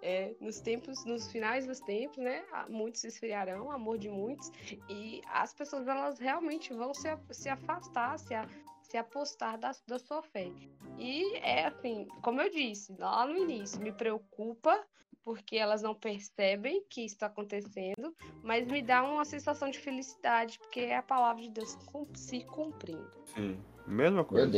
É, 0.02 0.34
nos 0.40 0.62
tempos, 0.62 1.04
nos 1.04 1.30
finais 1.30 1.68
dos 1.68 1.82
tempos, 1.82 2.20
né, 2.20 2.42
muitos 2.70 3.02
se 3.02 3.08
esfriarão, 3.08 3.70
amor 3.70 3.98
de 3.98 4.10
muitos, 4.10 4.50
e 4.90 5.22
as 5.28 5.54
pessoas 5.54 5.90
elas 5.90 6.20
realmente 6.20 6.74
vão 6.74 6.94
se, 6.94 7.10
se 7.32 7.50
afastar, 7.50 8.18
se, 8.18 8.34
a, 8.34 8.48
se 8.82 8.96
apostar 8.96 9.58
da, 9.58 9.72
da 9.88 10.00
sua 10.00 10.24
fé. 10.24 10.50
E 10.98 11.36
é 11.40 11.66
assim, 11.66 12.08
como 12.22 12.42
eu 12.42 12.50
disse 12.50 12.96
lá 12.98 13.28
no 13.28 13.36
início, 13.36 13.82
me 13.82 13.92
preocupa 13.92 14.82
porque 15.24 15.56
elas 15.56 15.82
não 15.82 15.96
percebem 15.96 16.84
que 16.90 17.06
isso 17.06 17.16
está 17.16 17.28
acontecendo, 17.28 18.14
mas 18.44 18.68
me 18.68 18.82
dá 18.82 19.04
uma 19.04 19.26
sensação 19.26 19.70
de 19.70 19.80
felicidade, 19.80 20.60
porque 20.60 20.82
é 20.82 20.98
a 20.98 21.04
palavra 21.04 21.42
de 21.42 21.50
Deus 21.50 21.78
se 22.14 22.42
cumprindo. 22.42 23.10
Sim, 23.34 23.58
mesma 23.88 24.24
coisa. 24.24 24.52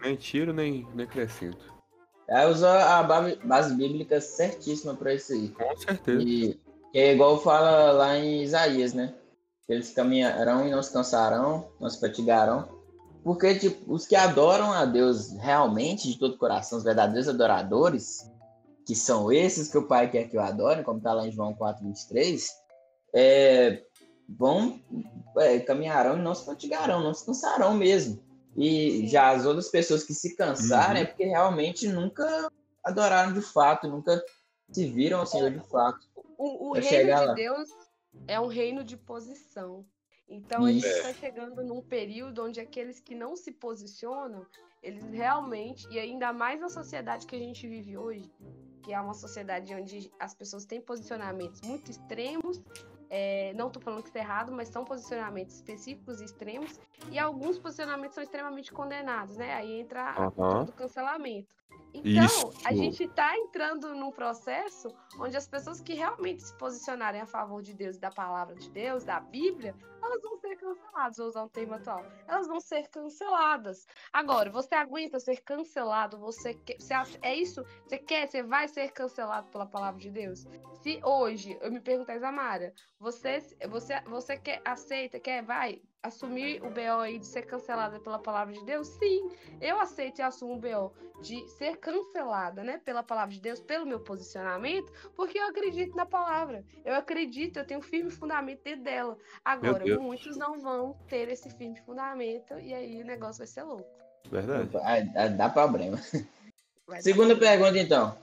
Nem 0.00 0.16
tiro, 0.16 0.52
nem, 0.52 0.86
nem 0.94 1.06
acrescento. 1.06 1.76
É, 2.28 2.46
usa 2.46 2.98
a 2.98 3.02
base 3.02 3.74
bíblica 3.76 4.20
certíssima 4.20 4.94
para 4.94 5.14
isso 5.14 5.32
aí. 5.32 5.48
Com 5.50 5.76
certeza. 5.76 6.22
E 6.22 6.58
é 6.92 7.12
igual 7.12 7.40
fala 7.40 7.92
lá 7.92 8.18
em 8.18 8.42
Isaías, 8.42 8.92
né? 8.92 9.14
Eles 9.68 9.92
caminharão 9.92 10.66
e 10.66 10.70
não 10.70 10.82
se 10.82 10.92
cansarão, 10.92 11.68
não 11.78 11.88
se 11.88 12.00
fatigarão. 12.00 12.68
Porque, 13.22 13.56
tipo, 13.56 13.92
os 13.92 14.06
que 14.06 14.14
adoram 14.14 14.72
a 14.72 14.84
Deus 14.84 15.32
realmente, 15.32 16.08
de 16.08 16.18
todo 16.18 16.34
o 16.34 16.38
coração, 16.38 16.78
os 16.78 16.84
verdadeiros 16.84 17.28
adoradores, 17.28 18.30
que 18.86 18.94
são 18.94 19.32
esses 19.32 19.68
que 19.68 19.76
o 19.76 19.86
Pai 19.86 20.08
quer 20.08 20.28
que 20.28 20.36
eu 20.36 20.40
adore, 20.40 20.84
como 20.84 20.98
está 20.98 21.12
lá 21.12 21.26
em 21.26 21.32
João 21.32 21.52
4,23, 21.54 22.46
é, 23.12 23.82
vão, 24.28 24.80
é, 25.38 25.58
caminharão 25.58 26.16
e 26.16 26.22
não 26.22 26.34
se 26.34 26.46
fatigarão, 26.46 27.02
não 27.02 27.12
se 27.12 27.26
cansarão 27.26 27.74
mesmo. 27.74 28.24
E 28.56 29.06
já 29.08 29.30
as 29.30 29.44
outras 29.44 29.68
pessoas 29.68 30.04
que 30.04 30.14
se 30.14 30.36
cansarem 30.36 31.02
uhum. 31.02 31.02
é 31.02 31.04
porque 31.04 31.24
realmente 31.24 31.88
nunca 31.88 32.48
adoraram 32.84 33.34
de 33.34 33.42
fato, 33.42 33.88
nunca 33.88 34.24
se 34.70 34.88
viram 34.88 35.18
ao 35.18 35.26
Senhor 35.26 35.50
de 35.50 35.60
fato. 35.68 36.06
O, 36.38 36.70
o 36.70 36.72
reino 36.74 37.04
de 37.04 37.10
lá. 37.10 37.34
Deus 37.34 37.68
é 38.28 38.38
um 38.38 38.46
reino 38.46 38.84
de 38.84 38.96
posição. 38.96 39.84
Então 40.28 40.68
Isso. 40.68 40.86
a 40.86 40.90
gente 40.90 40.98
está 40.98 41.12
chegando 41.14 41.62
num 41.64 41.82
período 41.82 42.44
onde 42.44 42.60
aqueles 42.60 43.00
que 43.00 43.14
não 43.14 43.36
se 43.36 43.50
posicionam, 43.50 44.46
eles 44.82 45.04
realmente, 45.10 45.86
e 45.90 45.98
ainda 45.98 46.32
mais 46.32 46.60
na 46.60 46.68
sociedade 46.68 47.26
que 47.26 47.34
a 47.34 47.38
gente 47.38 47.66
vive 47.66 47.96
hoje, 47.96 48.30
que 48.86 48.92
é 48.94 49.00
uma 49.00 49.14
sociedade 49.14 49.74
onde 49.74 50.12
as 50.16 50.32
pessoas 50.32 50.64
têm 50.64 50.80
posicionamentos 50.80 51.60
muito 51.62 51.90
extremos. 51.90 52.62
É, 53.10 53.52
não 53.54 53.66
estou 53.66 53.82
falando 53.82 54.00
que 54.00 54.08
isso 54.08 54.18
é 54.18 54.20
errado, 54.20 54.52
mas 54.52 54.68
são 54.68 54.84
posicionamentos 54.84 55.56
específicos 55.56 56.20
e 56.20 56.24
extremos, 56.24 56.78
e 57.10 57.18
alguns 57.18 57.58
posicionamentos 57.58 58.14
são 58.14 58.22
extremamente 58.22 58.72
condenados, 58.72 59.36
né? 59.36 59.54
Aí 59.54 59.80
entra 59.80 60.14
uhum. 60.36 60.62
o 60.62 60.72
cancelamento. 60.72 61.48
Então, 61.92 62.24
Isso. 62.24 62.52
a 62.64 62.72
gente 62.72 63.04
está 63.04 63.36
entrando 63.36 63.94
num 63.94 64.12
processo 64.12 64.88
onde 65.18 65.36
as 65.36 65.48
pessoas 65.48 65.80
que 65.80 65.94
realmente 65.94 66.42
se 66.42 66.54
posicionarem 66.56 67.20
a 67.20 67.26
favor 67.26 67.62
de 67.62 67.74
Deus, 67.74 67.96
da 67.96 68.10
palavra 68.10 68.54
de 68.54 68.70
Deus, 68.70 69.02
da 69.02 69.18
Bíblia, 69.18 69.74
elas 70.06 70.22
vão 70.22 70.36
ser 70.38 70.56
canceladas, 70.56 71.16
vou 71.16 71.26
usar 71.26 71.44
um 71.44 71.48
termo 71.48 71.74
atual. 71.74 72.04
Elas 72.26 72.46
vão 72.46 72.60
ser 72.60 72.88
canceladas. 72.88 73.86
Agora, 74.12 74.50
você 74.50 74.74
aguenta 74.74 75.18
ser 75.18 75.42
cancelado? 75.42 76.18
Você 76.18 76.54
quer, 76.54 76.80
você 76.80 76.94
acha, 76.94 77.18
é 77.22 77.34
isso? 77.34 77.64
Você 77.84 77.98
quer? 77.98 78.28
Você 78.28 78.42
vai 78.42 78.68
ser 78.68 78.90
cancelado 78.92 79.50
pela 79.50 79.66
palavra 79.66 80.00
de 80.00 80.10
Deus? 80.10 80.46
Se 80.82 81.00
hoje 81.02 81.58
eu 81.60 81.70
me 81.70 81.80
perguntar, 81.80 82.16
Isamara, 82.16 82.72
você, 82.98 83.38
você, 83.68 84.00
você 84.02 84.36
quer, 84.36 84.62
aceita, 84.64 85.18
quer, 85.18 85.42
vai 85.42 85.82
assumir 86.02 86.62
o 86.62 86.70
BO 86.70 87.00
aí 87.00 87.18
de 87.18 87.26
ser 87.26 87.42
cancelada 87.42 87.98
pela 88.00 88.18
palavra 88.18 88.54
de 88.54 88.64
Deus? 88.64 88.88
Sim, 88.88 89.30
eu 89.60 89.78
aceito 89.80 90.20
e 90.20 90.22
assumo 90.22 90.54
o 90.54 90.60
BO 90.60 90.92
de 91.20 91.46
ser 91.48 91.78
cancelada, 91.78 92.62
né, 92.62 92.78
pela 92.78 93.02
palavra 93.02 93.34
de 93.34 93.40
Deus, 93.40 93.60
pelo 93.60 93.86
meu 93.86 94.00
posicionamento, 94.00 94.92
porque 95.14 95.38
eu 95.38 95.46
acredito 95.46 95.96
na 95.96 96.06
palavra. 96.06 96.64
Eu 96.84 96.94
acredito, 96.94 97.58
eu 97.58 97.66
tenho 97.66 97.80
firme 97.80 98.10
fundamento 98.10 98.62
dentro 98.62 98.84
dela. 98.84 99.18
Agora, 99.44 99.84
muitos 99.98 100.36
não 100.36 100.60
vão 100.60 100.96
ter 101.08 101.28
esse 101.28 101.50
firme 101.50 101.78
fundamento 101.84 102.58
e 102.58 102.74
aí 102.74 103.02
o 103.02 103.06
negócio 103.06 103.38
vai 103.38 103.46
ser 103.46 103.62
louco. 103.62 103.88
Verdade. 104.30 104.70
Dá 105.36 105.48
problema. 105.48 106.00
Segunda 107.00 107.36
pergunta, 107.36 107.78
então. 107.78 108.16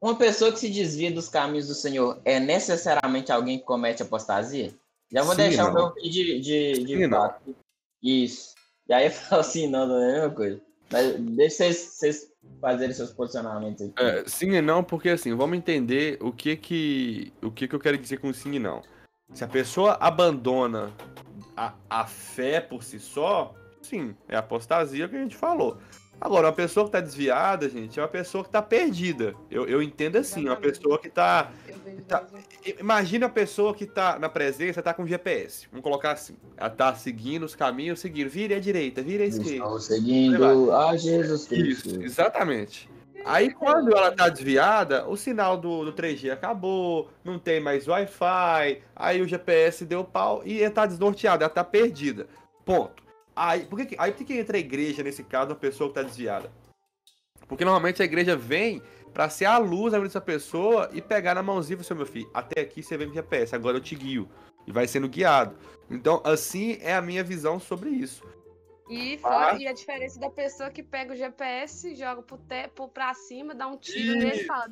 Uma 0.00 0.16
pessoa 0.16 0.50
que 0.50 0.58
se 0.58 0.68
desvia 0.68 1.12
dos 1.12 1.28
caminhos 1.28 1.68
do 1.68 1.74
Senhor 1.74 2.20
é 2.24 2.40
necessariamente 2.40 3.30
alguém 3.30 3.58
que 3.58 3.64
comete 3.64 4.02
apostasia? 4.02 4.74
Já 5.12 5.22
vou 5.22 5.34
sim, 5.34 5.42
deixar 5.42 5.64
não. 5.64 5.70
o 5.70 5.74
meu 5.74 6.02
de, 6.02 6.40
de, 6.40 6.84
de 6.84 6.96
sim, 6.96 7.08
fato. 7.08 7.54
Isso. 8.02 8.54
E 8.88 8.92
aí 8.92 9.06
eu 9.06 9.10
falo 9.12 9.40
assim, 9.40 9.68
não, 9.68 9.86
não 9.86 10.02
é 10.02 10.08
a 10.08 10.12
mesma 10.14 10.30
coisa. 10.30 10.60
Mas 10.90 11.16
deixa 11.20 11.56
vocês, 11.56 11.76
vocês 11.76 12.32
fazerem 12.60 12.94
seus 12.94 13.12
posicionamentos 13.12 13.82
aqui. 13.82 13.94
É, 13.96 14.24
sim 14.26 14.50
e 14.52 14.60
não, 14.60 14.82
porque 14.82 15.10
assim, 15.10 15.34
vamos 15.34 15.56
entender 15.56 16.18
o 16.20 16.32
que 16.32 16.56
que, 16.56 17.32
o 17.42 17.50
que 17.50 17.68
que 17.68 17.74
eu 17.74 17.80
quero 17.80 17.96
dizer 17.96 18.18
com 18.18 18.32
sim 18.32 18.54
e 18.54 18.58
não. 18.58 18.82
Se 19.32 19.44
a 19.44 19.48
pessoa 19.48 19.96
abandona 20.00 20.92
a, 21.56 21.74
a 21.88 22.06
fé 22.06 22.60
por 22.60 22.82
si 22.82 22.98
só, 22.98 23.54
sim, 23.80 24.14
é 24.28 24.36
apostasia 24.36 25.08
que 25.08 25.16
a 25.16 25.22
gente 25.22 25.36
falou. 25.36 25.78
Agora, 26.20 26.46
uma 26.46 26.52
pessoa 26.52 26.84
que 26.84 26.90
está 26.90 27.00
desviada, 27.00 27.68
gente, 27.68 27.98
é 27.98 28.02
uma 28.02 28.08
pessoa 28.08 28.44
que 28.44 28.48
está 28.48 28.62
perdida. 28.62 29.34
Eu, 29.50 29.66
eu 29.66 29.82
entendo 29.82 30.16
assim, 30.16 30.46
uma 30.46 30.56
pessoa 30.56 30.96
que 30.96 31.08
está. 31.08 31.50
Tá, 32.06 32.24
imagina 32.78 33.26
a 33.26 33.28
pessoa 33.28 33.74
que 33.74 33.82
está 33.82 34.20
na 34.20 34.28
presença, 34.28 34.78
está 34.78 34.94
com 34.94 35.04
GPS. 35.04 35.66
Vamos 35.72 35.82
colocar 35.82 36.12
assim. 36.12 36.36
Ela 36.56 36.68
está 36.68 36.94
seguindo 36.94 37.42
os 37.42 37.56
caminhos, 37.56 37.98
seguindo. 37.98 38.30
Vire 38.30 38.54
à 38.54 38.60
direita, 38.60 39.02
vire 39.02 39.24
à 39.24 39.26
esquerda. 39.26 39.50
Estão 39.50 39.80
seguindo 39.80 40.72
a 40.72 40.96
Jesus 40.96 41.48
Cristo. 41.48 41.88
Isso, 41.88 42.02
exatamente. 42.02 42.88
Aí 43.24 43.52
quando 43.52 43.96
ela 43.96 44.10
tá 44.10 44.28
desviada, 44.28 45.06
o 45.08 45.16
sinal 45.16 45.56
do, 45.56 45.84
do 45.84 45.92
3G 45.92 46.30
acabou, 46.30 47.10
não 47.24 47.38
tem 47.38 47.60
mais 47.60 47.86
Wi-Fi, 47.86 48.82
aí 48.94 49.22
o 49.22 49.28
GPS 49.28 49.84
deu 49.84 50.04
pau 50.04 50.42
e 50.44 50.62
ela 50.62 50.72
tá 50.72 50.86
desnorteada, 50.86 51.44
ela 51.44 51.52
tá 51.52 51.62
perdida. 51.62 52.26
Ponto. 52.64 53.02
Aí 53.34 53.64
por 53.64 53.84
que, 53.84 53.96
aí 53.98 54.12
por 54.12 54.24
que 54.24 54.34
entra 54.34 54.56
a 54.56 54.60
igreja 54.60 55.02
nesse 55.02 55.22
caso, 55.22 55.50
uma 55.50 55.56
pessoa 55.56 55.90
que 55.90 55.98
está 55.98 56.08
desviada? 56.08 56.50
Porque 57.48 57.64
normalmente 57.64 58.02
a 58.02 58.04
igreja 58.04 58.36
vem 58.36 58.82
para 59.12 59.28
ser 59.28 59.44
a 59.44 59.58
luz 59.58 59.92
dessa 59.92 60.20
pessoa 60.20 60.88
e 60.92 61.00
pegar 61.00 61.34
na 61.34 61.42
mãozinha 61.42 61.78
e 61.78 61.84
falar, 61.84 61.98
meu 61.98 62.06
filho, 62.06 62.30
até 62.32 62.62
aqui 62.62 62.82
você 62.82 62.96
vem 62.96 63.08
no 63.08 63.14
GPS, 63.14 63.54
agora 63.54 63.76
eu 63.76 63.80
te 63.80 63.94
guio. 63.94 64.28
E 64.66 64.72
vai 64.72 64.86
sendo 64.86 65.08
guiado. 65.08 65.56
Então, 65.90 66.22
assim 66.24 66.78
é 66.80 66.94
a 66.94 67.02
minha 67.02 67.22
visão 67.22 67.58
sobre 67.58 67.90
isso. 67.90 68.24
E, 68.88 69.16
fora, 69.18 69.54
ah. 69.54 69.58
e 69.58 69.66
a 69.66 69.72
diferença 69.72 70.18
da 70.18 70.28
pessoa 70.28 70.70
que 70.70 70.82
pega 70.82 71.12
o 71.12 71.16
GPS, 71.16 71.94
joga 71.94 72.22
pro 72.22 72.36
teto, 72.36 72.88
pra 72.88 73.14
cima, 73.14 73.54
dá 73.54 73.66
um 73.66 73.76
tiro 73.76 74.16
nele 74.16 74.42
e 74.42 74.44
fala, 74.44 74.68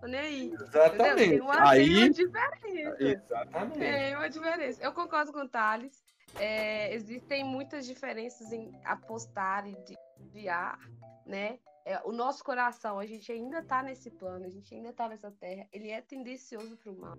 tô 0.00 0.06
nem 0.06 0.20
aí. 0.20 0.52
Exatamente. 0.52 1.16
Tem 1.16 1.40
uma, 1.40 1.70
aí... 1.70 1.86
tem 1.86 1.96
uma 1.96 2.10
diferença. 2.10 2.96
Exatamente. 3.02 3.78
Tem 3.78 4.16
uma 4.16 4.28
diferença. 4.28 4.82
Eu 4.82 4.92
concordo 4.92 5.32
com 5.32 5.40
o 5.40 5.48
Thales. 5.48 6.02
É, 6.36 6.94
existem 6.94 7.44
muitas 7.44 7.86
diferenças 7.86 8.52
em 8.52 8.72
apostar 8.84 9.66
e 9.66 9.76
desviar, 10.18 10.78
né? 11.26 11.58
É, 11.84 12.00
o 12.04 12.12
nosso 12.12 12.44
coração, 12.44 12.98
a 12.98 13.06
gente 13.06 13.30
ainda 13.30 13.58
está 13.58 13.82
nesse 13.82 14.10
plano, 14.10 14.46
a 14.46 14.48
gente 14.48 14.74
ainda 14.74 14.90
está 14.90 15.08
nessa 15.08 15.30
terra, 15.30 15.66
ele 15.72 15.90
é 15.90 16.00
tendencioso 16.00 16.76
para 16.76 16.92
o 16.92 16.96
mal. 16.96 17.18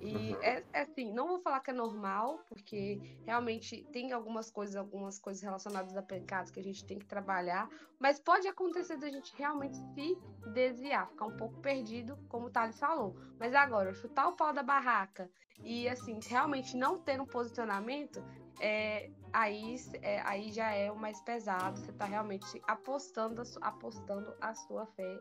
E 0.00 0.32
uhum. 0.32 0.42
é, 0.42 0.64
é, 0.72 0.80
assim, 0.82 1.12
não 1.12 1.26
vou 1.26 1.40
falar 1.40 1.60
que 1.60 1.70
é 1.70 1.74
normal, 1.74 2.44
porque 2.48 3.00
realmente 3.26 3.84
tem 3.92 4.12
algumas 4.12 4.50
coisas, 4.50 4.76
algumas 4.76 5.18
coisas 5.18 5.42
relacionadas 5.42 5.96
a 5.96 6.02
pecados 6.02 6.50
que 6.50 6.60
a 6.60 6.62
gente 6.62 6.84
tem 6.84 6.98
que 6.98 7.06
trabalhar, 7.06 7.68
mas 7.98 8.20
pode 8.20 8.46
acontecer 8.46 8.96
da 8.96 9.10
gente 9.10 9.34
realmente 9.36 9.76
se 9.94 10.16
desviar, 10.52 11.08
ficar 11.08 11.26
um 11.26 11.36
pouco 11.36 11.60
perdido, 11.60 12.16
como 12.28 12.46
o 12.46 12.50
Thales 12.50 12.78
falou. 12.78 13.16
Mas 13.38 13.54
agora, 13.54 13.92
chutar 13.92 14.28
o 14.28 14.36
pau 14.36 14.52
da 14.52 14.62
barraca 14.62 15.28
e 15.64 15.88
assim, 15.88 16.20
realmente 16.26 16.76
não 16.76 16.98
ter 16.98 17.20
um 17.20 17.26
posicionamento, 17.26 18.22
é, 18.60 19.10
aí, 19.32 19.76
é, 20.02 20.20
aí 20.20 20.52
já 20.52 20.70
é 20.70 20.90
o 20.90 20.96
mais 20.96 21.20
pesado. 21.22 21.78
Você 21.78 21.90
está 21.90 22.04
realmente 22.04 22.60
apostando, 22.66 23.42
apostando 23.60 24.34
a 24.40 24.54
sua 24.54 24.86
fé, 24.86 25.20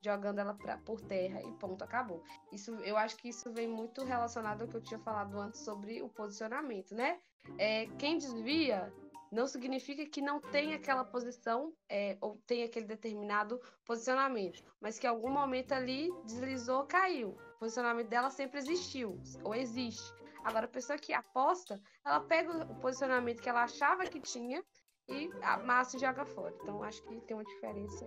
jogando 0.00 0.38
ela 0.38 0.54
pra, 0.54 0.78
por 0.78 1.00
terra 1.00 1.42
e 1.42 1.52
ponto, 1.54 1.82
acabou. 1.82 2.22
Isso, 2.52 2.74
eu 2.76 2.96
acho 2.96 3.16
que 3.16 3.28
isso 3.28 3.52
vem 3.52 3.68
muito 3.68 4.04
relacionado 4.04 4.62
ao 4.62 4.68
que 4.68 4.76
eu 4.76 4.82
tinha 4.82 5.00
falado 5.00 5.38
antes 5.38 5.60
sobre 5.60 6.02
o 6.02 6.08
posicionamento, 6.08 6.94
né? 6.94 7.18
É, 7.58 7.86
quem 7.98 8.18
desvia 8.18 8.92
não 9.30 9.46
significa 9.46 10.06
que 10.06 10.20
não 10.20 10.40
tem 10.40 10.74
aquela 10.74 11.04
posição 11.04 11.72
é, 11.88 12.16
ou 12.20 12.40
tem 12.46 12.64
aquele 12.64 12.86
determinado 12.86 13.60
posicionamento, 13.84 14.62
mas 14.80 14.98
que 14.98 15.06
em 15.06 15.10
algum 15.10 15.30
momento 15.30 15.72
ali 15.72 16.10
deslizou, 16.24 16.84
caiu. 16.84 17.30
O 17.56 17.58
posicionamento 17.58 18.08
dela 18.08 18.30
sempre 18.30 18.58
existiu 18.58 19.20
ou 19.44 19.54
existe. 19.54 20.14
Agora, 20.44 20.66
a 20.66 20.68
pessoa 20.68 20.98
que 20.98 21.12
aposta, 21.12 21.80
ela 22.04 22.20
pega 22.20 22.64
o 22.64 22.74
posicionamento 22.76 23.42
que 23.42 23.48
ela 23.48 23.64
achava 23.64 24.06
que 24.06 24.20
tinha 24.20 24.64
e 25.08 25.30
amassa 25.42 25.96
e 25.96 26.00
joga 26.00 26.24
fora. 26.24 26.54
Então, 26.62 26.82
acho 26.82 27.02
que 27.02 27.20
tem 27.22 27.36
uma 27.36 27.44
diferença. 27.44 28.06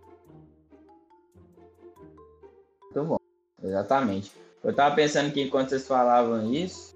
Exatamente. 3.63 4.31
Eu 4.63 4.71
estava 4.71 4.95
pensando 4.95 5.31
que 5.31 5.41
enquanto 5.41 5.69
vocês 5.69 5.87
falavam 5.87 6.51
isso, 6.53 6.91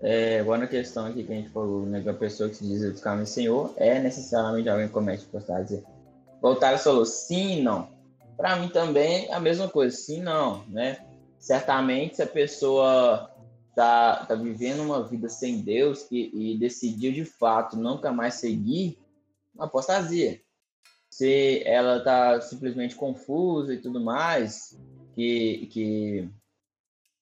é, 0.00 0.40
agora 0.40 0.62
na 0.62 0.66
questão 0.66 1.06
aqui 1.06 1.24
que 1.24 1.32
a 1.32 1.36
gente 1.36 1.50
falou, 1.50 1.86
né, 1.86 2.00
que 2.00 2.08
a 2.08 2.14
pessoa 2.14 2.48
que 2.48 2.56
se 2.56 2.66
diz 2.66 2.92
do 2.92 3.00
caminho 3.00 3.26
Senhor 3.26 3.72
é 3.76 3.98
necessariamente 4.00 4.68
alguém 4.68 4.86
que 4.86 4.92
comete 4.92 5.26
dizer. 5.62 5.84
Voltaram 6.42 6.76
falou 6.76 7.06
sim 7.06 7.62
não. 7.62 7.88
Para 8.36 8.56
mim 8.56 8.68
também 8.68 9.28
é 9.28 9.32
a 9.32 9.40
mesma 9.40 9.68
coisa, 9.68 9.96
sim 9.96 10.20
não, 10.20 10.64
né? 10.66 10.98
Certamente 11.38 12.16
se 12.16 12.22
a 12.22 12.26
pessoa 12.26 13.30
tá, 13.74 14.26
tá 14.26 14.34
vivendo 14.34 14.80
uma 14.80 15.02
vida 15.06 15.28
sem 15.28 15.60
Deus 15.60 16.06
e, 16.10 16.52
e 16.54 16.58
decidiu 16.58 17.12
de 17.12 17.24
fato 17.24 17.76
nunca 17.76 18.12
mais 18.12 18.34
seguir, 18.34 18.98
apostasia. 19.58 20.40
Se 21.08 21.62
ela 21.64 22.00
tá 22.00 22.40
simplesmente 22.40 22.96
confusa 22.96 23.72
e 23.72 23.80
tudo 23.80 24.00
mais, 24.00 24.76
que, 25.14 25.66
que 25.70 26.28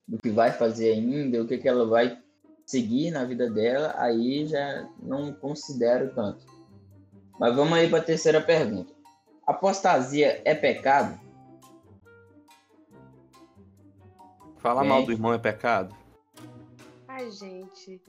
o 0.09 0.19
que 0.19 0.31
vai 0.31 0.53
fazer 0.53 0.93
ainda, 0.93 1.43
o 1.43 1.47
que, 1.47 1.59
que 1.59 1.69
ela 1.69 1.87
vai 1.87 2.19
seguir 2.67 3.11
na 3.11 3.25
vida 3.25 3.51
dela, 3.51 3.95
aí 3.99 4.47
já 4.47 4.89
não 5.03 5.33
considero 5.33 6.15
tanto. 6.15 6.47
Mas 7.39 7.55
vamos 7.55 7.73
aí 7.75 7.89
para 7.89 7.99
a 7.99 8.05
terceira 8.05 8.41
pergunta. 8.41 8.93
Apostasia 9.47 10.41
é 10.45 10.55
pecado? 10.55 11.21
Falar 14.59 14.85
mal 14.85 15.05
do 15.05 15.11
irmão 15.11 15.35
é 15.35 15.39
pecado? 15.39 15.95
Ai, 17.09 17.31
gente. 17.31 18.01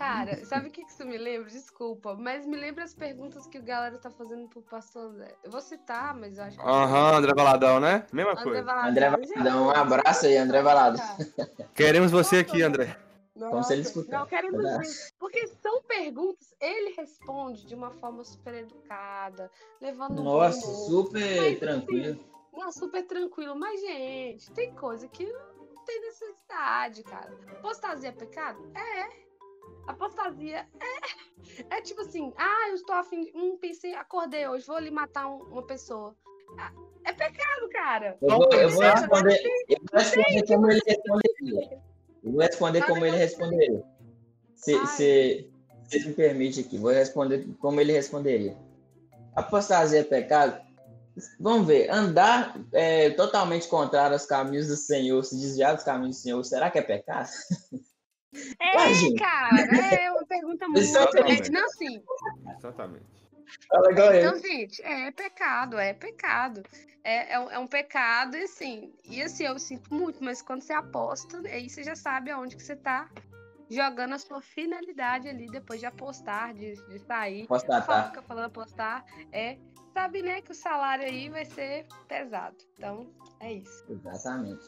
Cara, 0.00 0.42
sabe 0.46 0.68
o 0.68 0.70
que, 0.70 0.82
que 0.82 0.90
isso 0.90 1.04
me 1.04 1.18
lembra? 1.18 1.50
Desculpa, 1.50 2.16
mas 2.18 2.46
me 2.46 2.56
lembra 2.56 2.84
as 2.84 2.94
perguntas 2.94 3.46
que 3.46 3.58
o 3.58 3.62
galera 3.62 3.98
tá 3.98 4.10
fazendo 4.10 4.48
pro 4.48 4.62
pastor 4.62 5.10
André. 5.10 5.34
Eu 5.44 5.50
vou 5.50 5.60
citar, 5.60 6.14
mas 6.14 6.38
eu 6.38 6.44
acho 6.44 6.56
que. 6.56 6.64
Aham, 6.64 7.10
uhum, 7.10 7.16
André 7.18 7.34
Valadão, 7.34 7.80
né? 7.80 8.06
Mesma 8.10 8.32
André 8.32 8.42
coisa. 8.42 8.62
Valadão, 8.62 8.90
André 8.90 9.10
Valadão, 9.10 9.66
um 9.66 9.70
abraço 9.70 10.24
aí, 10.24 10.38
André 10.38 10.62
Valadão. 10.62 11.04
Queremos 11.74 12.10
você 12.10 12.38
aqui, 12.38 12.62
André. 12.62 12.96
Nossa, 13.36 13.50
Como 13.50 13.62
se 13.62 13.72
ele 13.74 13.82
escutar. 13.82 14.18
Não, 14.20 14.26
queremos 14.26 14.62
ver. 14.62 15.12
Porque 15.18 15.46
são 15.62 15.82
perguntas, 15.82 16.54
ele 16.58 16.94
responde 16.94 17.66
de 17.66 17.74
uma 17.74 17.90
forma 17.90 18.24
super 18.24 18.54
educada, 18.54 19.50
levando 19.82 20.22
Nossa, 20.22 20.66
um 20.66 20.74
super 20.86 21.20
mas, 21.20 21.46
assim, 21.46 21.56
tranquilo. 21.56 22.12
Assim, 22.12 22.30
não, 22.54 22.72
super 22.72 23.06
tranquilo. 23.06 23.54
Mas, 23.54 23.78
gente, 23.82 24.50
tem 24.52 24.74
coisa 24.74 25.06
que 25.08 25.30
tem 25.84 26.00
necessidade, 26.00 27.02
cara. 27.02 27.38
Apostasia 27.52 28.08
é 28.08 28.12
pecado? 28.12 28.58
É. 28.74 29.29
Apostasia 29.86 30.66
é. 30.80 31.20
É 31.68 31.80
tipo 31.80 32.00
assim, 32.00 32.32
ah, 32.36 32.68
eu 32.68 32.74
estou 32.74 32.94
afim 32.94 33.22
de. 33.22 33.32
Hum, 33.34 33.58
pensei, 33.60 33.94
acordei 33.94 34.46
hoje, 34.46 34.66
vou 34.66 34.76
ali 34.76 34.90
matar 34.90 35.28
um, 35.28 35.38
uma 35.44 35.62
pessoa. 35.62 36.14
Ah, 36.58 36.72
é 37.04 37.12
pecado, 37.12 37.68
cara. 37.70 38.18
Eu 38.20 38.28
vou, 38.28 38.48
eu 38.52 38.70
vou 38.70 38.82
responder, 38.82 39.40
eu 39.68 39.78
vou 39.90 40.00
responder 40.00 40.46
como 40.46 40.70
ele 40.70 40.80
responderia. 40.86 41.82
Eu 42.22 42.32
vou 42.32 42.40
responder 42.40 42.86
como 42.86 43.06
ele 43.06 43.16
responderia. 43.16 43.82
Se, 44.54 44.86
se, 44.86 45.50
se 45.88 46.08
me 46.08 46.14
permite 46.14 46.60
aqui, 46.60 46.78
vou 46.78 46.92
responder 46.92 47.46
como 47.58 47.80
ele 47.80 47.92
responderia. 47.92 48.56
Apostasia 49.34 50.00
é 50.00 50.04
pecado? 50.04 50.60
Vamos 51.38 51.66
ver, 51.66 51.90
andar 51.90 52.58
é, 52.72 53.10
totalmente 53.10 53.68
contrário 53.68 54.14
aos 54.14 54.26
caminhos 54.26 54.68
do 54.68 54.76
Senhor, 54.76 55.22
se 55.24 55.38
desviar 55.38 55.74
dos 55.74 55.84
caminhos 55.84 56.16
do 56.16 56.22
Senhor, 56.22 56.44
será 56.44 56.70
que 56.70 56.78
é 56.78 56.82
pecado? 56.82 57.28
É, 58.60 58.76
Ué, 58.76 59.18
cara, 59.18 59.60
é 59.94 60.10
uma 60.10 60.24
pergunta 60.24 60.66
muito. 60.66 60.80
Exatamente. 60.80 61.50
Não, 61.50 61.68
sim. 61.70 62.02
Exatamente. 62.56 63.06
Então, 63.72 64.38
gente, 64.38 64.82
é 64.82 65.10
pecado, 65.10 65.78
é 65.78 65.92
pecado. 65.92 66.62
É, 67.02 67.34
é, 67.34 67.54
é, 67.54 67.58
um 67.58 67.66
pecado, 67.66 68.36
e 68.36 68.42
assim, 68.42 68.92
e 69.04 69.22
assim, 69.22 69.44
eu 69.44 69.58
sinto 69.58 69.92
muito, 69.92 70.22
mas 70.22 70.42
quando 70.42 70.62
você 70.62 70.72
aposta, 70.72 71.38
aí 71.48 71.68
você 71.68 71.82
já 71.82 71.96
sabe 71.96 72.30
aonde 72.30 72.54
que 72.56 72.62
você 72.62 72.76
tá 72.76 73.08
jogando 73.70 74.14
a 74.14 74.18
sua 74.18 74.42
finalidade 74.42 75.28
ali 75.28 75.46
depois 75.46 75.80
de 75.80 75.86
apostar, 75.86 76.52
de, 76.52 76.74
de 76.74 76.98
sair. 76.98 77.44
Apostar, 77.44 77.86
tá. 77.86 78.08
Fica 78.08 78.22
falando 78.22 78.44
apostar, 78.46 79.04
é 79.32 79.56
sabe, 79.94 80.22
né, 80.22 80.40
que 80.40 80.52
o 80.52 80.54
salário 80.54 81.04
aí 81.04 81.28
vai 81.28 81.44
ser 81.44 81.86
pesado. 82.06 82.56
Então, 82.74 83.10
é 83.40 83.54
isso. 83.54 83.84
Exatamente. 83.88 84.64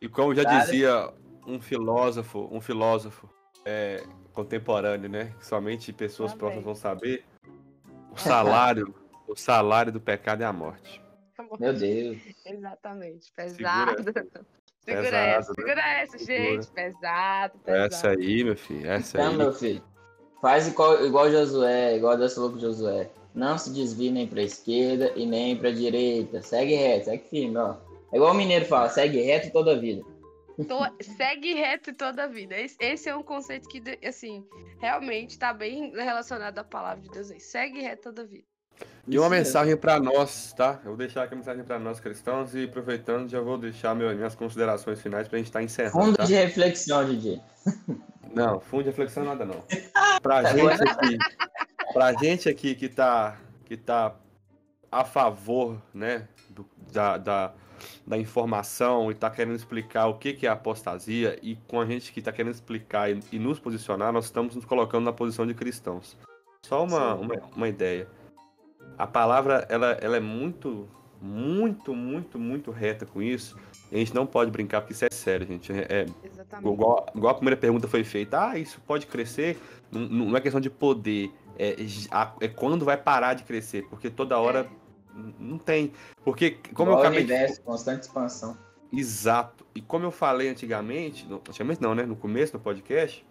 E 0.00 0.08
como 0.08 0.34
já 0.34 0.44
dizia 0.44 1.12
um 1.46 1.60
filósofo, 1.60 2.48
um 2.50 2.60
filósofo 2.60 3.28
é, 3.64 4.02
contemporâneo, 4.32 5.08
né, 5.08 5.34
que 5.38 5.46
somente 5.46 5.92
pessoas 5.92 6.32
Também. 6.32 6.38
próximas 6.38 6.64
vão 6.64 6.74
saber, 6.74 7.24
o 8.12 8.18
salário, 8.18 8.94
o 9.28 9.36
salário 9.36 9.92
do 9.92 10.00
pecado 10.00 10.42
é 10.42 10.46
a 10.46 10.52
morte. 10.52 11.00
Meu 11.58 11.72
Deus. 11.72 12.18
Exatamente. 12.44 13.32
Pesado. 13.32 13.96
Segura, 14.02 14.24
segura 14.84 15.16
essa, 15.16 15.54
segura 15.54 15.80
essa, 15.80 16.18
gente. 16.18 16.66
Pesado, 16.68 17.58
pesado. 17.58 17.94
Essa 17.94 18.10
aí, 18.10 18.44
meu 18.44 18.56
filho. 18.56 18.90
Essa 18.90 19.18
então, 19.18 19.30
aí. 19.30 19.36
meu 19.36 19.52
filho. 19.52 19.82
Faz 20.40 20.68
igual, 20.68 21.04
igual 21.04 21.30
Josué, 21.30 21.96
igual 21.96 22.16
Deus 22.16 22.34
falou 22.34 22.50
com 22.50 22.58
Josué. 22.58 23.10
Não 23.34 23.58
se 23.58 23.72
desvie 23.72 24.10
nem 24.10 24.26
para 24.26 24.40
a 24.40 24.44
esquerda 24.44 25.12
e 25.14 25.26
nem 25.26 25.56
para 25.56 25.68
a 25.68 25.72
direita. 25.72 26.42
Segue 26.42 26.74
reto, 26.74 27.06
segue 27.06 27.24
firme, 27.28 27.56
ó. 27.58 27.76
É 28.12 28.16
igual 28.16 28.32
o 28.32 28.36
mineiro 28.36 28.64
fala, 28.64 28.88
segue 28.88 29.20
reto 29.20 29.52
toda 29.52 29.72
a 29.72 29.78
vida. 29.78 30.02
Tô, 30.64 30.78
segue 31.16 31.54
reto 31.54 31.92
toda 31.94 32.24
a 32.24 32.26
vida. 32.26 32.54
Esse 32.80 33.08
é 33.08 33.16
um 33.16 33.22
conceito 33.22 33.68
que, 33.68 33.82
assim, 34.06 34.46
realmente 34.78 35.30
está 35.30 35.52
bem 35.52 35.92
relacionado 35.92 36.58
à 36.58 36.64
palavra 36.64 37.02
de 37.02 37.10
Deus 37.10 37.30
aí. 37.30 37.40
Segue 37.40 37.80
reto 37.80 38.02
toda 38.04 38.22
a 38.22 38.26
vida. 38.26 38.44
E 39.06 39.18
uma 39.18 39.28
mensagem 39.28 39.76
para 39.76 39.98
nós, 39.98 40.52
tá? 40.52 40.80
Eu 40.84 40.90
vou 40.90 40.96
deixar 40.96 41.24
aqui 41.24 41.34
a 41.34 41.36
mensagem 41.36 41.64
para 41.64 41.78
nós 41.78 42.00
cristãos 42.00 42.54
e 42.54 42.64
aproveitando 42.64 43.28
já 43.28 43.40
vou 43.40 43.58
deixar 43.58 43.94
meu, 43.94 44.14
minhas 44.14 44.34
considerações 44.34 45.00
finais 45.00 45.26
para 45.26 45.36
a 45.36 45.38
gente 45.38 45.48
estar 45.48 45.58
tá 45.58 45.64
encerrando. 45.64 46.04
Fundo 46.06 46.16
tá? 46.16 46.24
de 46.24 46.34
reflexão, 46.34 47.04
Didi. 47.04 47.42
Não, 48.32 48.60
fundo 48.60 48.84
de 48.84 48.90
reflexão 48.90 49.24
nada 49.24 49.44
não. 49.44 49.64
Pra 50.22 50.44
gente 50.44 50.82
aqui, 50.88 51.18
pra 51.92 52.12
gente 52.12 52.48
aqui 52.48 52.74
que 52.76 52.88
tá, 52.88 53.36
que 53.64 53.76
tá 53.76 54.14
a 54.92 55.04
favor, 55.04 55.82
né, 55.92 56.28
do, 56.48 56.64
da, 56.92 57.18
da, 57.18 57.54
da, 58.06 58.18
informação 58.18 59.10
e 59.10 59.14
tá 59.14 59.30
querendo 59.30 59.56
explicar 59.56 60.06
o 60.06 60.14
que, 60.14 60.32
que 60.32 60.46
é 60.46 60.50
apostasia 60.50 61.38
e 61.42 61.56
com 61.68 61.80
a 61.80 61.86
gente 61.86 62.12
que 62.12 62.20
tá 62.20 62.32
querendo 62.32 62.52
explicar 62.52 63.10
e, 63.10 63.20
e 63.32 63.38
nos 63.38 63.58
posicionar, 63.58 64.12
nós 64.12 64.26
estamos 64.26 64.54
nos 64.54 64.64
colocando 64.64 65.04
na 65.04 65.12
posição 65.12 65.46
de 65.46 65.54
cristãos. 65.54 66.16
Só 66.66 66.84
uma, 66.84 67.14
uma, 67.14 67.34
uma 67.56 67.68
ideia. 67.68 68.08
A 68.98 69.06
palavra, 69.06 69.66
ela, 69.68 69.92
ela 69.92 70.16
é 70.16 70.20
muito, 70.20 70.88
muito, 71.20 71.94
muito, 71.94 72.38
muito 72.38 72.70
reta 72.70 73.06
com 73.06 73.22
isso. 73.22 73.56
A 73.90 73.96
gente 73.96 74.14
não 74.14 74.26
pode 74.26 74.50
brincar, 74.50 74.80
porque 74.80 74.92
isso 74.92 75.04
é 75.04 75.10
sério, 75.10 75.46
gente. 75.46 75.72
É, 75.72 76.06
Exatamente. 76.22 76.72
Igual, 76.72 77.06
igual 77.14 77.32
a 77.32 77.34
primeira 77.34 77.56
pergunta 77.56 77.88
foi 77.88 78.04
feita, 78.04 78.50
ah, 78.50 78.58
isso 78.58 78.80
pode 78.86 79.06
crescer? 79.06 79.58
Não, 79.90 80.00
não 80.02 80.36
é 80.36 80.40
questão 80.40 80.60
de 80.60 80.70
poder, 80.70 81.32
é, 81.58 81.76
é 82.40 82.48
quando 82.48 82.86
vai 82.86 82.96
parar 82.96 83.34
de 83.34 83.42
crescer, 83.42 83.86
porque 83.90 84.08
toda 84.08 84.38
hora 84.38 84.60
é. 84.60 84.79
Não 85.38 85.58
tem. 85.58 85.92
Porque, 86.24 86.58
como 86.74 86.90
Igual 86.90 86.98
eu 86.98 86.98
acabei 86.98 87.24
universo, 87.24 87.56
de... 87.56 87.60
constante 87.60 88.02
expansão. 88.02 88.56
Exato. 88.92 89.64
E 89.74 89.80
como 89.80 90.04
eu 90.04 90.10
falei 90.10 90.48
antigamente, 90.48 91.26
no, 91.26 91.36
antigamente 91.36 91.80
não, 91.80 91.94
né? 91.94 92.04
No 92.04 92.16
começo 92.16 92.52
do 92.52 92.60
podcast, 92.60 93.24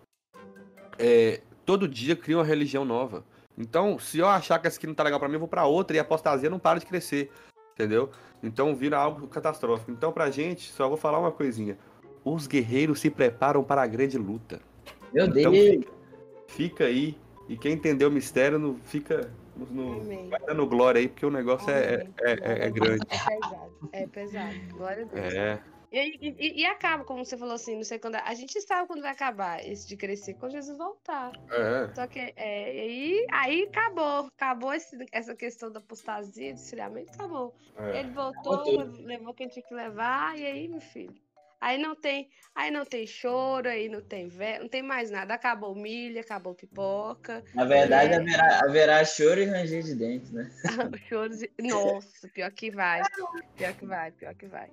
é, 0.97 1.41
todo 1.65 1.88
dia 1.88 2.15
cria 2.15 2.38
uma 2.38 2.45
religião 2.45 2.86
nova. 2.86 3.23
Então, 3.57 3.99
se 3.99 4.19
eu 4.19 4.27
achar 4.27 4.57
que 4.59 4.67
essa 4.67 4.77
aqui 4.77 4.88
não 4.88 4.93
tá 4.93 5.03
legal 5.03 5.19
pra 5.19 5.27
mim, 5.27 5.36
eu 5.36 5.39
vou 5.39 5.47
pra 5.49 5.65
outra 5.65 5.97
e 5.97 5.99
a 5.99 6.03
apostasia 6.03 6.49
não 6.49 6.59
para 6.59 6.80
de 6.80 6.86
crescer. 6.86 7.30
Entendeu? 7.73 8.09
Então 8.41 8.75
vira 8.75 8.97
algo 8.97 9.27
catastrófico. 9.27 9.91
Então, 9.91 10.11
pra 10.11 10.32
gente, 10.32 10.71
só 10.71 10.88
vou 10.88 10.97
falar 10.97 11.19
uma 11.19 11.32
coisinha. 11.32 11.77
Os 12.23 12.47
guerreiros 12.47 12.99
se 12.99 13.09
preparam 13.09 13.63
para 13.63 13.82
a 13.82 13.88
grande 13.88 14.17
luta. 14.17 14.61
Meu 15.13 15.25
então, 15.25 15.51
Deus! 15.51 15.75
Fica, 15.75 15.91
fica 16.47 16.84
aí. 16.86 17.17
E 17.47 17.57
quem 17.57 17.73
entendeu 17.73 18.09
o 18.09 18.11
mistério, 18.11 18.59
no, 18.59 18.77
fica 18.84 19.30
no, 19.66 20.30
vai 20.30 20.39
dando 20.39 20.68
glória 20.68 20.99
aí, 20.99 21.07
porque 21.07 21.26
o 21.26 21.32
negócio 21.32 21.70
é, 21.70 22.07
é, 22.22 22.32
é, 22.32 22.66
é, 22.66 22.70
grande. 22.70 23.05
É 23.10 23.18
pesado. 23.18 23.89
É 23.91 24.07
pesado. 24.07 24.60
Glória 24.74 25.03
a 25.03 25.07
Deus. 25.07 25.34
É. 25.34 25.64
E, 25.91 26.20
e, 26.22 26.62
e, 26.62 26.66
acaba, 26.68 27.03
como 27.03 27.26
você 27.26 27.36
falou 27.36 27.55
assim, 27.55 27.76
não 27.76 27.84
sei 27.84 27.97
quando. 27.97 28.16
A 28.16 28.34
gente 28.36 28.62
sabe 28.62 28.88
quando 28.88 29.01
vai 29.01 29.12
acabar 29.12 29.66
esse 29.66 29.88
de 29.88 29.97
crescer, 29.97 30.36
quando 30.36 30.51
Jesus 30.51 30.78
voltar. 30.78 31.32
É. 31.49 31.93
Só 31.95 32.05
que 32.05 32.20
é, 32.20 32.34
aí, 32.36 33.26
aí 33.32 33.64
acabou. 33.64 34.30
Acabou 34.38 34.72
esse, 34.72 34.95
essa 35.12 35.36
questão 35.36 35.72
da 35.72 35.80
apostasia, 35.80 36.53
do 36.53 36.60
esfriamento, 36.60 37.12
acabou. 37.14 37.55
É. 37.76 38.01
Ele 38.01 38.12
voltou, 38.12 38.64
levou 38.99 39.34
quem 39.34 39.47
tinha 39.47 39.66
que 39.66 39.74
levar, 39.74 40.38
e 40.38 40.45
aí, 40.45 40.68
meu 40.68 40.82
filho. 40.82 41.16
Aí 41.62 41.78
não 41.78 41.93
tem, 41.93 42.30
aí 42.55 42.72
não 42.72 42.86
tem 42.86 43.05
choro, 43.05 43.68
aí 43.68 43.89
não 43.89 44.01
tem 44.01 44.30
vé, 44.30 44.60
não 44.60 44.70
tem 44.70 44.82
mais 44.82 45.12
nada. 45.12 45.34
Acabou 45.34 45.76
milho, 45.76 46.20
acabou 46.22 46.55
pipoca. 46.55 47.43
Na 47.53 47.66
verdade, 47.66 48.14
é... 48.14 48.18
haverá, 48.18 48.60
haverá 48.64 49.05
choro 49.05 49.41
e 49.41 49.45
ranger 49.45 49.84
de 49.84 49.95
dentes, 49.95 50.32
né? 50.32 50.49
choro 51.10 51.36
de... 51.36 51.51
Nossa, 51.60 52.30
pior 52.30 52.51
que 52.51 52.72
vai. 52.72 53.01
Pior 53.57 53.74
que 53.74 53.86
vai, 53.86 54.12
pior 54.12 54.34
que 54.36 54.47
vai. 54.47 54.70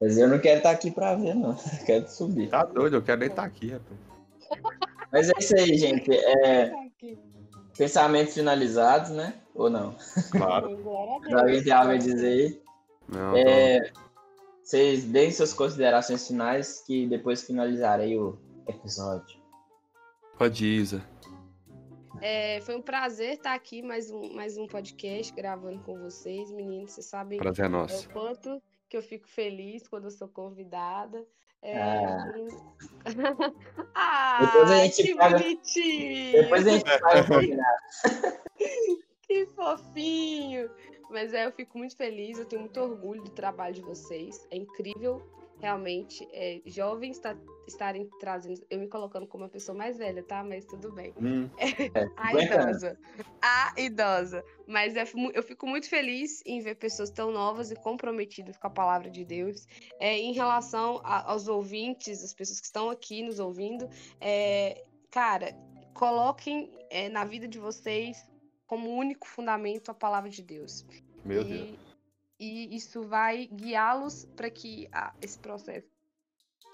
Mas 0.00 0.16
eu 0.16 0.28
não 0.28 0.38
quero 0.38 0.58
estar 0.58 0.70
aqui 0.70 0.90
pra 0.90 1.14
ver, 1.14 1.34
não. 1.34 1.50
Eu 1.50 1.56
quero 1.84 2.08
subir. 2.08 2.48
Tá 2.48 2.64
doido, 2.64 2.96
eu 2.96 3.02
quero 3.02 3.20
nem 3.20 3.28
estar 3.28 3.44
aqui, 3.44 3.70
rapaz. 3.70 4.00
Mas 5.12 5.28
é 5.28 5.32
isso 5.38 5.54
aí, 5.54 5.76
gente. 5.76 6.10
É... 6.14 6.72
Pensamentos 7.76 8.34
finalizados, 8.34 9.10
né? 9.10 9.34
Ou 9.54 9.68
não? 9.68 9.94
Claro. 10.30 10.78
Alguém 11.36 11.62
tem 11.62 11.72
algo 11.72 11.92
a 11.92 11.96
dizer 11.96 12.26
aí? 12.26 12.62
Não, 13.08 13.36
é... 13.36 13.90
Vocês 14.68 15.02
deem 15.02 15.30
suas 15.30 15.54
considerações 15.54 16.28
finais 16.28 16.82
que 16.86 17.06
depois 17.06 17.42
finalizarei 17.42 18.18
o 18.18 18.38
episódio. 18.68 19.40
Pode 20.36 20.62
ir, 20.62 20.82
Isa. 20.82 21.02
É, 22.20 22.60
foi 22.60 22.76
um 22.76 22.82
prazer 22.82 23.32
estar 23.32 23.54
aqui, 23.54 23.80
mais 23.80 24.10
um, 24.10 24.34
mais 24.34 24.58
um 24.58 24.66
podcast, 24.66 25.32
gravando 25.32 25.78
com 25.84 25.98
vocês, 25.98 26.52
meninos. 26.52 26.92
Vocês 26.92 27.06
sabem 27.06 27.38
prazer 27.38 27.64
é 27.64 27.68
nosso. 27.68 28.04
É 28.04 28.08
o 28.10 28.12
quanto 28.12 28.62
que 28.90 28.96
eu 28.98 29.02
fico 29.02 29.26
feliz 29.26 29.88
quando 29.88 30.04
eu 30.04 30.10
sou 30.10 30.28
convidada. 30.28 31.24
É... 31.62 31.78
Ah. 31.78 32.32
ah, 33.94 34.38
depois 34.44 34.70
a 34.70 34.76
gente 34.84 35.02
que 35.02 35.14
paga... 35.14 35.38
bonitinho! 35.38 36.42
Depois 36.42 36.66
a 36.66 36.70
gente 36.72 36.84
paga 36.84 37.24
o 38.92 38.98
que 39.22 39.46
fofinho! 39.46 40.68
Mas 41.10 41.32
é, 41.32 41.46
eu 41.46 41.52
fico 41.52 41.78
muito 41.78 41.96
feliz, 41.96 42.38
eu 42.38 42.44
tenho 42.44 42.62
muito 42.62 42.80
orgulho 42.80 43.22
do 43.22 43.30
trabalho 43.30 43.74
de 43.74 43.80
vocês. 43.80 44.46
É 44.50 44.56
incrível, 44.56 45.22
realmente, 45.58 46.26
é, 46.32 46.60
jovens 46.66 47.18
tá, 47.18 47.36
estarem 47.66 48.08
trazendo. 48.20 48.64
Eu 48.70 48.78
me 48.78 48.88
colocando 48.88 49.26
como 49.26 49.44
a 49.44 49.48
pessoa 49.48 49.76
mais 49.76 49.96
velha, 49.96 50.22
tá? 50.22 50.44
Mas 50.44 50.64
tudo 50.64 50.92
bem. 50.92 51.14
Hum, 51.20 51.48
é, 51.58 52.10
a 52.16 52.32
idosa. 52.34 52.98
A 53.40 53.74
idosa. 53.76 54.44
Mas 54.66 54.96
é, 54.96 55.04
eu 55.34 55.42
fico 55.42 55.66
muito 55.66 55.88
feliz 55.88 56.42
em 56.44 56.60
ver 56.60 56.76
pessoas 56.76 57.10
tão 57.10 57.32
novas 57.32 57.70
e 57.70 57.76
comprometidas 57.76 58.56
com 58.56 58.66
a 58.66 58.70
palavra 58.70 59.10
de 59.10 59.24
Deus. 59.24 59.66
É, 59.98 60.16
em 60.16 60.32
relação 60.32 61.00
a, 61.04 61.30
aos 61.30 61.48
ouvintes, 61.48 62.22
as 62.22 62.34
pessoas 62.34 62.60
que 62.60 62.66
estão 62.66 62.90
aqui 62.90 63.22
nos 63.22 63.40
ouvindo, 63.40 63.88
é, 64.20 64.84
cara, 65.10 65.54
coloquem 65.94 66.70
é, 66.90 67.08
na 67.08 67.24
vida 67.24 67.48
de 67.48 67.58
vocês 67.58 68.27
como 68.68 68.94
único 68.94 69.26
fundamento 69.26 69.90
a 69.90 69.94
palavra 69.94 70.30
de 70.30 70.42
Deus. 70.42 70.86
Meu 71.24 71.42
e, 71.42 71.44
Deus. 71.44 71.78
E 72.38 72.76
isso 72.76 73.02
vai 73.02 73.46
guiá-los 73.46 74.26
para 74.36 74.48
que 74.48 74.88
ah, 74.92 75.12
esse 75.20 75.38
processo 75.38 75.88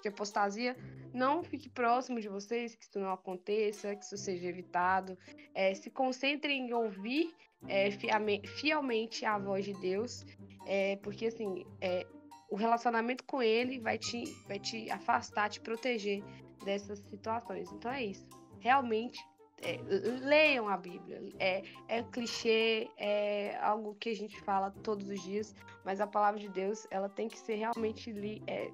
de 0.03 0.09
apostasia 0.09 0.77
não 1.11 1.43
fique 1.43 1.67
próximo 1.69 2.19
de 2.19 2.27
vocês, 2.27 2.75
que 2.75 2.83
isso 2.83 2.99
não 2.99 3.11
aconteça, 3.11 3.95
que 3.95 4.03
isso 4.03 4.17
seja 4.17 4.47
evitado. 4.47 5.17
É, 5.55 5.73
se 5.73 5.89
concentrem 5.89 6.67
em 6.67 6.73
ouvir 6.73 7.33
é, 7.67 7.89
fielmente 7.89 9.25
a 9.25 9.39
voz 9.39 9.65
de 9.65 9.73
Deus, 9.73 10.23
é, 10.67 10.97
porque 10.97 11.27
assim, 11.27 11.65
é, 11.81 12.05
o 12.51 12.55
relacionamento 12.55 13.23
com 13.23 13.41
Ele 13.41 13.79
vai 13.79 13.97
te, 13.97 14.25
vai 14.47 14.59
te 14.59 14.91
afastar, 14.91 15.49
te 15.49 15.61
proteger 15.61 16.21
dessas 16.63 16.99
situações. 16.99 17.71
Então 17.71 17.89
é 17.89 18.03
isso. 18.03 18.27
Realmente 18.59 19.19
é, 19.61 19.79
leiam 20.21 20.67
a 20.67 20.77
Bíblia. 20.77 21.21
É, 21.39 21.63
é 21.87 22.03
clichê, 22.03 22.89
é 22.97 23.57
algo 23.61 23.95
que 23.95 24.09
a 24.09 24.15
gente 24.15 24.39
fala 24.41 24.71
todos 24.83 25.07
os 25.09 25.21
dias, 25.21 25.55
mas 25.83 26.01
a 26.01 26.07
palavra 26.07 26.39
de 26.39 26.49
Deus 26.49 26.87
ela 26.91 27.09
tem 27.09 27.27
que 27.27 27.37
ser 27.37 27.55
realmente 27.55 28.11
li, 28.11 28.43
é, 28.47 28.71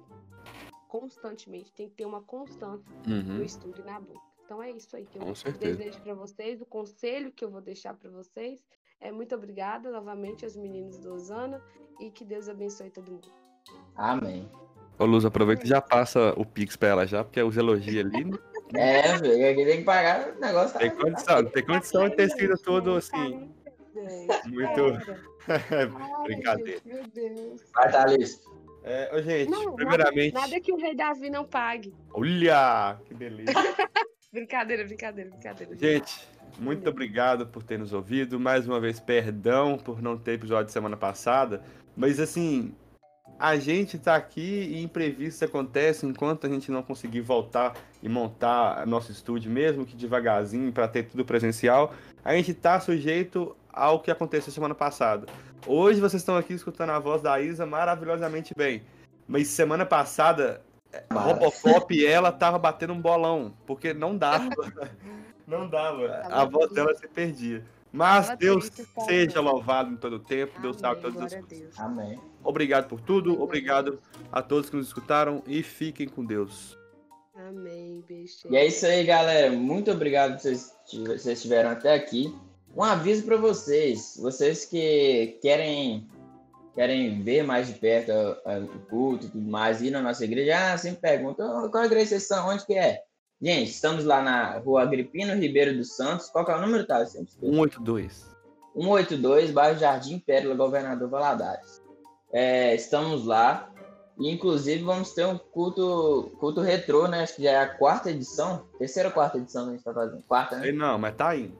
constantemente, 0.88 1.72
tem 1.72 1.88
que 1.88 1.94
ter 1.94 2.04
uma 2.04 2.22
constância 2.22 2.92
uhum. 3.06 3.38
no 3.38 3.44
estudo 3.44 3.80
e 3.80 3.84
na 3.84 4.00
boca. 4.00 4.32
Então 4.44 4.62
é 4.62 4.70
isso 4.70 4.94
aí 4.94 5.06
que 5.06 5.16
eu 5.16 5.22
Com 5.22 5.34
certeza. 5.34 5.76
desejo 5.76 6.00
para 6.02 6.14
vocês, 6.14 6.60
o 6.60 6.66
conselho 6.66 7.32
que 7.32 7.44
eu 7.44 7.50
vou 7.50 7.60
deixar 7.60 7.94
para 7.94 8.10
vocês. 8.10 8.62
É 9.00 9.10
muito 9.10 9.34
obrigada 9.34 9.90
novamente 9.90 10.44
aos 10.44 10.56
meninos 10.56 10.98
do 10.98 11.14
Osana 11.14 11.62
e 11.98 12.10
que 12.10 12.24
Deus 12.24 12.48
abençoe 12.48 12.90
todo 12.90 13.10
mundo. 13.10 13.28
Amém. 13.96 14.48
Ô 14.98 15.06
Luz, 15.06 15.24
aproveita 15.24 15.64
e 15.64 15.68
já 15.68 15.80
passa 15.80 16.34
o 16.36 16.44
Pix 16.44 16.76
pra 16.76 16.88
ela 16.90 17.06
já, 17.06 17.24
porque 17.24 17.42
os 17.42 17.56
elogios 17.56 18.04
ali. 18.04 18.30
Né? 18.72 19.00
É, 19.00 19.16
velho, 19.18 19.50
aqui 19.50 19.64
tem 19.64 19.78
que 19.78 19.84
pagar 19.84 20.30
o 20.30 20.40
negócio. 20.40 20.78
Tem 20.78 20.90
condição, 20.90 21.44
tem 21.44 21.64
condição 21.64 22.08
de 22.08 22.16
ter 22.16 22.30
sido 22.30 22.56
tudo 22.58 22.96
assim. 22.96 23.50
Muito. 24.46 24.98
Brincadeira. 26.24 26.80
Meu 26.84 27.02
Deus. 27.08 27.60
Vai, 27.74 27.90
Thalys. 27.90 28.40
É, 28.84 29.10
ô, 29.14 29.22
gente, 29.22 29.50
Não, 29.50 29.74
primeiramente. 29.74 30.34
Nada 30.34 30.60
que 30.60 30.72
o 30.72 30.76
rei 30.76 30.94
Davi 30.94 31.30
não 31.30 31.44
pague. 31.44 31.94
Olha! 32.12 32.98
Que 33.04 33.14
beleza. 33.14 33.52
Brincadeira, 34.32 34.84
brincadeira, 34.84 35.28
brincadeira. 35.28 35.76
Gente, 35.76 36.26
muito 36.58 36.88
obrigado 36.88 37.46
por 37.46 37.62
ter 37.62 37.78
nos 37.78 37.92
ouvido. 37.92 38.40
Mais 38.40 38.66
uma 38.66 38.80
vez, 38.80 38.98
perdão 38.98 39.76
por 39.76 40.00
não 40.00 40.16
ter 40.16 40.32
episódio 40.32 40.72
semana 40.72 40.96
passada. 40.96 41.62
Mas 41.94 42.18
assim, 42.18 42.74
a 43.42 43.56
gente 43.56 43.98
tá 43.98 44.14
aqui 44.14 44.70
e 44.70 44.84
imprevistos 44.84 45.42
acontecem 45.42 46.08
enquanto 46.10 46.46
a 46.46 46.48
gente 46.48 46.70
não 46.70 46.80
conseguir 46.80 47.22
voltar 47.22 47.74
e 48.00 48.08
montar 48.08 48.86
nosso 48.86 49.10
estúdio, 49.10 49.50
mesmo 49.50 49.84
que 49.84 49.96
devagarzinho, 49.96 50.70
para 50.70 50.86
ter 50.86 51.08
tudo 51.08 51.24
presencial, 51.24 51.92
a 52.24 52.36
gente 52.36 52.54
tá 52.54 52.78
sujeito 52.78 53.56
ao 53.72 53.98
que 53.98 54.12
aconteceu 54.12 54.52
semana 54.52 54.76
passada. 54.76 55.26
Hoje 55.66 56.00
vocês 56.00 56.22
estão 56.22 56.36
aqui 56.36 56.52
escutando 56.52 56.90
a 56.90 57.00
voz 57.00 57.20
da 57.20 57.40
Isa 57.40 57.66
maravilhosamente 57.66 58.54
bem. 58.56 58.84
Mas 59.26 59.48
semana 59.48 59.84
passada, 59.84 60.62
a 61.10 61.18
Robocop 61.18 61.92
e 61.92 62.06
ela 62.06 62.30
tava 62.30 62.60
batendo 62.60 62.92
um 62.92 63.00
bolão, 63.00 63.52
porque 63.66 63.92
não 63.92 64.16
dava. 64.16 64.50
não 65.48 65.68
dava. 65.68 66.22
A 66.30 66.44
voz 66.44 66.70
dela 66.70 66.94
se 66.94 67.08
perdia. 67.08 67.64
Mas 67.90 68.28
Tava 68.28 68.38
Deus 68.38 68.70
seja 69.04 69.40
louvado 69.40 69.90
em 69.90 69.96
todo 69.96 70.14
o 70.14 70.20
tempo, 70.20 70.60
Deus 70.60 70.76
sabe 70.76 71.00
Amém, 71.00 71.12
todas 71.12 71.32
as 71.34 71.44
coisas. 71.44 71.80
Amém. 71.80 72.20
Obrigado 72.44 72.88
por 72.88 73.00
tudo, 73.00 73.40
obrigado 73.40 74.00
a 74.30 74.42
todos 74.42 74.68
que 74.68 74.76
nos 74.76 74.88
escutaram 74.88 75.42
e 75.46 75.62
fiquem 75.62 76.08
com 76.08 76.24
Deus. 76.24 76.76
Amém, 77.34 78.04
beijo. 78.06 78.48
E 78.50 78.56
é 78.56 78.66
isso 78.66 78.84
aí, 78.86 79.04
galera. 79.04 79.50
Muito 79.52 79.90
obrigado 79.90 80.32
por 80.32 80.40
vocês, 80.40 80.72
vocês 80.86 81.38
estiveram 81.38 81.70
até 81.70 81.94
aqui. 81.94 82.34
Um 82.74 82.82
aviso 82.82 83.24
para 83.24 83.36
vocês, 83.36 84.18
vocês 84.20 84.64
que 84.64 85.38
querem 85.42 86.08
querem 86.74 87.22
ver 87.22 87.42
mais 87.42 87.66
de 87.66 87.74
perto 87.74 88.10
o 88.12 88.78
culto 88.88 89.26
e 89.26 89.28
tudo 89.28 89.50
mais, 89.50 89.82
ir 89.82 89.90
na 89.90 90.00
nossa 90.00 90.24
igreja, 90.24 90.72
ah, 90.72 90.78
sempre 90.78 91.00
perguntam, 91.02 91.70
qual 91.70 91.84
igreja 91.84 92.06
vocês 92.06 92.26
são, 92.26 92.48
onde 92.48 92.64
que 92.64 92.74
é? 92.74 93.02
Gente, 93.40 93.70
estamos 93.72 94.04
lá 94.04 94.22
na 94.22 94.58
rua 94.58 94.82
Agripino 94.82 95.34
Ribeiro 95.34 95.76
dos 95.76 95.96
Santos, 95.96 96.30
qual 96.30 96.44
que 96.44 96.52
é 96.52 96.54
o 96.54 96.60
número, 96.60 96.86
tá? 96.86 97.00
Eu 97.00 97.06
sempre 97.06 97.28
esqueço. 97.28 97.52
182. 97.52 98.30
182, 98.74 99.50
bairro 99.50 99.78
Jardim 99.78 100.18
Pérola, 100.18 100.54
Governador 100.54 101.10
Valadares. 101.10 101.81
É, 102.32 102.74
estamos 102.74 103.26
lá. 103.26 103.68
E, 104.18 104.30
inclusive, 104.30 104.82
vamos 104.82 105.12
ter 105.12 105.26
um 105.26 105.38
culto, 105.38 106.32
culto 106.38 106.60
retrô, 106.60 107.08
né? 107.08 107.22
Acho 107.22 107.36
que 107.36 107.42
já 107.42 107.50
é 107.50 107.58
a 107.58 107.68
quarta 107.68 108.10
edição. 108.10 108.66
Terceira 108.78 109.08
ou 109.08 109.14
quarta 109.14 109.38
edição 109.38 109.64
que 109.64 109.70
a 109.70 109.72
gente 109.72 109.84
tá 109.84 109.94
fazendo? 109.94 110.22
Quarta, 110.22 110.56
né? 110.56 110.72
Não, 110.72 110.98
mas 110.98 111.16
tá 111.16 111.36
indo. 111.36 111.56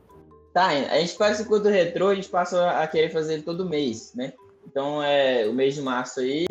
Tá, 0.52 0.74
indo. 0.74 0.88
a 0.90 0.98
gente 0.98 1.16
faz 1.16 1.40
esse 1.40 1.48
culto 1.48 1.68
retrô, 1.68 2.08
a 2.08 2.14
gente 2.14 2.28
passa 2.28 2.70
a 2.70 2.86
querer 2.86 3.10
fazer 3.10 3.42
todo 3.42 3.68
mês, 3.68 4.12
né? 4.14 4.32
Então, 4.66 5.02
é 5.02 5.46
o 5.46 5.52
mês 5.52 5.74
de 5.74 5.82
março 5.82 6.20
aí, 6.20 6.46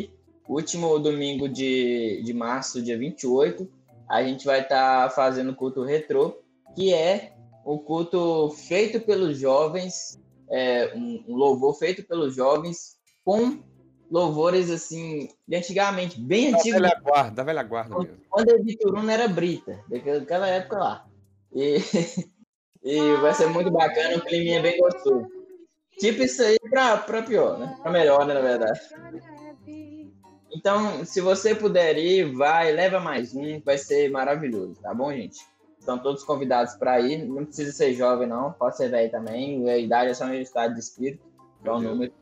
último 0.48 0.98
domingo 0.98 1.48
de, 1.48 2.22
de 2.24 2.34
março, 2.34 2.82
dia 2.82 2.98
28, 2.98 3.68
a 4.08 4.22
gente 4.22 4.44
vai 4.44 4.60
estar 4.60 5.04
tá 5.04 5.10
fazendo 5.10 5.54
culto 5.54 5.82
retrô, 5.82 6.38
que 6.74 6.92
é 6.92 7.32
um 7.64 7.78
culto 7.78 8.50
feito 8.50 9.00
pelos 9.00 9.38
jovens, 9.38 10.20
é, 10.50 10.92
um, 10.94 11.24
um 11.28 11.36
louvor 11.36 11.74
feito 11.74 12.02
pelos 12.04 12.34
jovens 12.34 12.96
com 13.24 13.62
louvores 14.12 14.70
assim, 14.70 15.30
de 15.48 15.56
antigamente, 15.56 16.20
bem 16.20 16.54
antigo. 16.54 16.78
Da 16.78 16.88
velha 16.88 17.00
guarda, 17.00 17.30
da 17.30 17.42
velha 17.42 17.62
guarda 17.62 17.98
mesmo. 17.98 18.18
Quando 18.28 18.50
a 18.50 18.58
Vitoruna 18.58 19.12
era 19.12 19.26
Brita, 19.26 19.82
daquela 19.88 20.46
época 20.46 20.78
lá. 20.78 21.06
E, 21.54 21.78
e 22.84 23.14
vai 23.16 23.32
ser 23.32 23.46
muito 23.46 23.70
bacana, 23.70 24.18
o 24.18 24.20
clima 24.20 24.56
é 24.56 24.62
bem 24.62 24.78
gostoso. 24.78 25.26
Tipo 25.98 26.22
isso 26.24 26.42
aí 26.42 26.58
pra, 26.68 26.98
pra 26.98 27.22
pior, 27.22 27.58
né? 27.58 27.78
Pra 27.80 27.90
melhor, 27.90 28.26
né, 28.26 28.34
na 28.34 28.40
verdade. 28.40 28.80
Então, 30.54 31.04
se 31.06 31.22
você 31.22 31.54
puder 31.54 31.96
ir, 31.96 32.34
vai, 32.34 32.70
leva 32.70 33.00
mais 33.00 33.34
um, 33.34 33.60
vai 33.60 33.78
ser 33.78 34.10
maravilhoso, 34.10 34.74
tá 34.82 34.92
bom, 34.92 35.10
gente? 35.10 35.40
Estão 35.78 35.98
todos 35.98 36.22
convidados 36.22 36.74
para 36.74 37.00
ir. 37.00 37.24
Não 37.26 37.46
precisa 37.46 37.72
ser 37.72 37.94
jovem, 37.94 38.28
não. 38.28 38.52
Pode 38.52 38.76
ser 38.76 38.88
velho 38.88 39.10
também. 39.10 39.68
A 39.68 39.76
idade 39.76 40.10
é 40.10 40.14
só 40.14 40.26
um 40.26 40.34
estado 40.34 40.74
de 40.74 40.80
espírito. 40.80 41.26
É 41.64 41.70
o 41.70 41.80
número. 41.80 42.12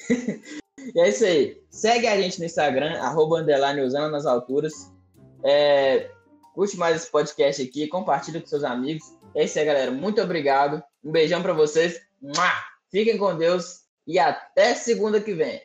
e 0.94 1.00
é 1.00 1.08
isso 1.08 1.24
aí. 1.24 1.60
Segue 1.70 2.06
a 2.06 2.20
gente 2.20 2.38
no 2.38 2.44
Instagram, 2.44 3.00
arroba 3.00 3.40
underline 3.40 3.80
usando 3.80 4.10
nas 4.10 4.26
alturas. 4.26 4.72
É, 5.44 6.10
curte 6.54 6.76
mais 6.76 6.96
esse 6.96 7.10
podcast 7.10 7.62
aqui, 7.62 7.86
compartilha 7.86 8.40
com 8.40 8.46
seus 8.46 8.64
amigos. 8.64 9.04
É 9.34 9.44
isso 9.44 9.58
aí, 9.58 9.64
galera. 9.64 9.90
Muito 9.90 10.20
obrigado. 10.20 10.82
Um 11.04 11.12
beijão 11.12 11.42
para 11.42 11.52
vocês. 11.52 12.00
Fiquem 12.90 13.18
com 13.18 13.36
Deus 13.36 13.82
e 14.06 14.18
até 14.18 14.74
segunda 14.74 15.20
que 15.20 15.34
vem. 15.34 15.60